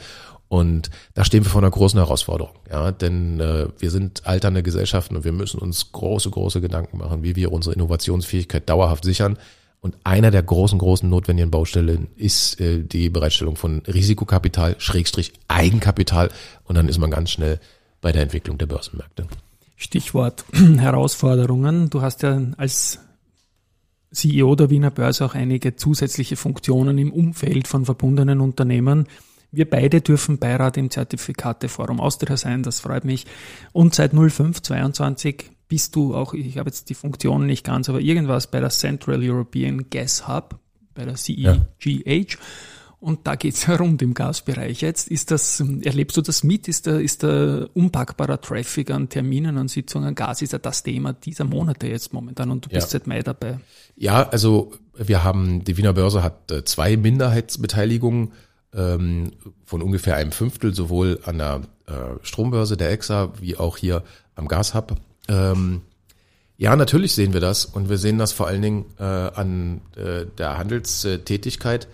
Und 0.48 0.90
da 1.14 1.24
stehen 1.24 1.44
wir 1.44 1.50
vor 1.50 1.60
einer 1.60 1.72
großen 1.72 1.98
Herausforderung, 1.98 2.54
ja, 2.70 2.92
denn 2.92 3.40
äh, 3.40 3.66
wir 3.78 3.90
sind 3.90 4.28
alternde 4.28 4.62
Gesellschaften 4.62 5.16
und 5.16 5.24
wir 5.24 5.32
müssen 5.32 5.58
uns 5.58 5.90
große, 5.90 6.30
große 6.30 6.60
Gedanken 6.60 6.98
machen, 6.98 7.24
wie 7.24 7.34
wir 7.34 7.50
unsere 7.50 7.74
Innovationsfähigkeit 7.74 8.68
dauerhaft 8.68 9.02
sichern. 9.02 9.38
Und 9.86 9.96
einer 10.02 10.32
der 10.32 10.42
großen, 10.42 10.80
großen 10.80 11.08
notwendigen 11.08 11.52
Baustellen 11.52 12.08
ist 12.16 12.60
äh, 12.60 12.82
die 12.82 13.08
Bereitstellung 13.08 13.54
von 13.54 13.82
Risikokapital, 13.86 14.74
Schrägstrich 14.78 15.32
Eigenkapital. 15.46 16.28
Und 16.64 16.74
dann 16.74 16.88
ist 16.88 16.98
man 16.98 17.12
ganz 17.12 17.30
schnell 17.30 17.60
bei 18.00 18.10
der 18.10 18.22
Entwicklung 18.22 18.58
der 18.58 18.66
Börsenmärkte. 18.66 19.28
Stichwort 19.76 20.44
Herausforderungen. 20.78 21.88
Du 21.88 22.02
hast 22.02 22.24
ja 22.24 22.36
als 22.56 22.98
CEO 24.10 24.56
der 24.56 24.70
Wiener 24.70 24.90
Börse 24.90 25.24
auch 25.24 25.34
einige 25.36 25.76
zusätzliche 25.76 26.34
Funktionen 26.34 26.98
im 26.98 27.12
Umfeld 27.12 27.68
von 27.68 27.84
verbundenen 27.84 28.40
Unternehmen. 28.40 29.06
Wir 29.52 29.70
beide 29.70 30.00
dürfen 30.00 30.38
Beirat 30.38 30.78
im 30.78 30.90
Zertifikateforum 30.90 32.00
Austria 32.00 32.36
sein, 32.36 32.64
das 32.64 32.80
freut 32.80 33.04
mich. 33.04 33.24
Und 33.72 33.94
seit 33.94 34.10
0522 34.10 35.52
bist 35.68 35.96
du 35.96 36.14
auch, 36.14 36.34
ich 36.34 36.58
habe 36.58 36.68
jetzt 36.68 36.88
die 36.90 36.94
Funktionen 36.94 37.46
nicht 37.46 37.64
ganz, 37.64 37.88
aber 37.88 38.00
irgendwas 38.00 38.50
bei 38.50 38.60
der 38.60 38.70
Central 38.70 39.20
European 39.22 39.90
Gas 39.90 40.28
Hub, 40.28 40.58
bei 40.94 41.04
der 41.04 41.16
CEGH. 41.16 41.38
Ja. 41.44 42.38
Und 42.98 43.26
da 43.26 43.34
geht's 43.36 43.68
rund 43.80 44.00
im 44.02 44.14
Gasbereich. 44.14 44.80
Jetzt 44.80 45.08
ist 45.08 45.30
das, 45.30 45.62
erlebst 45.82 46.16
du 46.16 46.22
das 46.22 46.42
mit? 46.42 46.66
Ist 46.66 46.86
der, 46.86 47.00
ist 47.00 47.22
der 47.22 47.68
unpackbarer 47.74 48.40
Traffic 48.40 48.90
an 48.90 49.08
Terminen, 49.08 49.58
an 49.58 49.68
Sitzungen, 49.68 50.14
Gas 50.14 50.42
ist 50.42 50.52
ja 50.52 50.58
das 50.58 50.82
Thema 50.82 51.12
dieser 51.12 51.44
Monate 51.44 51.88
jetzt 51.88 52.12
momentan 52.12 52.50
und 52.50 52.64
du 52.64 52.68
bist 52.70 52.88
ja. 52.88 52.98
seit 52.98 53.06
Mai 53.06 53.22
dabei. 53.22 53.60
Ja, 53.96 54.28
also 54.28 54.72
wir 54.96 55.24
haben, 55.24 55.62
die 55.64 55.76
Wiener 55.76 55.92
Börse 55.92 56.22
hat 56.22 56.50
äh, 56.50 56.64
zwei 56.64 56.96
Minderheitsbeteiligungen 56.96 58.32
ähm, 58.72 59.32
von 59.64 59.82
ungefähr 59.82 60.16
einem 60.16 60.32
Fünftel, 60.32 60.74
sowohl 60.74 61.20
an 61.24 61.38
der 61.38 61.62
äh, 61.86 61.92
Strombörse 62.22 62.76
der 62.76 62.90
EXA 62.90 63.32
wie 63.40 63.56
auch 63.56 63.76
hier 63.76 64.02
am 64.34 64.48
Gashub. 64.48 64.96
Ähm, 65.28 65.82
ja, 66.58 66.74
natürlich 66.74 67.14
sehen 67.14 67.32
wir 67.32 67.40
das 67.40 67.66
und 67.66 67.88
wir 67.88 67.98
sehen 67.98 68.18
das 68.18 68.32
vor 68.32 68.46
allen 68.46 68.62
Dingen 68.62 68.86
äh, 68.98 69.02
an 69.02 69.82
äh, 69.96 70.26
der 70.38 70.56
Handelstätigkeit 70.56 71.88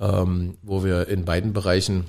ähm, 0.00 0.56
wo 0.62 0.84
wir 0.84 1.08
in 1.08 1.24
beiden 1.24 1.52
Bereichen 1.52 2.04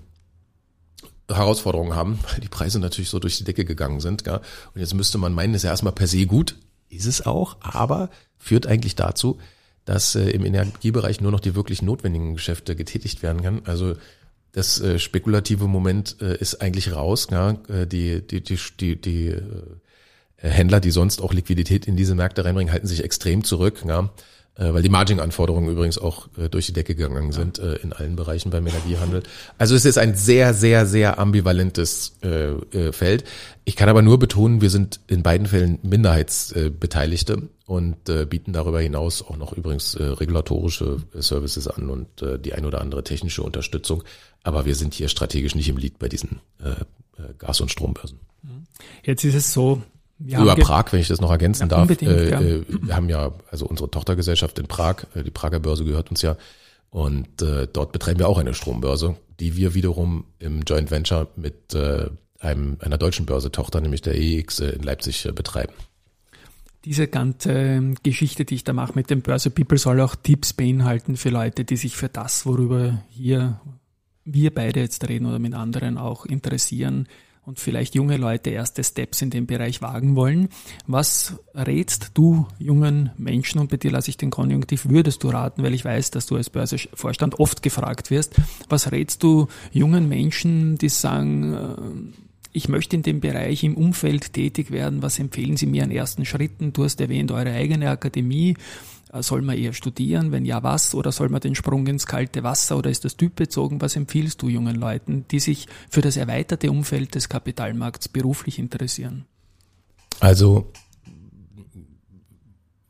Herausforderungen 1.29 1.95
haben, 1.95 2.19
weil 2.31 2.39
die 2.39 2.49
Preise 2.49 2.79
natürlich 2.79 3.09
so 3.09 3.19
durch 3.19 3.37
die 3.37 3.43
Decke 3.43 3.65
gegangen 3.65 3.99
sind. 3.99 4.23
Gell? 4.23 4.41
Und 4.73 4.81
jetzt 4.81 4.93
müsste 4.93 5.17
man 5.17 5.33
meinen, 5.33 5.53
ist 5.53 5.63
ja 5.63 5.71
erstmal 5.71 5.93
per 5.93 6.07
se 6.07 6.25
gut, 6.25 6.55
ist 6.89 7.05
es 7.05 7.25
auch, 7.25 7.57
aber 7.61 8.09
führt 8.37 8.67
eigentlich 8.67 8.95
dazu, 8.95 9.39
dass 9.85 10.15
äh, 10.15 10.29
im 10.29 10.45
Energiebereich 10.45 11.21
nur 11.21 11.31
noch 11.31 11.39
die 11.39 11.55
wirklich 11.55 11.81
notwendigen 11.81 12.35
Geschäfte 12.35 12.75
getätigt 12.75 13.21
werden 13.23 13.41
kann. 13.41 13.61
Also 13.65 13.95
das 14.51 14.79
äh, 14.79 14.99
spekulative 14.99 15.67
Moment 15.67 16.17
äh, 16.21 16.37
ist 16.37 16.61
eigentlich 16.61 16.93
raus. 16.93 17.27
Ja? 17.29 17.51
Äh, 17.67 17.85
die 17.85 18.21
die, 18.21 18.41
die, 18.41 18.57
die, 18.79 18.95
die 19.01 19.27
äh, 19.27 19.41
Händler, 20.49 20.79
die 20.79 20.91
sonst 20.91 21.21
auch 21.21 21.33
Liquidität 21.33 21.87
in 21.87 21.95
diese 21.95 22.15
Märkte 22.15 22.45
reinbringen, 22.45 22.71
halten 22.73 22.87
sich 22.87 23.03
extrem 23.03 23.43
zurück. 23.43 23.83
Ja? 23.87 24.09
äh, 24.57 24.73
weil 24.73 24.81
die 24.81 24.89
Margin-Anforderungen 24.89 25.69
übrigens 25.69 25.97
auch 25.97 26.29
äh, 26.37 26.47
durch 26.47 26.65
die 26.65 26.73
Decke 26.73 26.95
gegangen 26.95 27.33
sind 27.33 27.59
äh, 27.59 27.75
in 27.75 27.91
allen 27.91 28.15
Bereichen 28.15 28.51
beim 28.51 28.65
Energiehandel. 28.65 29.23
Also 29.57 29.75
es 29.75 29.83
ist 29.83 29.97
ein 29.97 30.15
sehr, 30.15 30.53
sehr, 30.53 30.85
sehr 30.85 31.19
ambivalentes 31.19 32.13
Feld. 32.91 33.23
Ich 33.65 33.75
kann 33.75 33.89
aber 33.89 34.01
nur 34.01 34.17
betonen, 34.19 34.61
wir 34.61 34.69
sind 34.69 34.99
in 35.07 35.23
beiden 35.23 35.47
Fällen 35.47 35.79
Minderheitsbeteiligte 35.83 37.49
und 37.65 38.29
bieten 38.29 38.53
darüber 38.53 38.81
hinaus 38.81 39.21
auch 39.21 39.37
noch 39.37 39.53
übrigens 39.53 39.97
regulatorische 39.99 40.97
Services 41.13 41.67
an 41.67 41.89
und 41.89 42.07
die 42.43 42.53
ein 42.53 42.65
oder 42.65 42.81
andere 42.81 43.03
technische 43.03 43.43
Unterstützung. 43.43 44.03
Aber 44.43 44.65
wir 44.65 44.75
sind 44.75 44.93
hier 44.93 45.07
strategisch 45.07 45.55
nicht 45.55 45.69
im 45.69 45.77
Lead 45.77 45.99
bei 45.99 46.09
diesen 46.09 46.39
Gas- 47.37 47.61
und 47.61 47.71
Strombörsen. 47.71 48.19
Jetzt 49.03 49.23
ist 49.23 49.35
es 49.35 49.53
so, 49.53 49.81
ja, 50.19 50.41
Über 50.41 50.55
Prag, 50.55 50.91
wenn 50.91 51.01
ich 51.01 51.09
das 51.09 51.19
noch 51.19 51.31
ergänzen 51.31 51.63
ja, 51.63 51.85
darf. 51.85 52.01
Äh, 52.01 52.29
ja. 52.29 52.39
äh, 52.39 52.63
wir 52.67 52.95
haben 52.95 53.09
ja 53.09 53.33
also 53.51 53.65
unsere 53.65 53.91
Tochtergesellschaft 53.91 54.57
in 54.59 54.67
Prag, 54.67 55.03
äh, 55.13 55.23
die 55.23 55.31
Prager 55.31 55.59
Börse 55.59 55.83
gehört 55.83 56.09
uns 56.09 56.21
ja. 56.21 56.37
Und 56.89 57.41
äh, 57.41 57.67
dort 57.71 57.91
betreiben 57.91 58.19
wir 58.19 58.29
auch 58.29 58.37
eine 58.37 58.53
Strombörse, 58.53 59.17
die 59.41 59.57
wir 59.57 59.73
wiederum 59.73 60.25
im 60.39 60.61
Joint 60.61 60.91
Venture 60.91 61.27
mit 61.35 61.73
äh, 61.73 62.09
einem, 62.39 62.77
einer 62.79 62.97
deutschen 62.97 63.25
Börse-Tochter, 63.25 63.81
nämlich 63.81 64.01
der 64.01 64.15
EX 64.15 64.61
äh, 64.61 64.69
in 64.69 64.83
Leipzig, 64.83 65.25
äh, 65.25 65.33
betreiben. 65.33 65.73
Diese 66.85 67.07
ganze 67.07 67.95
Geschichte, 68.03 68.45
die 68.45 68.55
ich 68.55 68.63
da 68.63 68.71
mache 68.71 68.93
mit 68.95 69.09
dem 69.09 69.21
Börse 69.21 69.49
People, 69.49 69.77
soll 69.77 69.99
auch 69.99 70.15
Tipps 70.15 70.53
beinhalten 70.53 71.17
für 71.17 71.29
Leute, 71.29 71.65
die 71.65 71.77
sich 71.77 71.97
für 71.97 72.09
das, 72.09 72.45
worüber 72.45 73.03
hier 73.09 73.59
wir 74.23 74.53
beide 74.53 74.79
jetzt 74.79 75.07
reden 75.07 75.25
oder 75.25 75.39
mit 75.39 75.53
anderen 75.53 75.97
auch 75.97 76.25
interessieren, 76.25 77.07
und 77.45 77.59
vielleicht 77.59 77.95
junge 77.95 78.17
Leute 78.17 78.49
erste 78.49 78.83
Steps 78.83 79.21
in 79.21 79.29
dem 79.29 79.45
Bereich 79.45 79.81
wagen 79.81 80.15
wollen. 80.15 80.49
Was 80.87 81.33
rätst 81.53 82.11
du 82.15 82.47
jungen 82.57 83.11
Menschen, 83.17 83.59
und 83.59 83.69
bei 83.69 83.77
dir 83.77 83.91
lasse 83.91 84.09
ich 84.09 84.17
den 84.17 84.31
Konjunktiv, 84.31 84.89
würdest 84.89 85.23
du 85.23 85.29
raten, 85.29 85.63
weil 85.63 85.73
ich 85.73 85.85
weiß, 85.85 86.11
dass 86.11 86.25
du 86.25 86.35
als 86.35 86.49
Börsevorstand 86.49 87.39
oft 87.39 87.61
gefragt 87.61 88.09
wirst, 88.09 88.35
was 88.69 88.91
rätst 88.91 89.21
du 89.23 89.47
jungen 89.71 90.09
Menschen, 90.09 90.77
die 90.77 90.89
sagen, 90.89 91.53
äh, 91.53 92.21
ich 92.51 92.69
möchte 92.69 92.95
in 92.95 93.03
dem 93.03 93.19
Bereich 93.19 93.63
im 93.63 93.75
Umfeld 93.75 94.31
tätig 94.31 94.71
werden, 94.71 95.01
was 95.01 95.19
empfehlen 95.19 95.57
Sie 95.57 95.65
mir 95.65 95.83
an 95.83 95.91
ersten 95.91 96.25
Schritten? 96.25 96.71
Du 96.71 96.85
hast 96.85 97.01
erwähnt, 97.01 97.31
eure 97.31 97.51
eigene 97.51 97.89
Akademie. 97.89 98.55
Äh, 99.15 99.23
soll 99.23 99.41
man 99.41 99.57
eher 99.57 99.73
studieren? 99.73 100.31
Wenn 100.31 100.45
ja, 100.45 100.63
was? 100.63 100.93
Oder 100.93 101.11
soll 101.11 101.29
man 101.29 101.41
den 101.41 101.55
Sprung 101.55 101.87
ins 101.87 102.05
kalte 102.05 102.43
Wasser 102.43 102.77
oder 102.77 102.89
ist 102.89 103.05
das 103.05 103.17
typbezogen? 103.17 103.81
Was 103.81 103.95
empfiehlst 103.95 104.41
du 104.41 104.49
jungen 104.49 104.75
Leuten, 104.75 105.25
die 105.31 105.39
sich 105.39 105.67
für 105.89 106.01
das 106.01 106.17
erweiterte 106.17 106.69
Umfeld 106.69 107.15
des 107.15 107.29
Kapitalmarkts 107.29 108.09
beruflich 108.09 108.59
interessieren? 108.59 109.25
Also 110.19 110.71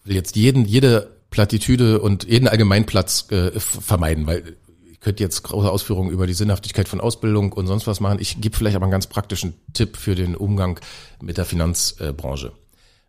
will 0.03 0.15
jetzt 0.15 0.35
jeden, 0.35 0.65
jede 0.65 1.15
Plattitüde 1.31 1.99
und 1.99 2.25
jeden 2.25 2.47
Allgemeinplatz 2.47 3.31
äh, 3.31 3.59
vermeiden, 3.59 4.27
weil 4.27 4.57
könnte 5.05 5.21
jetzt 5.21 5.43
große 5.43 5.69
Ausführungen 5.69 6.09
über 6.09 6.25
die 6.25 6.33
Sinnhaftigkeit 6.33 6.87
von 6.87 6.99
Ausbildung 6.99 7.53
und 7.53 7.67
sonst 7.67 7.85
was 7.85 7.99
machen. 7.99 8.17
Ich 8.19 8.41
gebe 8.41 8.57
vielleicht 8.57 8.75
aber 8.75 8.85
einen 8.85 8.91
ganz 8.91 9.05
praktischen 9.05 9.53
Tipp 9.71 9.97
für 9.97 10.15
den 10.15 10.35
Umgang 10.35 10.79
mit 11.21 11.37
der 11.37 11.45
Finanzbranche, 11.45 12.53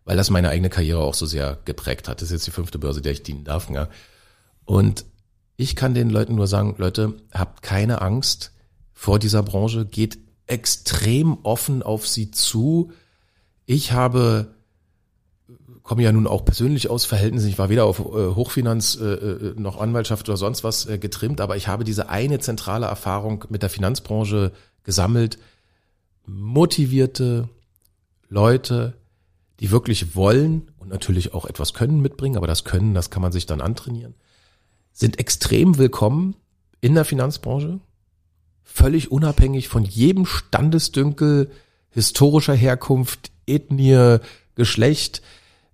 weil 0.07 0.15
das 0.15 0.29
meine 0.29 0.49
eigene 0.49 0.69
Karriere 0.69 1.01
auch 1.01 1.13
so 1.13 1.25
sehr 1.25 1.57
geprägt 1.65 2.07
hat. 2.07 2.21
Das 2.21 2.29
ist 2.29 2.31
jetzt 2.31 2.47
die 2.47 2.51
fünfte 2.51 2.79
Börse, 2.79 3.01
der 3.01 3.11
ich 3.11 3.23
dienen 3.23 3.43
darf. 3.43 3.69
Ja. 3.69 3.89
Und 4.63 5.05
ich 5.57 5.75
kann 5.75 5.93
den 5.93 6.09
Leuten 6.09 6.35
nur 6.35 6.47
sagen, 6.47 6.75
Leute, 6.77 7.15
habt 7.33 7.61
keine 7.61 8.01
Angst 8.01 8.53
vor 8.93 9.19
dieser 9.19 9.43
Branche, 9.43 9.85
geht 9.85 10.17
extrem 10.47 11.37
offen 11.43 11.83
auf 11.83 12.07
sie 12.07 12.31
zu. 12.31 12.93
Ich 13.65 13.91
habe 13.91 14.55
komme 15.83 16.03
ja 16.03 16.11
nun 16.11 16.27
auch 16.27 16.43
persönlich 16.43 16.89
aus 16.89 17.05
Verhältnissen. 17.05 17.47
Ich 17.47 17.57
war 17.57 17.69
weder 17.69 17.85
auf 17.85 17.99
äh, 17.99 18.35
Hochfinanz 18.35 18.97
äh, 19.01 19.05
äh, 19.05 19.53
noch 19.57 19.79
Anwaltschaft 19.79 20.27
oder 20.27 20.37
sonst 20.37 20.65
was 20.65 20.85
äh, 20.85 20.97
getrimmt, 20.97 21.39
aber 21.39 21.55
ich 21.55 21.69
habe 21.69 21.85
diese 21.85 22.09
eine 22.09 22.39
zentrale 22.39 22.87
Erfahrung 22.87 23.45
mit 23.49 23.61
der 23.61 23.69
Finanzbranche 23.69 24.51
gesammelt. 24.83 25.37
Motivierte 26.25 27.47
Leute, 28.27 28.95
die 29.59 29.71
wirklich 29.71 30.15
wollen 30.15 30.71
und 30.77 30.89
natürlich 30.89 31.33
auch 31.33 31.45
etwas 31.45 31.73
können 31.73 32.01
mitbringen, 32.01 32.37
aber 32.37 32.47
das 32.47 32.63
Können, 32.63 32.93
das 32.93 33.09
kann 33.09 33.21
man 33.21 33.31
sich 33.31 33.45
dann 33.45 33.61
antrainieren, 33.61 34.13
sind 34.93 35.19
extrem 35.19 35.77
willkommen 35.77 36.35
in 36.81 36.95
der 36.95 37.05
Finanzbranche, 37.05 37.79
völlig 38.63 39.11
unabhängig 39.11 39.67
von 39.67 39.83
jedem 39.83 40.25
Standesdünkel, 40.25 41.49
historischer 41.89 42.53
Herkunft, 42.53 43.31
Ethnie, 43.47 44.17
Geschlecht. 44.55 45.21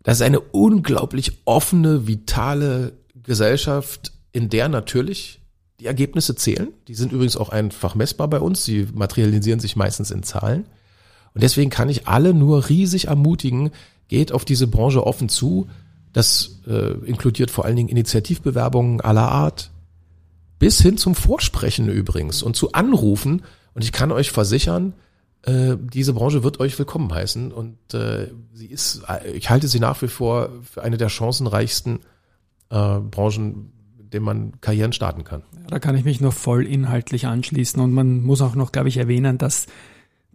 Das 0.03 0.17
ist 0.17 0.21
eine 0.21 0.39
unglaublich 0.39 1.39
offene, 1.45 2.07
vitale 2.07 2.93
Gesellschaft, 3.23 4.13
in 4.31 4.49
der 4.49 4.69
natürlich 4.69 5.41
die 5.79 5.86
Ergebnisse 5.86 6.36
zählen. 6.36 6.69
Die 6.88 6.95
sind 6.95 7.11
übrigens 7.11 7.38
auch 7.38 7.49
einfach 7.49 7.95
messbar 7.95 8.29
bei 8.29 8.39
uns. 8.39 8.63
Sie 8.63 8.88
materialisieren 8.93 9.59
sich 9.59 9.75
meistens 9.75 10.11
in 10.11 10.23
Zahlen. 10.23 10.65
Und 11.34 11.43
deswegen 11.43 11.69
kann 11.69 11.89
ich 11.89 12.07
alle 12.07 12.34
nur 12.34 12.69
riesig 12.69 13.07
ermutigen, 13.07 13.71
geht 14.07 14.31
auf 14.31 14.45
diese 14.45 14.67
Branche 14.67 15.05
offen 15.05 15.29
zu. 15.29 15.67
Das 16.11 16.61
äh, 16.67 16.93
inkludiert 17.05 17.49
vor 17.49 17.65
allen 17.65 17.75
Dingen 17.75 17.89
Initiativbewerbungen 17.89 19.01
aller 19.01 19.29
Art, 19.29 19.71
bis 20.59 20.79
hin 20.81 20.97
zum 20.97 21.15
Vorsprechen 21.15 21.89
übrigens 21.89 22.43
und 22.43 22.55
zu 22.55 22.73
Anrufen. 22.73 23.41
Und 23.73 23.84
ich 23.84 23.91
kann 23.91 24.11
euch 24.11 24.31
versichern, 24.31 24.93
äh, 25.43 25.75
diese 25.77 26.13
Branche 26.13 26.43
wird 26.43 26.59
euch 26.59 26.77
willkommen 26.79 27.13
heißen 27.13 27.51
und 27.51 27.93
äh, 27.93 28.29
sie 28.53 28.67
ist, 28.67 29.03
äh, 29.09 29.31
ich 29.31 29.49
halte 29.49 29.67
sie 29.67 29.79
nach 29.79 30.01
wie 30.01 30.07
vor 30.07 30.49
für 30.61 30.84
eine 30.84 30.97
der 30.97 31.09
chancenreichsten 31.09 31.99
äh, 32.69 32.99
Branchen, 32.99 33.73
denen 33.97 34.23
man 34.23 34.61
Karrieren 34.61 34.93
starten 34.93 35.25
kann. 35.25 35.43
Da 35.67 35.79
kann 35.79 35.97
ich 35.97 36.05
mich 36.05 36.21
nur 36.21 36.31
voll 36.31 36.65
inhaltlich 36.65 37.27
anschließen 37.27 37.81
und 37.81 37.91
man 37.91 38.23
muss 38.23 38.41
auch 38.41 38.55
noch, 38.55 38.71
glaube 38.71 38.88
ich, 38.88 38.97
erwähnen, 38.97 39.38
dass 39.38 39.65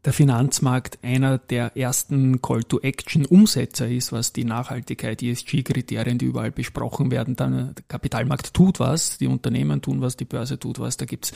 der 0.05 0.12
Finanzmarkt 0.12 0.99
einer 1.03 1.38
der 1.38 1.76
ersten 1.76 2.40
Call-to-Action-Umsetzer 2.40 3.88
ist, 3.88 4.12
was 4.12 4.32
die 4.32 4.44
Nachhaltigkeit, 4.44 5.22
ESG-Kriterien, 5.22 6.18
die 6.18 6.26
überall 6.26 6.53
besprochen 6.53 7.11
werden. 7.11 7.36
Dann 7.36 7.74
der 7.74 7.84
Kapitalmarkt 7.88 8.55
tut 8.55 8.80
was, 8.80 9.18
die 9.18 9.26
Unternehmen 9.26 9.82
tun 9.82 10.01
was, 10.01 10.16
die 10.16 10.24
Börse 10.24 10.59
tut 10.59 10.78
was. 10.78 10.96
Da 10.96 11.05
gibt's 11.05 11.32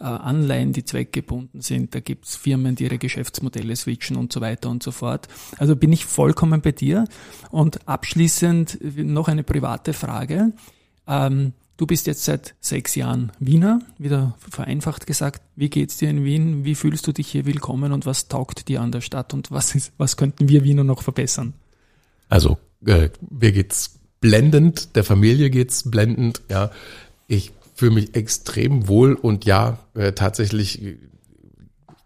äh, 0.00 0.04
Anleihen, 0.04 0.72
die 0.72 0.84
zweckgebunden 0.84 1.60
sind, 1.60 1.94
da 1.94 2.00
gibt's 2.00 2.36
Firmen, 2.36 2.76
die 2.76 2.84
ihre 2.84 2.98
Geschäftsmodelle 2.98 3.74
switchen 3.74 4.16
und 4.16 4.32
so 4.32 4.40
weiter 4.40 4.70
und 4.70 4.82
so 4.82 4.92
fort. 4.92 5.28
Also 5.58 5.74
bin 5.74 5.92
ich 5.92 6.04
vollkommen 6.04 6.60
bei 6.60 6.72
dir. 6.72 7.04
Und 7.50 7.88
abschließend 7.88 8.78
noch 8.96 9.28
eine 9.28 9.42
private 9.42 9.92
Frage. 9.92 10.52
Ähm, 11.06 11.52
Du 11.76 11.86
bist 11.86 12.06
jetzt 12.06 12.24
seit 12.24 12.54
sechs 12.60 12.94
Jahren 12.94 13.32
Wiener, 13.40 13.80
wieder 13.98 14.36
vereinfacht 14.38 15.08
gesagt. 15.08 15.42
Wie 15.56 15.70
geht's 15.70 15.96
dir 15.96 16.08
in 16.08 16.24
Wien? 16.24 16.64
Wie 16.64 16.76
fühlst 16.76 17.04
du 17.06 17.12
dich 17.12 17.26
hier 17.26 17.46
willkommen 17.46 17.92
und 17.92 18.06
was 18.06 18.28
taugt 18.28 18.68
dir 18.68 18.80
an 18.80 18.92
der 18.92 19.00
Stadt 19.00 19.34
und 19.34 19.50
was 19.50 19.74
ist, 19.74 19.92
was 19.98 20.16
könnten 20.16 20.48
wir 20.48 20.62
Wiener 20.62 20.84
noch 20.84 21.02
verbessern? 21.02 21.52
Also, 22.28 22.58
äh, 22.86 23.08
mir 23.28 23.50
geht's 23.50 23.98
blendend, 24.20 24.94
der 24.94 25.02
Familie 25.02 25.50
geht's 25.50 25.90
blendend, 25.90 26.42
ja. 26.48 26.70
Ich 27.26 27.52
fühle 27.74 27.92
mich 27.92 28.14
extrem 28.14 28.86
wohl 28.86 29.14
und 29.14 29.44
ja, 29.44 29.80
äh, 29.94 30.12
tatsächlich 30.12 30.80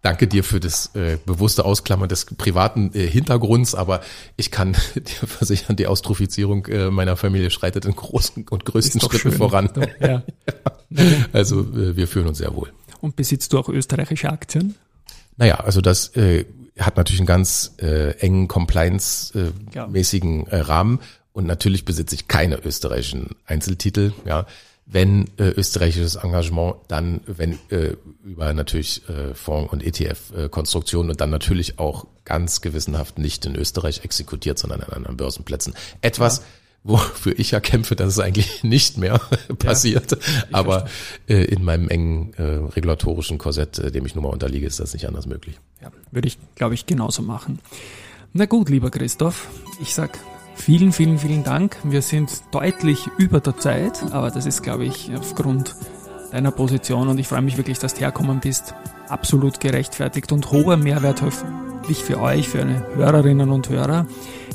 danke 0.03 0.27
dir 0.27 0.45
für 0.45 0.61
das 0.61 0.95
äh, 0.95 1.19
bewusste 1.25 1.65
Ausklammern 1.65 2.09
des 2.09 2.25
privaten 2.25 2.93
äh, 2.95 3.07
Hintergrunds, 3.07 3.75
aber 3.75 4.01
ich 4.37 4.51
kann 4.51 4.73
dir 4.95 5.27
versichern, 5.27 5.77
die 5.77 5.87
Austrofizierung 5.87 6.67
äh, 6.67 6.91
meiner 6.91 7.17
Familie 7.17 7.51
schreitet 7.51 7.85
in 7.85 7.95
großen 7.95 8.47
und 8.49 8.65
größten 8.65 9.01
Schritten 9.01 9.19
schön. 9.19 9.33
voran. 9.33 9.71
Ja. 10.01 10.23
also 11.33 11.61
äh, 11.61 11.97
wir 11.97 12.09
fühlen 12.09 12.29
uns 12.29 12.39
sehr 12.39 12.55
wohl. 12.55 12.73
Und 13.01 13.17
besitzt 13.17 13.53
du 13.53 13.59
auch 13.59 13.69
österreichische 13.69 14.31
Aktien? 14.31 14.75
Naja, 15.37 15.61
also 15.61 15.81
das 15.81 16.17
äh, 16.17 16.47
hat 16.79 16.97
natürlich 16.97 17.21
einen 17.21 17.27
ganz 17.27 17.75
äh, 17.79 18.13
engen 18.19 18.49
Compliance-mäßigen 18.49 20.47
äh, 20.47 20.51
äh, 20.51 20.61
Rahmen 20.61 21.01
und 21.33 21.47
natürlich 21.47 21.85
besitze 21.85 22.15
ich 22.15 22.29
keine 22.29 22.65
österreichischen 22.65 23.37
Einzeltitel. 23.47 24.13
Ja, 24.25 24.47
wenn 24.91 25.27
äh, 25.37 25.51
österreichisches 25.51 26.17
Engagement, 26.17 26.77
dann 26.89 27.21
wenn 27.27 27.59
äh, 27.69 27.97
über 28.25 28.53
natürlich 28.55 29.07
äh, 29.09 29.35
Fonds 29.35 29.73
und 29.73 29.85
ETF-Konstruktionen 29.85 31.11
und 31.11 31.21
dann 31.21 31.31
natürlich 31.31 31.79
auch 31.79 32.07
ganz 32.25 32.63
gewissenhaft 32.63 33.19
nicht 33.19 33.45
in 33.45 33.55
Österreich 33.55 34.05
exekutiert, 34.05 34.59
sondern 34.59 34.81
an 34.83 34.93
anderen 34.93 35.17
Börsenplätzen. 35.19 35.75
Etwas, 36.01 36.39
ja. 36.39 36.45
wofür 36.85 37.39
ich 37.39 37.51
ja 37.51 37.61
kämpfe, 37.61 37.97
dass 37.97 38.09
es 38.09 38.19
eigentlich 38.19 38.63
nicht 38.65 38.97
mehr 38.97 39.21
passiert. 39.59 40.13
Ja, 40.13 40.19
Aber 40.53 40.89
äh, 41.29 41.45
in 41.45 41.65
meinem 41.65 41.89
engen 41.89 42.33
äh, 42.35 42.43
regulatorischen 42.43 43.37
Korsett, 43.37 43.79
äh, 43.79 43.91
dem 43.91 44.07
ich 44.07 44.15
nun 44.15 44.25
mal 44.25 44.31
unterliege, 44.31 44.67
ist 44.67 44.81
das 44.81 44.95
nicht 44.95 45.07
anders 45.07 45.27
möglich. 45.27 45.61
Ja, 45.83 45.93
würde 46.11 46.29
ich, 46.29 46.39
glaube 46.55 46.75
ich, 46.75 46.87
genauso 46.87 47.21
machen. 47.21 47.59
Na 48.33 48.47
gut, 48.47 48.71
lieber 48.71 48.91
Christoph, 48.91 49.49
ich 49.81 49.95
sag 49.95 50.19
Vielen, 50.59 50.93
vielen, 50.93 51.19
vielen 51.19 51.45
Dank. 51.45 51.79
Wir 51.83 52.03
sind 52.03 52.43
deutlich 52.51 53.09
über 53.17 53.41
der 53.41 53.57
Zeit, 53.57 54.03
aber 54.13 54.31
das 54.31 54.45
ist, 54.45 54.63
glaube 54.63 54.85
ich, 54.85 55.11
aufgrund 55.17 55.75
deiner 56.31 56.51
Position 56.51 57.09
und 57.09 57.19
ich 57.19 57.27
freue 57.27 57.41
mich 57.41 57.57
wirklich, 57.57 57.79
dass 57.79 57.95
du 57.95 58.01
herkommen 58.01 58.41
bist. 58.41 58.75
Absolut 59.09 59.61
gerechtfertigt 59.61 60.31
und 60.31 60.51
hoher 60.51 60.77
Mehrwert 60.77 61.23
hoffentlich 61.23 62.05
für 62.05 62.21
euch, 62.21 62.49
für 62.49 62.61
eine 62.61 62.87
Hörerinnen 62.95 63.51
und 63.51 63.71
Hörer. 63.71 64.07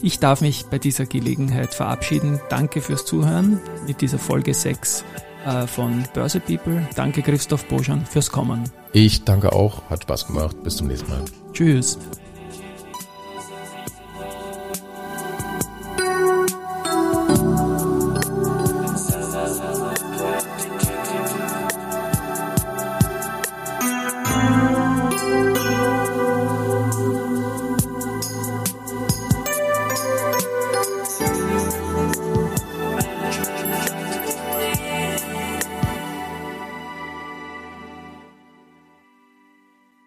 Ich 0.04 0.20
darf 0.20 0.42
mich 0.42 0.66
bei 0.70 0.78
dieser 0.78 1.06
Gelegenheit 1.06 1.74
verabschieden. 1.74 2.40
Danke 2.50 2.82
fürs 2.82 3.06
Zuhören 3.06 3.60
mit 3.88 4.02
dieser 4.02 4.20
Folge 4.20 4.54
6 4.54 5.04
äh, 5.46 5.66
von 5.66 6.04
Börse 6.14 6.40
People. 6.40 6.88
Danke 6.96 7.24
Christoph 7.24 7.66
Boschan 7.68 8.06
fürs 8.06 8.30
Kommen. 8.30 8.66
Ich 8.92 9.24
danke 9.24 9.54
auch, 9.54 9.90
hat 9.90 10.04
Spaß 10.04 10.28
gemacht. 10.28 10.62
Bis 10.64 10.76
zum 10.76 10.88
nächsten 10.88 11.10
Mal. 11.10 11.24
Tschüss. 11.54 11.98